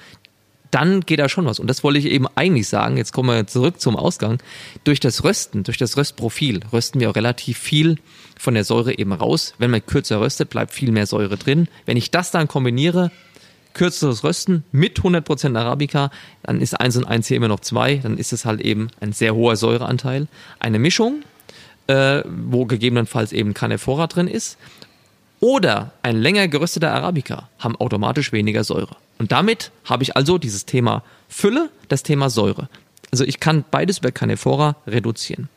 dann 0.70 1.00
geht 1.00 1.20
da 1.20 1.28
schon 1.28 1.46
was. 1.46 1.58
Und 1.58 1.68
das 1.68 1.84
wollte 1.84 1.98
ich 1.98 2.06
eben 2.06 2.26
eigentlich 2.34 2.68
sagen. 2.68 2.96
Jetzt 2.96 3.12
kommen 3.12 3.30
wir 3.30 3.46
zurück 3.46 3.80
zum 3.80 3.96
Ausgang. 3.96 4.38
Durch 4.84 5.00
das 5.00 5.24
Rösten, 5.24 5.62
durch 5.62 5.78
das 5.78 5.96
Röstprofil, 5.96 6.60
rösten 6.72 7.00
wir 7.00 7.10
auch 7.10 7.14
relativ 7.14 7.58
viel 7.58 7.96
von 8.38 8.54
der 8.54 8.64
Säure 8.64 8.98
eben 8.98 9.12
raus. 9.12 9.54
Wenn 9.58 9.70
man 9.70 9.84
kürzer 9.84 10.20
röstet, 10.20 10.50
bleibt 10.50 10.72
viel 10.72 10.92
mehr 10.92 11.06
Säure 11.06 11.36
drin. 11.36 11.68
Wenn 11.86 11.96
ich 11.96 12.10
das 12.10 12.30
dann 12.30 12.48
kombiniere 12.48 13.10
kürzeres 13.72 14.24
Rösten 14.24 14.64
mit 14.72 15.00
100% 15.00 15.56
Arabica, 15.56 16.10
dann 16.42 16.60
ist 16.60 16.80
1 16.80 16.96
und 16.96 17.04
1 17.04 17.28
hier 17.28 17.36
immer 17.36 17.48
noch 17.48 17.60
2, 17.60 17.96
dann 17.96 18.16
ist 18.16 18.32
es 18.32 18.46
halt 18.46 18.62
eben 18.62 18.88
ein 19.00 19.12
sehr 19.12 19.34
hoher 19.34 19.56
Säureanteil. 19.56 20.28
Eine 20.58 20.78
Mischung, 20.78 21.22
äh, 21.86 22.22
wo 22.26 22.64
gegebenenfalls 22.64 23.32
eben 23.32 23.52
keine 23.52 23.78
Vorrat 23.78 24.16
drin 24.16 24.28
ist, 24.28 24.56
oder 25.40 25.92
ein 26.02 26.16
länger 26.16 26.48
gerösteter 26.48 26.92
Arabica 26.92 27.48
haben 27.58 27.76
automatisch 27.76 28.32
weniger 28.32 28.64
Säure. 28.64 28.96
Und 29.18 29.32
damit 29.32 29.70
habe 29.84 30.02
ich 30.02 30.16
also 30.16 30.38
dieses 30.38 30.66
Thema 30.66 31.02
Fülle, 31.28 31.70
das 31.88 32.02
Thema 32.02 32.30
Säure. 32.30 32.68
Also 33.10 33.24
ich 33.24 33.40
kann 33.40 33.64
beides 33.70 33.98
über 33.98 34.10
Canephora 34.10 34.76
reduzieren. 34.86 35.48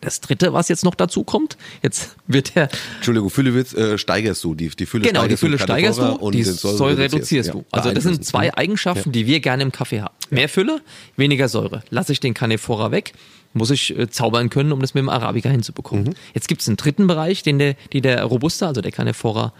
Das 0.00 0.20
dritte, 0.20 0.52
was 0.52 0.68
jetzt 0.68 0.84
noch 0.84 0.94
dazu 0.94 1.24
kommt, 1.24 1.56
jetzt 1.82 2.16
wird 2.26 2.54
der. 2.54 2.68
Entschuldigung, 2.96 3.30
Fülle 3.30 3.54
wird, 3.54 3.74
äh, 3.74 3.98
steigerst 3.98 4.44
du, 4.44 4.54
die, 4.54 4.68
die 4.68 4.86
Fülle 4.86 5.06
genau, 5.06 5.20
steigerst 5.20 5.42
die 5.42 5.46
Fülle 5.46 5.58
steigerst 5.58 5.98
du 5.98 6.12
und 6.12 6.34
die 6.34 6.44
Säure 6.44 6.98
reduzierst, 6.98 7.52
du. 7.52 7.64
Also 7.72 7.92
das 7.92 8.04
sind 8.04 8.24
zwei 8.24 8.54
Eigenschaften, 8.54 9.10
die 9.10 9.26
wir 9.26 9.40
gerne 9.40 9.62
im 9.64 9.72
Kaffee 9.72 10.00
haben. 10.00 10.14
Mehr 10.30 10.48
Fülle, 10.48 10.80
weniger 11.16 11.48
Säure. 11.48 11.82
Lasse 11.90 12.12
ich 12.12 12.20
den 12.20 12.34
Canephora 12.34 12.90
weg, 12.90 13.12
muss 13.54 13.70
ich 13.70 13.96
äh, 13.98 14.08
zaubern 14.08 14.50
können, 14.50 14.72
um 14.72 14.80
das 14.80 14.94
mit 14.94 15.02
dem 15.02 15.08
Arabica 15.08 15.48
hinzubekommen. 15.48 16.04
Mhm. 16.04 16.14
Jetzt 16.34 16.48
gibt 16.48 16.62
es 16.62 16.68
einen 16.68 16.76
dritten 16.76 17.06
Bereich, 17.06 17.42
den 17.42 17.58
der, 17.58 17.74
die 17.92 18.00
der 18.00 18.22
Robusta, 18.24 18.68
also 18.68 18.80
der 18.80 18.92
Canephora, 18.92 19.52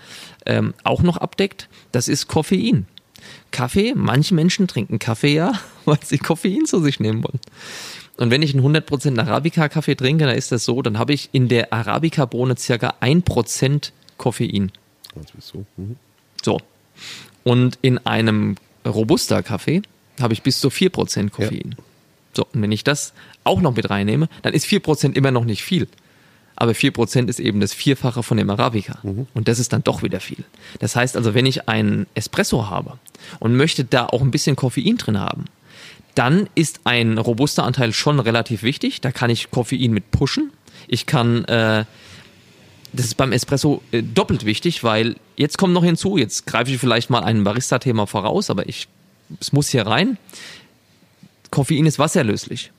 ähm, 0.47 0.75
auch 0.85 1.03
noch 1.03 1.17
abdeckt. 1.17 1.69
Das 1.93 2.09
ist 2.09 2.29
Koffein. 2.29 2.87
Kaffee, 3.51 3.95
manche 3.97 4.35
Menschen 4.35 4.69
trinken 4.69 4.99
Kaffee 4.99 5.35
ja, 5.35 5.53
weil 5.85 5.99
sie 6.05 6.19
Koffein 6.19 6.67
zu 6.67 6.81
sich 6.81 7.01
nehmen 7.01 7.25
wollen. 7.25 7.41
Und 8.19 8.31
wenn 8.31 8.43
ich 8.43 8.55
einen 8.55 8.67
100% 8.67 9.19
Arabica-Kaffee 9.19 9.95
trinke, 9.95 10.27
dann 10.27 10.37
ist 10.37 10.53
das 10.53 10.65
so, 10.65 10.83
dann 10.83 10.99
habe 10.99 11.13
ich 11.13 11.31
in 11.33 11.49
der 11.49 11.73
Arabica-Bohne 11.73 12.57
circa 12.57 12.95
1% 13.01 13.93
Koffein. 14.19 14.73
So. 15.39 15.65
Mhm. 15.77 15.97
so. 16.43 16.61
Und 17.45 17.79
in 17.81 17.99
einem 17.99 18.57
Robusta-Kaffee 18.85 19.83
habe 20.21 20.33
ich 20.35 20.43
bis 20.43 20.61
zu 20.61 20.69
4% 20.69 21.31
Koffein. 21.31 21.77
Ja. 21.79 21.85
So, 22.35 22.47
und 22.53 22.61
wenn 22.61 22.73
ich 22.73 22.85
das 22.85 23.15
auch 23.45 23.61
noch 23.61 23.75
mit 23.75 23.89
reinnehme, 23.89 24.29
dann 24.43 24.53
ist 24.53 24.67
4% 24.67 25.15
immer 25.15 25.31
noch 25.31 25.45
nicht 25.45 25.63
viel. 25.63 25.87
Aber 26.57 26.73
4% 26.73 27.29
ist 27.29 27.39
eben 27.39 27.61
das 27.61 27.73
Vierfache 27.73 28.25
von 28.25 28.37
dem 28.37 28.51
Arabica. 28.51 28.99
Mhm. 29.05 29.29
Und 29.33 29.47
das 29.47 29.61
ist 29.61 29.73
dann 29.73 29.85
doch 29.85 30.03
wieder 30.03 30.19
viel. 30.19 30.45
Das 30.81 30.97
heißt 30.97 31.17
also, 31.17 31.35
wenn 31.35 31.47
ich 31.47 31.69
einen 31.69 32.09
Espresso 32.15 32.69
habe, 32.69 32.99
und 33.39 33.57
möchte 33.57 33.85
da 33.85 34.07
auch 34.07 34.23
ein 34.23 34.31
bisschen 34.31 34.57
Koffein 34.57 34.97
drin 34.97 35.19
haben, 35.19 35.45
dann 36.19 36.49
ist 36.57 36.81
ein 36.83 37.17
robuster 37.17 37.63
Anteil 37.63 37.93
schon 37.93 38.19
relativ 38.19 38.65
wichtig. 38.65 39.01
Da 39.01 39.13
kann 39.13 39.31
ich 39.31 39.53
Koffein 39.53 39.93
mit 39.93 40.11
pushen. 40.11 40.51
Ich 40.89 41.07
kann, 41.07 41.45
äh, 41.45 41.85
das 42.93 43.07
ist 43.07 43.15
beim 43.15 43.31
Espresso 43.31 43.83
äh, 43.93 44.03
doppelt 44.03 44.45
wichtig, 44.45 44.83
weil 44.83 45.15
jetzt 45.37 45.59
kommt 45.59 45.75
noch 45.75 45.85
hinzu, 45.85 46.17
jetzt 46.17 46.45
greife 46.45 46.73
ich 46.73 46.79
vielleicht 46.79 47.09
mal 47.09 47.23
ein 47.23 47.45
Barista-Thema 47.45 48.09
voraus, 48.09 48.51
aber 48.51 48.69
ich, 48.69 48.89
es 49.39 49.53
muss 49.53 49.69
hier 49.69 49.87
rein. 49.87 50.19
Koffein 51.53 51.87
ist 51.87 52.01
wasserlöslich. 52.01 52.73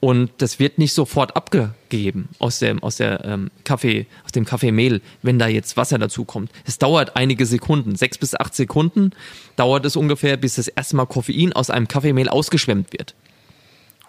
Und 0.00 0.30
das 0.38 0.60
wird 0.60 0.78
nicht 0.78 0.92
sofort 0.92 1.34
abgegeben 1.34 2.28
aus 2.38 2.60
dem, 2.60 2.80
aus 2.82 2.96
der 2.96 3.24
ähm, 3.24 3.50
Kaffee, 3.64 4.06
aus 4.24 4.30
dem 4.30 4.44
Kaffeemehl, 4.44 5.00
wenn 5.22 5.40
da 5.40 5.48
jetzt 5.48 5.76
Wasser 5.76 5.98
dazu 5.98 6.24
kommt. 6.24 6.52
Es 6.64 6.78
dauert 6.78 7.16
einige 7.16 7.46
Sekunden, 7.46 7.96
sechs 7.96 8.16
bis 8.16 8.36
acht 8.36 8.54
Sekunden 8.54 9.10
dauert 9.56 9.84
es 9.84 9.96
ungefähr, 9.96 10.36
bis 10.36 10.54
das 10.54 10.68
erste 10.68 10.94
Mal 10.94 11.06
Koffein 11.06 11.52
aus 11.52 11.70
einem 11.70 11.88
Kaffeemehl 11.88 12.28
ausgeschwemmt 12.28 12.92
wird. 12.92 13.14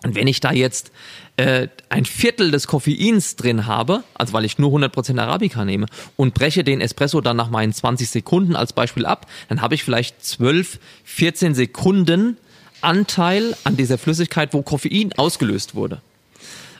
Und 0.03 0.15
wenn 0.15 0.27
ich 0.27 0.39
da 0.39 0.53
jetzt 0.53 0.91
äh, 1.35 1.67
ein 1.89 2.05
Viertel 2.05 2.51
des 2.51 2.67
Koffeins 2.67 3.35
drin 3.35 3.65
habe, 3.65 4.03
also 4.13 4.33
weil 4.33 4.45
ich 4.45 4.57
nur 4.57 4.71
100% 4.71 5.19
Arabica 5.19 5.65
nehme 5.65 5.87
und 6.15 6.33
breche 6.33 6.63
den 6.63 6.81
Espresso 6.81 7.19
dann 7.19 7.35
nach 7.35 7.49
meinen 7.49 7.73
20 7.73 8.09
Sekunden 8.09 8.55
als 8.55 8.73
Beispiel 8.73 9.05
ab, 9.05 9.27
dann 9.49 9.61
habe 9.61 9.75
ich 9.75 9.83
vielleicht 9.83 10.23
12, 10.23 10.79
14 11.03 11.55
Sekunden 11.55 12.37
Anteil 12.81 13.55
an 13.63 13.77
dieser 13.77 13.97
Flüssigkeit, 13.97 14.53
wo 14.53 14.61
Koffein 14.61 15.13
ausgelöst 15.17 15.75
wurde. 15.75 16.01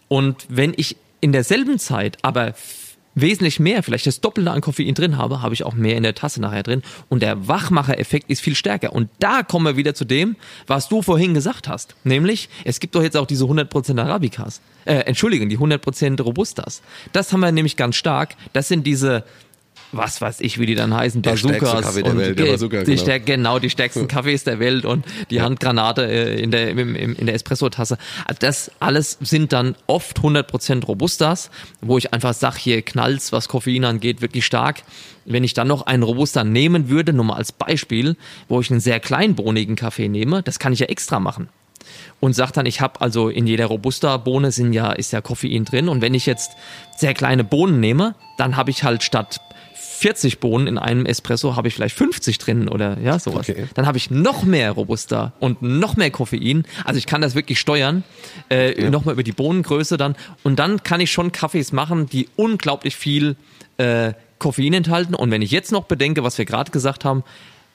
Und 0.08 0.46
wenn 0.50 0.74
ich 0.76 0.98
in 1.22 1.32
derselben 1.32 1.80
Zeit 1.80 2.18
aber 2.22 2.54
wesentlich 3.16 3.60
mehr, 3.60 3.84
vielleicht 3.84 4.08
das 4.08 4.22
Doppelte 4.22 4.52
an 4.52 4.62
Koffein 4.62 4.94
drin 4.94 5.18
habe, 5.18 5.42
habe 5.42 5.54
ich 5.54 5.64
auch 5.64 5.74
mehr 5.74 5.98
in 5.98 6.04
der 6.04 6.16
Tasse 6.16 6.42
nachher 6.42 6.64
drin. 6.64 6.82
Und 7.10 7.22
der 7.22 7.48
Wachmacher-Effekt 7.48 8.30
ist 8.30 8.42
viel 8.42 8.56
stärker. 8.56 8.94
Und 8.94 9.10
da 9.20 9.44
kommen 9.44 9.66
wir 9.66 9.78
wieder 9.78 9.94
zu 9.94 10.06
dem, 10.06 10.36
was 10.68 10.90
du 10.90 11.02
vorhin 11.02 11.34
gesagt 11.34 11.68
hast. 11.68 11.96
Nämlich, 12.04 12.50
es 12.64 12.80
gibt 12.80 12.96
doch 12.96 13.04
jetzt 13.04 13.18
auch 13.18 13.28
diese 13.28 13.46
100% 13.46 14.00
Arabicas. 14.00 14.62
Äh, 14.86 15.00
Entschuldigung, 15.00 15.50
die 15.50 15.58
100% 15.58 16.22
Robustas. 16.22 16.82
Das 17.14 17.34
haben 17.34 17.42
wir 17.42 17.52
nämlich 17.52 17.76
ganz 17.76 17.96
stark. 17.96 18.36
Das 18.54 18.68
sind 18.68 18.86
diese 18.86 19.24
was 19.92 20.22
weiß 20.22 20.42
ich, 20.42 20.60
wie 20.60 20.66
die 20.66 20.76
dann 20.76 20.94
heißen, 20.94 21.22
der 21.22 21.32
Bazookas 21.32 21.82
Kaffee 21.82 22.04
der 22.04 22.18
Welt, 22.18 22.40
der 22.40 22.46
Bazooka, 22.46 22.84
die 22.84 22.96
genau. 22.96 23.20
genau 23.26 23.60
die 23.60 23.70
stärksten 23.70 24.08
Kaffees 24.08 24.44
der 24.44 24.60
Welt 24.60 24.86
und 24.86 25.06
die 25.30 25.42
Handgranate 25.42 26.06
äh, 26.06 26.42
in 26.42 26.52
der 26.52 26.70
im, 26.70 26.96
im, 26.96 27.16
in 27.16 27.26
der 27.26 27.36
Espresso-Tasse. 27.36 27.98
Also 28.26 28.40
das 28.40 28.72
alles 28.80 29.18
sind 29.22 29.54
dann 29.54 29.76
oft 29.88 30.20
100% 30.20 30.86
Robustas, 30.86 31.50
wo 31.82 31.98
ich 31.98 32.14
einfach 32.14 32.34
sage, 32.34 32.58
hier 32.60 32.82
knallt's, 32.82 33.32
was 33.32 33.48
Koffein 33.48 33.86
angeht, 33.86 34.22
wirklich 34.22 34.46
stark. 34.46 34.84
Wenn 35.26 35.44
ich 35.44 35.54
dann 35.54 35.68
noch 35.68 35.84
einen 35.84 36.04
Robusta 36.04 36.44
nehmen 36.44 36.90
würde, 36.90 37.14
nur 37.14 37.26
mal 37.26 37.36
als 37.36 37.52
Beispiel, 37.52 38.16
wo 38.48 38.62
ich 38.62 38.72
einen 38.72 38.80
sehr 38.80 39.00
kleinbohnigen 39.00 39.76
Kaffee 39.76 40.08
nehme, 40.08 40.44
das 40.44 40.60
kann 40.60 40.74
ich 40.74 40.80
ja 40.80 40.88
extra 40.88 41.20
machen 41.20 41.50
und 42.20 42.34
sagt 42.34 42.58
dann, 42.58 42.66
ich 42.66 42.82
habe 42.82 43.02
also 43.02 43.30
in 43.30 43.48
jeder 43.48 43.68
Robusta-Bohne 43.68 44.52
sind 44.52 44.74
ja, 44.74 44.92
ist 44.92 45.12
ja 45.12 45.22
Koffein 45.22 45.66
drin 45.66 45.90
und 45.90 46.02
wenn 46.02 46.14
ich 46.14 46.26
jetzt 46.26 46.52
sehr 46.98 47.14
kleine 47.14 47.44
Bohnen 47.44 47.80
nehme, 47.80 48.16
dann 48.38 48.58
habe 48.58 48.72
ich 48.72 48.84
halt 48.84 49.04
statt 49.04 49.40
40 50.00 50.40
Bohnen 50.40 50.68
in 50.68 50.78
einem 50.78 51.06
Espresso 51.06 51.56
habe 51.58 51.68
ich 51.68 51.74
vielleicht 51.76 51.96
50 51.98 52.38
drin 52.38 52.70
oder 52.70 52.98
ja, 53.00 53.20
sowas. 53.20 53.50
Okay. 53.50 53.66
Dann 53.74 53.86
habe 53.86 53.98
ich 53.98 54.10
noch 54.10 54.44
mehr 54.44 54.72
Robusta 54.72 55.34
und 55.40 55.62
noch 55.62 55.98
mehr 55.98 56.10
Koffein. 56.10 56.64
Also 56.86 56.98
ich 56.98 57.06
kann 57.06 57.22
das 57.22 57.36
wirklich 57.36 57.60
steuern, 57.60 58.04
äh, 58.50 58.82
Ja. 58.82 58.90
nochmal 58.90 59.14
über 59.14 59.24
die 59.24 59.34
Bohnengröße 59.34 59.98
dann. 59.98 60.16
Und 60.44 60.58
dann 60.58 60.84
kann 60.84 61.02
ich 61.02 61.12
schon 61.12 61.34
Kaffees 61.34 61.74
machen, 61.74 62.06
die 62.08 62.30
unglaublich 62.38 62.96
viel 62.96 63.36
äh, 63.78 64.14
Koffein 64.40 64.74
enthalten. 64.74 65.16
Und 65.16 65.32
wenn 65.32 65.42
ich 65.42 65.52
jetzt 65.52 65.72
noch 65.74 65.84
bedenke, 65.84 66.24
was 66.24 66.38
wir 66.38 66.46
gerade 66.46 66.72
gesagt 66.72 67.04
haben, 67.04 67.24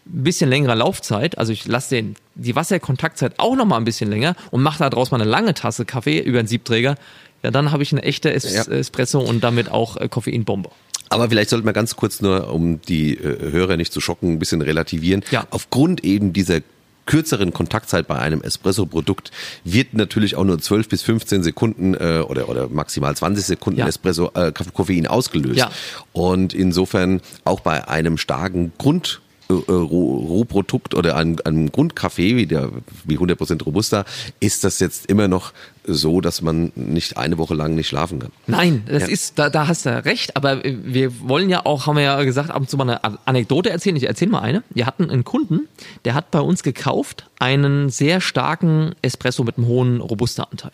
ein 0.07 0.23
bisschen 0.25 0.49
längere 0.49 0.75
Laufzeit, 0.75 1.37
also 1.39 1.53
ich 1.53 1.67
lasse 1.67 1.95
den 1.95 2.17
die 2.35 2.57
Wasserkontaktzeit 2.57 3.35
auch 3.39 3.55
noch 3.55 3.65
mal 3.67 3.77
ein 3.77 3.85
bisschen 3.85 4.11
länger 4.11 4.35
und 4.51 4.63
mache 4.63 4.79
da 4.79 4.89
draus 4.91 5.11
mal 5.11 5.21
eine 5.21 5.29
lange 5.31 5.55
Tasse 5.55 5.85
Kaffee 5.85 6.21
über 6.21 6.39
einen 6.39 6.49
Siebträger, 6.49 6.97
ja, 7.43 7.51
dann 7.51 7.71
habe 7.71 7.83
ich 7.83 7.93
eine 7.93 8.03
echte 8.03 8.33
es 8.33 8.51
Ja. 8.55 8.65
Espresso 8.65 9.21
und 9.21 9.45
damit 9.45 9.71
auch 9.71 9.97
äh, 9.99 10.09
Koffeinbombe. 10.09 10.71
Aber 11.09 11.29
vielleicht 11.29 11.51
sollten 11.51 11.67
wir 11.67 11.73
ganz 11.73 11.97
kurz 11.97 12.21
nur, 12.21 12.53
um 12.53 12.81
die 12.83 13.15
äh, 13.17 13.53
Hörer 13.53 13.77
nicht 13.77 13.93
zu 13.93 14.01
schocken, 14.01 14.33
ein 14.33 14.39
bisschen 14.39 14.63
relativieren. 14.63 15.25
Ja. 15.31 15.47
Aufgrund 15.51 16.05
eben 16.05 16.33
dieser 16.33 16.61
kürzeren 17.07 17.53
Kontaktzeit 17.53 18.07
bei 18.07 18.19
einem 18.19 18.41
Espresso-Produkt 18.41 19.31
wird 19.63 19.95
natürlich 19.95 20.37
auch 20.37 20.45
nur 20.45 20.59
12 20.59 20.89
bis 20.89 21.03
15 21.03 21.43
Sekunden 21.43 21.95
äh, 21.95 22.25
oder, 22.27 22.49
oder 22.49 22.69
maximal 22.69 23.15
20 23.15 23.45
Sekunden 23.45 23.81
Ja. 23.81 23.87
Espresso 23.87 24.31
äh, 24.35 24.53
Koffein 24.53 25.07
ausgelöst. 25.07 25.59
Ja. 25.59 25.71
Und 26.13 26.55
insofern 26.55 27.21
auch 27.45 27.61
bei 27.61 27.89
einem 27.89 28.17
starken 28.17 28.73
Grund 28.79 29.21
Rohprodukt 29.51 30.95
oder 30.95 31.17
einem, 31.17 31.37
einem 31.45 31.71
Grundkaffee 31.71 32.37
wie 32.37 32.47
der 32.47 32.71
wie 33.05 33.19
100% 33.19 33.63
Robusta 33.65 34.05
ist 34.41 34.65
das 34.65 34.81
jetzt 34.81 35.07
immer 35.07 35.29
noch 35.29 35.53
so, 35.87 36.21
dass 36.23 36.41
man 36.41 36.73
nicht 36.77 37.19
eine 37.19 37.37
Woche 37.37 37.55
lang 37.55 37.75
nicht 37.75 37.89
schlafen 37.89 38.19
kann. 38.19 38.31
Nein, 38.47 38.85
das 38.87 39.03
Ja. 39.03 39.09
ist, 39.09 39.39
da, 39.39 39.51
da 39.51 39.67
hast 39.69 39.85
du 39.85 40.05
recht, 40.05 40.35
aber 40.37 40.65
äh, 40.65 40.75
wir 40.83 41.21
wollen 41.21 41.51
ja 41.51 41.67
auch, 41.67 41.87
haben 41.87 41.97
wir 41.97 42.05
ja 42.05 42.23
gesagt, 42.25 42.51
ab 42.51 42.57
und 42.61 42.71
zu 42.71 42.77
mal 42.79 42.85
eine 42.85 43.05
An- 43.05 43.19
Anekdote 43.27 43.69
erzählen. 43.71 43.97
Ich 43.97 44.05
erzähle 44.07 44.31
mal 44.31 44.41
eine. 44.41 44.63
Wir 44.71 44.87
hatten 44.87 45.11
einen 45.11 45.25
Kunden, 45.25 45.69
der 46.07 46.15
hat 46.15 46.31
bei 46.31 46.41
uns 46.41 46.63
gekauft 46.63 47.29
einen 47.39 47.91
sehr 47.91 48.21
starken 48.23 48.95
Espresso 49.03 49.45
mit 49.45 49.59
einem 49.59 49.67
hohen 49.67 50.01
Robusta-Anteil. 50.01 50.73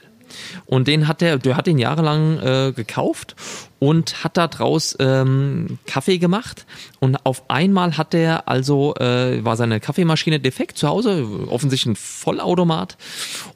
Und 0.67 0.89
den 0.89 1.09
hat 1.09 1.21
der, 1.21 1.39
der 1.39 1.57
hat 1.57 1.67
den 1.67 1.79
jahrelang 1.79 2.39
äh, 2.39 2.73
gekauft 2.75 3.37
und 3.79 4.25
hat 4.25 4.37
da 4.37 4.47
draus 4.47 4.97
ähm, 5.01 5.79
Kaffee 5.87 6.19
gemacht. 6.19 6.67
Und 6.99 7.25
auf 7.25 7.49
einmal 7.49 7.97
hat 7.97 8.13
der 8.13 8.49
also, 8.49 8.95
äh, 8.97 9.45
war 9.45 9.57
seine 9.57 9.81
Kaffeemaschine 9.81 10.41
defekt 10.41 10.79
zu 10.79 10.89
Hause, 10.89 11.27
offensichtlich 11.49 11.93
ein 11.93 11.97
Vollautomat. 11.97 12.97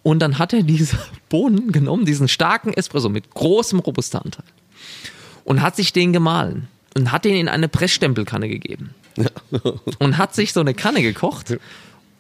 Und 0.03 0.21
dann 0.21 0.39
hat 0.39 0.53
er 0.53 0.63
diese 0.63 0.99
Bohnen 1.29 1.73
genommen, 1.73 2.05
diesen 2.05 2.29
starken 2.29 2.73
Espresso 2.73 3.09
mit 3.09 3.31
großem 3.31 3.79
Robusta-Anteil 3.79 4.45
und 5.45 5.63
hat 5.63 5.77
sich 5.77 5.93
den 5.93 6.13
gemahlen 6.13 6.69
und 6.97 7.13
hat 7.13 7.25
den 7.25 7.37
in 7.37 7.49
eine 7.49 7.69
Pressstempelkanne 7.69 8.49
gegeben. 8.49 8.95
und 10.01 10.19
hat 10.19 10.35
sich 10.35 10.53
so 10.53 10.61
eine 10.61 10.75
Kanne 10.75 11.01
gekocht 11.03 11.57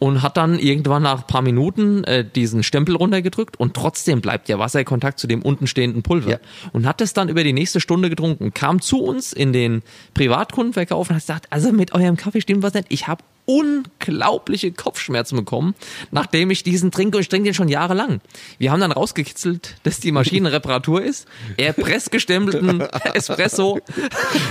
und 0.04 0.20
hat 0.20 0.36
dann 0.36 0.58
irgendwann 0.58 1.04
nach 1.04 1.20
ein 1.20 1.26
paar 1.26 1.40
Minuten 1.40 2.04
äh, 2.04 2.26
diesen 2.26 2.62
Stempel 2.62 2.94
runtergedrückt 2.94 3.58
und 3.58 3.72
trotzdem 3.72 4.20
bleibt 4.20 4.50
ja 4.50 4.58
Wasserkontakt 4.58 5.18
zu 5.18 5.26
dem 5.26 5.40
unten 5.40 5.66
stehenden 5.66 6.02
Pulver. 6.02 6.32
Ja. 6.32 6.38
Und 6.74 6.86
hat 6.86 7.00
das 7.00 7.14
dann 7.14 7.30
über 7.30 7.42
die 7.42 7.54
nächste 7.54 7.80
Stunde 7.80 8.10
getrunken, 8.10 8.52
kam 8.52 8.82
zu 8.82 9.02
uns 9.02 9.32
in 9.32 9.54
den 9.54 9.82
Privatkundenverkauf 10.12 11.08
und 11.08 11.16
hat 11.16 11.22
gesagt, 11.22 11.46
also 11.48 11.72
mit 11.72 11.94
eurem 11.94 12.18
Kaffee 12.18 12.42
stimmt 12.42 12.62
was 12.62 12.74
nicht. 12.74 12.88
Ich 12.90 13.08
habe 13.08 13.24
unglaubliche 13.46 14.72
Kopfschmerzen 14.72 15.36
bekommen, 15.36 15.74
nachdem 16.10 16.50
ich 16.50 16.62
diesen 16.62 16.90
trinke 16.90 17.18
und 17.18 17.22
ich 17.22 17.28
trinke 17.28 17.48
den 17.48 17.54
schon 17.54 17.68
jahrelang. 17.68 18.20
Wir 18.58 18.70
haben 18.70 18.80
dann 18.80 18.92
rausgekitzelt, 18.92 19.76
dass 19.82 20.00
die 20.00 20.12
Maschine 20.12 20.52
Reparatur 20.52 21.02
ist. 21.02 21.26
Er 21.56 21.72
pressgestempelten 21.72 22.80
Espresso 23.14 23.80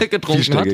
getrunken 0.09 0.55
hat. 0.55 0.67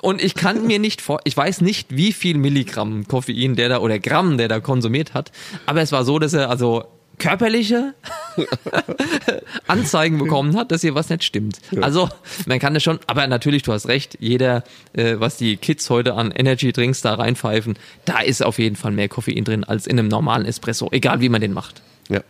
Und 0.00 0.22
ich 0.22 0.34
kann 0.34 0.66
mir 0.66 0.78
nicht 0.78 1.00
vor, 1.00 1.20
ich 1.24 1.36
weiß 1.36 1.60
nicht, 1.60 1.96
wie 1.96 2.12
viel 2.12 2.38
Milligramm 2.38 3.06
Koffein 3.06 3.56
der 3.56 3.68
da 3.68 3.78
oder 3.78 3.98
Gramm 3.98 4.38
der 4.38 4.48
da 4.48 4.60
konsumiert 4.60 5.14
hat, 5.14 5.32
aber 5.66 5.82
es 5.82 5.92
war 5.92 6.04
so, 6.04 6.18
dass 6.18 6.32
er 6.32 6.50
also 6.50 6.84
körperliche 7.20 7.94
Anzeigen 9.68 10.18
bekommen 10.18 10.56
hat, 10.56 10.72
dass 10.72 10.80
hier 10.80 10.96
was 10.96 11.08
nicht 11.08 11.22
stimmt. 11.22 11.58
Also 11.80 12.08
man 12.46 12.58
kann 12.58 12.74
das 12.74 12.82
schon, 12.82 12.98
aber 13.06 13.26
natürlich, 13.28 13.62
du 13.62 13.72
hast 13.72 13.86
recht, 13.86 14.16
jeder, 14.18 14.64
äh, 14.92 15.14
was 15.18 15.36
die 15.36 15.56
Kids 15.56 15.88
heute 15.90 16.14
an 16.14 16.32
Energy 16.32 16.72
Drinks 16.72 17.02
da 17.02 17.14
reinpfeifen, 17.14 17.78
da 18.04 18.20
ist 18.20 18.42
auf 18.42 18.58
jeden 18.58 18.74
Fall 18.74 18.90
mehr 18.90 19.08
Koffein 19.08 19.44
drin 19.44 19.62
als 19.62 19.86
in 19.86 19.98
einem 19.98 20.08
normalen 20.08 20.44
Espresso, 20.44 20.88
egal 20.90 21.20
wie 21.20 21.28
man 21.28 21.40
den 21.40 21.52
macht. 21.52 21.82
Ja. 22.08 22.22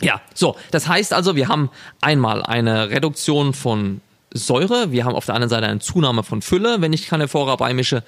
Ja, 0.00 0.20
so, 0.34 0.56
das 0.70 0.88
heißt 0.88 1.12
also, 1.12 1.36
wir 1.36 1.48
haben 1.48 1.70
einmal 2.00 2.42
eine 2.42 2.90
Reduktion 2.90 3.52
von 3.52 4.00
Säure, 4.34 4.92
wir 4.92 5.04
haben 5.04 5.14
auf 5.14 5.26
der 5.26 5.34
anderen 5.34 5.50
Seite 5.50 5.66
eine 5.66 5.80
Zunahme 5.80 6.22
von 6.22 6.42
Fülle, 6.42 6.80
wenn 6.80 6.92
ich 6.92 7.06
Canephora 7.06 7.56
beimische 7.56 8.02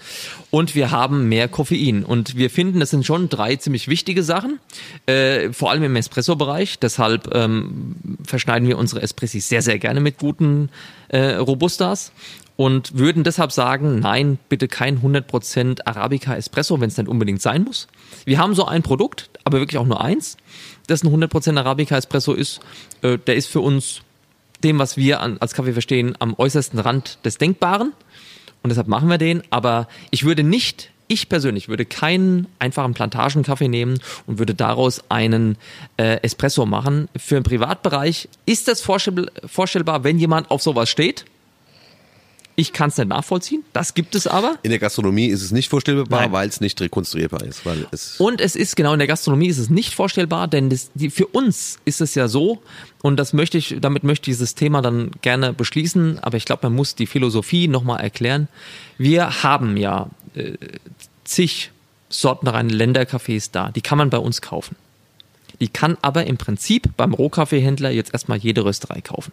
und 0.50 0.74
wir 0.74 0.90
haben 0.90 1.28
mehr 1.28 1.48
Koffein 1.48 2.04
und 2.04 2.37
wir 2.37 2.50
finden, 2.50 2.80
das 2.80 2.90
sind 2.90 3.04
schon 3.04 3.28
drei 3.28 3.56
ziemlich 3.56 3.88
wichtige 3.88 4.22
Sachen, 4.22 4.60
äh, 5.06 5.52
vor 5.52 5.70
allem 5.70 5.82
im 5.82 5.96
Espresso-Bereich, 5.96 6.78
deshalb 6.78 7.34
ähm, 7.34 7.96
verschneiden 8.24 8.68
wir 8.68 8.78
unsere 8.78 9.02
Espressis 9.02 9.48
sehr, 9.48 9.62
sehr 9.62 9.78
gerne 9.78 10.00
mit 10.00 10.18
guten 10.18 10.70
äh, 11.08 11.34
Robustas 11.34 12.12
und 12.56 12.96
würden 12.96 13.24
deshalb 13.24 13.52
sagen, 13.52 13.98
nein, 13.98 14.38
bitte 14.48 14.68
kein 14.68 15.02
100% 15.02 15.80
Arabica 15.87 16.37
Espresso, 16.37 16.80
wenn 16.80 16.88
es 16.88 16.96
nicht 16.96 17.08
unbedingt 17.08 17.42
sein 17.42 17.64
muss. 17.64 17.88
Wir 18.24 18.38
haben 18.38 18.54
so 18.54 18.64
ein 18.64 18.82
Produkt, 18.82 19.30
aber 19.44 19.58
wirklich 19.58 19.78
auch 19.78 19.87
nur 19.87 20.00
eins, 20.00 20.37
das 20.87 21.02
ein 21.02 21.08
100% 21.08 21.58
Arabica 21.58 21.96
Espresso 21.96 22.32
ist. 22.32 22.60
Äh, 23.02 23.18
der 23.18 23.34
ist 23.37 23.48
für 23.48 23.60
uns 23.60 24.02
dem, 24.64 24.79
was 24.79 24.96
wir 24.96 25.20
an, 25.20 25.37
als 25.38 25.55
Kaffee 25.55 25.72
verstehen, 25.72 26.16
am 26.18 26.35
äußersten 26.37 26.79
Rand 26.79 27.18
des 27.24 27.38
Denkbaren. 27.38 27.92
Und 28.62 28.70
deshalb 28.70 28.88
machen 28.88 29.09
wir 29.09 29.18
den. 29.18 29.42
Aber 29.50 29.88
ich 30.11 30.24
würde 30.24 30.42
nicht, 30.42 30.90
ich 31.07 31.29
persönlich 31.29 31.68
würde 31.68 31.85
keinen 31.85 32.46
einfachen 32.59 32.94
Plantagenkaffee 32.94 33.68
nehmen 33.68 34.01
und 34.26 34.38
würde 34.38 34.55
daraus 34.55 35.03
einen 35.11 35.59
äh, 35.99 36.22
Espresso 36.22 36.64
machen. 36.64 37.09
Für 37.16 37.34
den 37.34 37.45
Privatbereich 37.45 38.28
ist 38.47 38.68
das 38.68 38.80
vorstell 38.80 39.30
vorstellbar, 39.45 40.03
wenn 40.03 40.18
jemand 40.18 40.51
auf 40.51 40.62
sowas 40.62 40.88
steht. 40.88 41.26
Ich 42.57 42.72
kann 42.72 42.88
es 42.88 42.98
nicht 42.98 43.09
nachvollziehen. 43.09 43.64
Das 43.72 43.94
gibt 43.94 44.14
es 44.14 44.28
aber. 44.28 44.59
In 44.62 44.70
der 44.70 44.78
Gastronomie 44.78 45.26
ist 45.26 45.42
es 45.42 45.50
nicht 45.50 45.68
vorstellbar, 45.68 46.30
weil 46.30 46.48
es 46.48 46.61
nicht 46.61 46.80
rekonstruierbar 46.80 47.42
ist. 47.42 47.66
Weil 47.66 47.86
es 47.90 48.20
Und 48.20 48.40
es 48.40 48.55
ist 48.55 48.76
genau 48.76 48.92
in 48.92 49.00
der 49.00 49.09
Gastronomie 49.09 49.48
ist 49.48 49.59
es 49.59 49.70
nicht 49.70 49.92
vorstellbar, 49.92 50.46
denn 50.46 50.70
das, 50.70 50.90
die, 50.94 51.11
für 51.11 51.26
uns 51.26 51.80
ist 51.84 52.00
es 52.00 52.14
ja 52.14 52.28
so, 52.28 52.62
und 53.02 53.16
das 53.16 53.32
möchte 53.32 53.59
ich, 53.59 53.76
damit 53.80 54.05
möchte 54.05 54.30
ich 54.30 54.36
dieses 54.36 54.55
Thema 54.55 54.82
dann 54.82 55.11
gerne 55.20 55.52
beschließen, 55.52 56.20
aber 56.20 56.36
ich 56.36 56.44
glaube, 56.44 56.61
man 56.68 56.74
muss 56.74 56.94
die 56.94 57.07
Philosophie 57.07 57.66
nochmal 57.66 58.00
erklären. 58.00 58.46
Wir 58.98 59.42
haben 59.42 59.76
ja 59.76 60.09
äh, 60.34 60.52
zig 61.24 61.72
sortenreine 62.09 62.72
Ländercafés 62.72 63.48
da, 63.50 63.70
die 63.70 63.80
kann 63.80 63.98
man 63.98 64.11
bei 64.11 64.18
uns 64.18 64.40
kaufen. 64.40 64.76
Die 65.61 65.68
kann 65.68 65.96
aber 66.02 66.26
im 66.26 66.36
Prinzip 66.36 66.96
beim 66.96 67.14
Rohkaffeehändler 67.14 67.90
jetzt 67.90 68.12
erstmal 68.12 68.38
jede 68.38 68.64
Rösterei 68.64 69.00
kaufen. 69.00 69.32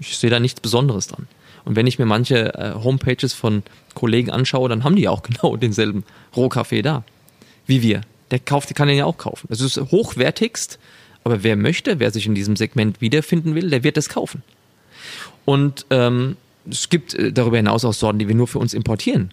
Ich 0.00 0.16
sehe 0.16 0.30
da 0.30 0.40
nichts 0.40 0.60
Besonderes 0.60 1.08
dran. 1.08 1.26
Und 1.64 1.76
wenn 1.76 1.86
ich 1.86 1.98
mir 1.98 2.06
manche 2.06 2.54
äh, 2.54 2.74
Homepages 2.74 3.34
von 3.34 3.62
Kollegen 3.94 4.30
anschaue, 4.30 4.68
dann 4.68 4.84
haben 4.84 4.96
die 4.96 5.08
auch 5.08 5.22
genau 5.22 5.56
denselben 5.56 6.04
Rohkaffee 6.36 6.82
da. 6.82 7.04
Wie 7.66 7.82
wir. 7.82 8.02
Der 8.30 8.38
kauft, 8.38 8.74
kann 8.74 8.88
den 8.88 8.98
ja 8.98 9.06
auch 9.06 9.16
kaufen. 9.16 9.48
Es 9.50 9.60
ist 9.60 9.78
hochwertigst, 9.78 10.78
aber 11.24 11.42
wer 11.42 11.56
möchte, 11.56 11.98
wer 11.98 12.10
sich 12.10 12.26
in 12.26 12.34
diesem 12.34 12.56
Segment 12.56 13.00
wiederfinden 13.00 13.54
will, 13.54 13.70
der 13.70 13.84
wird 13.84 13.96
es 13.96 14.08
kaufen. 14.08 14.42
Und 15.44 15.86
ähm, 15.90 16.36
es 16.70 16.90
gibt 16.90 17.14
äh, 17.14 17.32
darüber 17.32 17.56
hinaus 17.56 17.84
auch 17.84 17.94
Sorten, 17.94 18.18
die 18.18 18.28
wir 18.28 18.34
nur 18.34 18.48
für 18.48 18.58
uns 18.58 18.74
importieren. 18.74 19.30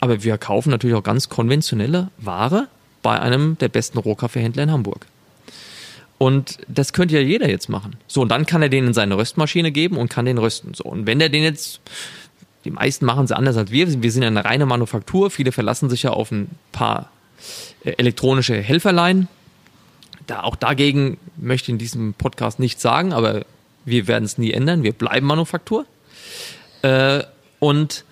Aber 0.00 0.22
wir 0.22 0.38
kaufen 0.38 0.70
natürlich 0.70 0.96
auch 0.96 1.02
ganz 1.02 1.28
konventionelle 1.28 2.10
Ware 2.18 2.68
bei 3.02 3.20
einem 3.20 3.58
der 3.58 3.68
besten 3.68 3.98
Rohkaffeehändler 3.98 4.62
in 4.62 4.70
Hamburg. 4.70 5.06
Und 6.18 6.58
das 6.66 6.92
könnte 6.92 7.14
ja 7.14 7.20
jeder 7.20 7.48
jetzt 7.48 7.68
machen. 7.68 7.96
So, 8.08 8.22
und 8.22 8.28
dann 8.28 8.44
kann 8.44 8.60
er 8.60 8.68
den 8.68 8.88
in 8.88 8.94
seine 8.94 9.16
Röstmaschine 9.16 9.70
geben 9.70 9.96
und 9.96 10.10
kann 10.10 10.24
den 10.24 10.38
rösten. 10.38 10.74
So, 10.74 10.84
und 10.84 11.06
wenn 11.06 11.20
er 11.20 11.28
den 11.28 11.44
jetzt, 11.44 11.80
die 12.64 12.72
meisten 12.72 13.06
machen 13.06 13.24
es 13.24 13.32
anders 13.32 13.56
als 13.56 13.70
wir. 13.70 14.02
Wir 14.02 14.12
sind 14.12 14.22
ja 14.22 14.28
eine 14.28 14.44
reine 14.44 14.66
Manufaktur. 14.66 15.30
Viele 15.30 15.52
verlassen 15.52 15.88
sich 15.88 16.02
ja 16.02 16.10
auf 16.10 16.32
ein 16.32 16.50
paar 16.72 17.10
äh, 17.84 17.90
elektronische 17.98 18.60
Helferlein. 18.60 19.28
Da, 20.26 20.42
auch 20.42 20.56
dagegen 20.56 21.18
möchte 21.36 21.66
ich 21.66 21.74
in 21.74 21.78
diesem 21.78 22.14
Podcast 22.14 22.58
nichts 22.58 22.82
sagen, 22.82 23.12
aber 23.12 23.46
wir 23.84 24.08
werden 24.08 24.24
es 24.24 24.38
nie 24.38 24.52
ändern. 24.52 24.82
Wir 24.82 24.92
bleiben 24.92 25.26
Manufaktur. 25.26 25.86
Äh, 26.82 27.22
und 27.60 28.04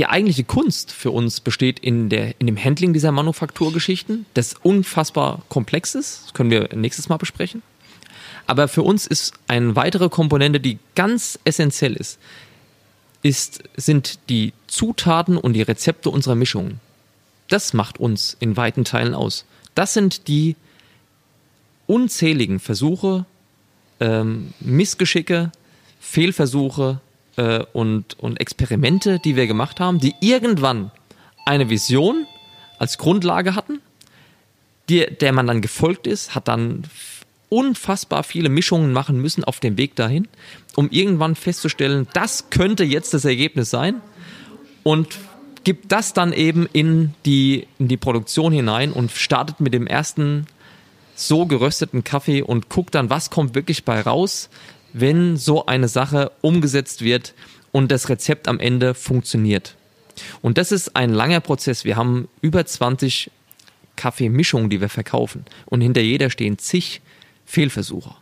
die 0.00 0.06
eigentliche 0.06 0.44
Kunst 0.44 0.92
für 0.92 1.10
uns 1.10 1.40
besteht 1.40 1.78
in, 1.78 2.08
der, 2.08 2.40
in 2.40 2.46
dem 2.46 2.56
Handling 2.56 2.94
dieser 2.94 3.12
Manufakturgeschichten, 3.12 4.24
das 4.32 4.54
unfassbar 4.62 5.42
komplex 5.50 5.94
ist. 5.94 6.22
Das 6.24 6.32
können 6.32 6.50
wir 6.50 6.70
nächstes 6.74 7.10
Mal 7.10 7.18
besprechen. 7.18 7.62
Aber 8.46 8.66
für 8.66 8.80
uns 8.80 9.06
ist 9.06 9.34
eine 9.46 9.76
weitere 9.76 10.08
Komponente, 10.08 10.58
die 10.58 10.78
ganz 10.94 11.38
essentiell 11.44 11.96
ist, 11.96 12.18
ist, 13.20 13.62
sind 13.76 14.18
die 14.30 14.54
Zutaten 14.68 15.36
und 15.36 15.52
die 15.52 15.60
Rezepte 15.60 16.08
unserer 16.08 16.34
Mischungen. 16.34 16.80
Das 17.48 17.74
macht 17.74 18.00
uns 18.00 18.38
in 18.40 18.56
weiten 18.56 18.84
Teilen 18.84 19.12
aus. 19.12 19.44
Das 19.74 19.92
sind 19.92 20.28
die 20.28 20.56
unzähligen 21.86 22.58
Versuche, 22.58 23.26
ähm, 24.00 24.54
Missgeschicke, 24.60 25.52
Fehlversuche 26.00 27.02
äh, 27.36 27.64
und, 27.72 28.18
und 28.18 28.40
Experimente, 28.40 29.18
die 29.18 29.36
wir 29.36 29.46
gemacht 29.46 29.80
haben, 29.80 29.98
die 29.98 30.14
irgendwann 30.20 30.90
eine 31.46 31.70
Vision 31.70 32.26
als 32.78 32.98
Grundlage 32.98 33.54
hatten, 33.54 33.80
die, 34.88 35.06
der 35.06 35.32
man 35.32 35.46
dann 35.46 35.60
gefolgt 35.60 36.06
ist, 36.06 36.34
hat 36.34 36.48
dann 36.48 36.84
unfassbar 37.48 38.22
viele 38.22 38.48
Mischungen 38.48 38.92
machen 38.92 39.20
müssen 39.20 39.44
auf 39.44 39.60
dem 39.60 39.76
Weg 39.76 39.96
dahin, 39.96 40.28
um 40.76 40.88
irgendwann 40.90 41.34
festzustellen, 41.34 42.06
das 42.12 42.50
könnte 42.50 42.84
jetzt 42.84 43.12
das 43.12 43.24
Ergebnis 43.24 43.70
sein 43.70 44.00
und 44.82 45.18
gibt 45.64 45.92
das 45.92 46.14
dann 46.14 46.32
eben 46.32 46.68
in 46.72 47.12
die, 47.26 47.66
in 47.78 47.88
die 47.88 47.96
Produktion 47.96 48.52
hinein 48.52 48.92
und 48.92 49.10
startet 49.10 49.60
mit 49.60 49.74
dem 49.74 49.86
ersten 49.86 50.46
so 51.16 51.44
gerösteten 51.44 52.02
Kaffee 52.02 52.42
und 52.42 52.68
guckt 52.68 52.94
dann, 52.94 53.10
was 53.10 53.30
kommt 53.30 53.54
wirklich 53.54 53.84
bei 53.84 54.00
raus, 54.00 54.48
wenn 54.92 55.36
so 55.36 55.66
eine 55.66 55.88
Sache 55.88 56.32
umgesetzt 56.40 57.02
wird 57.02 57.34
und 57.72 57.90
das 57.90 58.08
Rezept 58.08 58.48
am 58.48 58.60
Ende 58.60 58.94
funktioniert. 58.94 59.76
Und 60.42 60.58
das 60.58 60.72
ist 60.72 60.96
ein 60.96 61.10
langer 61.10 61.40
Prozess. 61.40 61.84
Wir 61.84 61.96
haben 61.96 62.28
über 62.40 62.64
20 62.64 63.30
Kaffeemischungen, 63.96 64.70
die 64.70 64.80
wir 64.80 64.88
verkaufen. 64.88 65.44
Und 65.66 65.80
hinter 65.80 66.00
jeder 66.00 66.30
stehen 66.30 66.58
zig 66.58 67.00
Fehlversuche. 67.44 68.14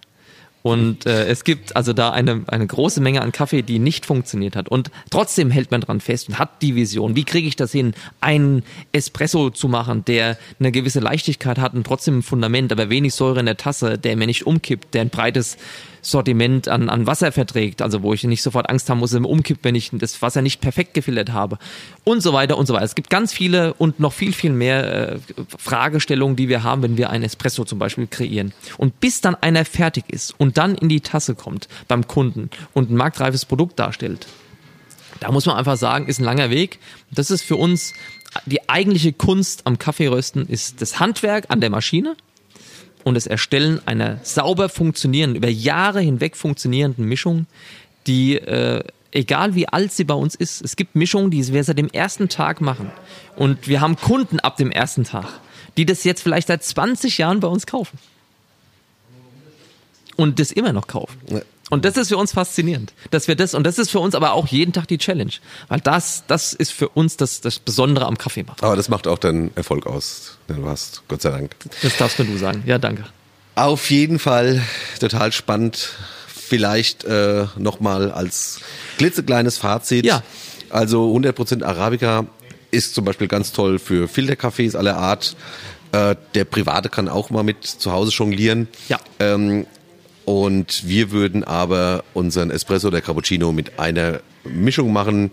Und 0.62 1.06
äh, 1.06 1.26
es 1.28 1.44
gibt 1.44 1.76
also 1.76 1.92
da 1.92 2.10
eine, 2.10 2.42
eine 2.48 2.66
große 2.66 3.00
Menge 3.00 3.22
an 3.22 3.32
Kaffee, 3.32 3.62
die 3.62 3.78
nicht 3.78 4.04
funktioniert 4.04 4.56
hat. 4.56 4.68
Und 4.68 4.90
trotzdem 5.08 5.50
hält 5.50 5.70
man 5.70 5.80
dran 5.80 6.00
fest 6.00 6.28
und 6.28 6.38
hat 6.38 6.62
die 6.62 6.74
Vision. 6.74 7.14
Wie 7.14 7.24
kriege 7.24 7.46
ich 7.46 7.56
das 7.56 7.72
hin, 7.72 7.94
einen 8.20 8.64
Espresso 8.92 9.50
zu 9.50 9.68
machen, 9.68 10.04
der 10.04 10.36
eine 10.58 10.72
gewisse 10.72 11.00
Leichtigkeit 11.00 11.58
hat 11.58 11.74
und 11.74 11.86
trotzdem 11.86 12.18
ein 12.18 12.22
Fundament, 12.22 12.72
aber 12.72 12.90
wenig 12.90 13.14
Säure 13.14 13.40
in 13.40 13.46
der 13.46 13.56
Tasse, 13.56 13.98
der 13.98 14.16
mir 14.16 14.26
nicht 14.26 14.46
umkippt, 14.46 14.94
der 14.94 15.02
ein 15.02 15.10
breites 15.10 15.56
Sortiment 16.02 16.68
an, 16.68 16.88
an 16.88 17.06
Wasser 17.06 17.32
verträgt, 17.32 17.82
also 17.82 18.02
wo 18.02 18.12
ich 18.12 18.24
nicht 18.24 18.42
sofort 18.42 18.68
Angst 18.70 18.88
haben 18.90 18.98
muss, 18.98 19.12
es 19.12 19.20
umkippt, 19.20 19.64
wenn 19.64 19.74
ich 19.74 19.90
das 19.92 20.20
Wasser 20.22 20.42
nicht 20.42 20.60
perfekt 20.60 20.94
gefiltert 20.94 21.32
habe 21.32 21.58
und 22.04 22.22
so 22.22 22.32
weiter 22.32 22.58
und 22.58 22.66
so 22.66 22.74
weiter. 22.74 22.84
Es 22.84 22.94
gibt 22.94 23.10
ganz 23.10 23.32
viele 23.32 23.74
und 23.74 24.00
noch 24.00 24.12
viel, 24.12 24.32
viel 24.32 24.52
mehr 24.52 25.12
äh, 25.12 25.18
Fragestellungen, 25.58 26.36
die 26.36 26.48
wir 26.48 26.62
haben, 26.62 26.82
wenn 26.82 26.96
wir 26.96 27.10
einen 27.10 27.24
Espresso 27.24 27.64
zum 27.64 27.78
Beispiel 27.78 28.06
kreieren. 28.06 28.52
Und 28.76 29.00
bis 29.00 29.20
dann 29.20 29.34
einer 29.36 29.64
fertig 29.64 30.04
ist 30.08 30.34
und 30.38 30.58
dann 30.58 30.74
in 30.74 30.88
die 30.88 31.00
Tasse 31.00 31.34
kommt 31.34 31.68
beim 31.88 32.06
Kunden 32.06 32.50
und 32.74 32.90
ein 32.90 32.96
marktreifes 32.96 33.44
Produkt 33.44 33.78
darstellt, 33.78 34.26
da 35.20 35.32
muss 35.32 35.46
man 35.46 35.56
einfach 35.56 35.76
sagen, 35.76 36.06
ist 36.06 36.20
ein 36.20 36.24
langer 36.24 36.50
Weg. 36.50 36.78
Das 37.10 37.30
ist 37.30 37.42
für 37.42 37.56
uns 37.56 37.92
die 38.46 38.68
eigentliche 38.68 39.12
Kunst 39.12 39.66
am 39.66 39.78
Kaffeerösten, 39.78 40.46
ist 40.46 40.80
das 40.80 41.00
Handwerk 41.00 41.46
an 41.48 41.60
der 41.60 41.70
Maschine 41.70 42.16
und 43.04 43.14
das 43.14 43.26
Erstellen 43.26 43.80
einer 43.86 44.18
sauber 44.22 44.68
funktionierenden, 44.68 45.36
über 45.36 45.48
Jahre 45.48 46.00
hinweg 46.00 46.36
funktionierenden 46.36 47.04
Mischung, 47.04 47.46
die, 48.06 48.36
äh, 48.36 48.82
egal 49.12 49.54
wie 49.54 49.68
alt 49.68 49.92
sie 49.92 50.04
bei 50.04 50.14
uns 50.14 50.34
ist, 50.34 50.62
es 50.62 50.76
gibt 50.76 50.94
Mischungen, 50.94 51.30
die 51.30 51.46
wir 51.52 51.64
seit 51.64 51.78
dem 51.78 51.88
ersten 51.88 52.28
Tag 52.28 52.60
machen. 52.60 52.90
Und 53.36 53.68
wir 53.68 53.80
haben 53.80 53.96
Kunden 53.96 54.40
ab 54.40 54.56
dem 54.56 54.70
ersten 54.70 55.04
Tag, 55.04 55.26
die 55.76 55.86
das 55.86 56.04
jetzt 56.04 56.22
vielleicht 56.22 56.48
seit 56.48 56.62
20 56.62 57.18
Jahren 57.18 57.40
bei 57.40 57.48
uns 57.48 57.66
kaufen. 57.66 57.98
Und 60.16 60.40
das 60.40 60.50
immer 60.50 60.72
noch 60.72 60.88
kaufen. 60.88 61.16
Und 61.70 61.84
das 61.84 61.96
ist 61.96 62.08
für 62.08 62.16
uns 62.16 62.32
faszinierend, 62.32 62.92
dass 63.10 63.28
wir 63.28 63.36
das, 63.36 63.54
und 63.54 63.64
das 63.64 63.78
ist 63.78 63.90
für 63.90 64.00
uns 64.00 64.14
aber 64.14 64.32
auch 64.32 64.46
jeden 64.46 64.72
Tag 64.72 64.88
die 64.88 64.98
Challenge. 64.98 65.32
Weil 65.68 65.80
das, 65.80 66.24
das 66.26 66.52
ist 66.52 66.72
für 66.72 66.88
uns 66.88 67.16
das, 67.16 67.40
das 67.40 67.58
Besondere 67.58 68.06
am 68.06 68.16
Kaffee 68.16 68.42
machen. 68.42 68.58
Aber 68.60 68.76
das 68.76 68.88
macht 68.88 69.06
auch 69.06 69.18
den 69.18 69.50
Erfolg 69.54 69.86
aus, 69.86 70.38
den 70.48 70.62
du 70.62 70.68
hast, 70.68 71.02
Gott 71.08 71.22
sei 71.22 71.30
Dank. 71.30 71.54
Das 71.82 71.96
darfst 71.96 72.18
nur 72.18 72.28
du 72.28 72.36
sagen. 72.38 72.62
Ja, 72.66 72.78
danke. 72.78 73.04
Auf 73.54 73.90
jeden 73.90 74.18
Fall 74.18 74.62
total 75.00 75.32
spannend. 75.32 75.90
Vielleicht 76.26 77.04
äh, 77.04 77.46
nochmal 77.56 78.10
als 78.10 78.60
klitzekleines 78.96 79.58
Fazit. 79.58 80.06
Ja. 80.06 80.22
Also 80.70 81.14
100% 81.14 81.62
Arabica 81.62 82.26
ist 82.70 82.94
zum 82.94 83.04
Beispiel 83.04 83.28
ganz 83.28 83.52
toll 83.52 83.78
für 83.78 84.08
Filterkaffees 84.08 84.74
aller 84.74 84.96
Art. 84.96 85.36
Äh, 85.92 86.16
der 86.34 86.44
Private 86.44 86.88
kann 86.88 87.08
auch 87.08 87.30
mal 87.30 87.42
mit 87.42 87.64
zu 87.64 87.92
Hause 87.92 88.12
jonglieren. 88.12 88.68
Ja. 88.88 88.98
Ähm, 89.18 89.66
und 90.28 90.86
wir 90.86 91.10
würden 91.10 91.42
aber 91.42 92.04
unseren 92.12 92.50
Espresso 92.50 92.88
oder 92.88 93.00
Cappuccino 93.00 93.50
mit 93.50 93.78
einer 93.78 94.20
Mischung 94.44 94.92
machen, 94.92 95.30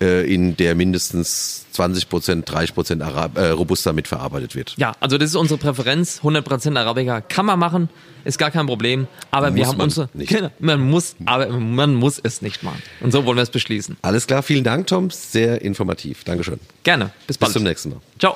äh, 0.00 0.32
in 0.32 0.56
der 0.56 0.74
mindestens 0.74 1.66
20%, 1.76 2.46
30% 2.46 3.02
Arab 3.02 3.36
äh, 3.36 3.50
Robusta 3.50 3.92
mitverarbeitet 3.92 4.54
wird. 4.54 4.76
Ja, 4.78 4.94
also 4.98 5.18
das 5.18 5.28
ist 5.28 5.36
unsere 5.36 5.58
Präferenz. 5.58 6.20
100% 6.22 6.74
Arabica 6.78 7.20
kann 7.20 7.44
man 7.44 7.58
machen, 7.58 7.90
ist 8.24 8.38
gar 8.38 8.50
kein 8.50 8.64
Problem. 8.64 9.08
Aber 9.30 9.54
wir 9.54 9.60
Muss 9.60 9.68
haben 9.68 9.76
man 9.76 9.84
unsere. 9.84 10.08
nicht. 10.14 10.30
Genau, 10.30 10.48
man 10.58 10.80
muss, 10.80 11.16
aber 11.26 11.48
man 11.50 11.94
muss 11.94 12.18
es 12.22 12.40
nicht 12.40 12.62
machen. 12.62 12.82
Und 13.00 13.12
so 13.12 13.26
wollen 13.26 13.36
wir 13.36 13.42
es 13.42 13.50
beschließen. 13.50 13.98
Alles 14.00 14.26
klar, 14.26 14.42
vielen 14.42 14.64
Dank, 14.64 14.86
Tom. 14.86 15.10
Sehr 15.10 15.60
informativ. 15.60 16.24
Dankeschön. 16.24 16.60
Gerne. 16.82 17.10
Bis 17.26 17.36
bald. 17.36 17.50
Bis 17.50 17.52
zum 17.52 17.64
nächsten 17.64 17.90
Mal. 17.90 18.00
Ciao. 18.18 18.32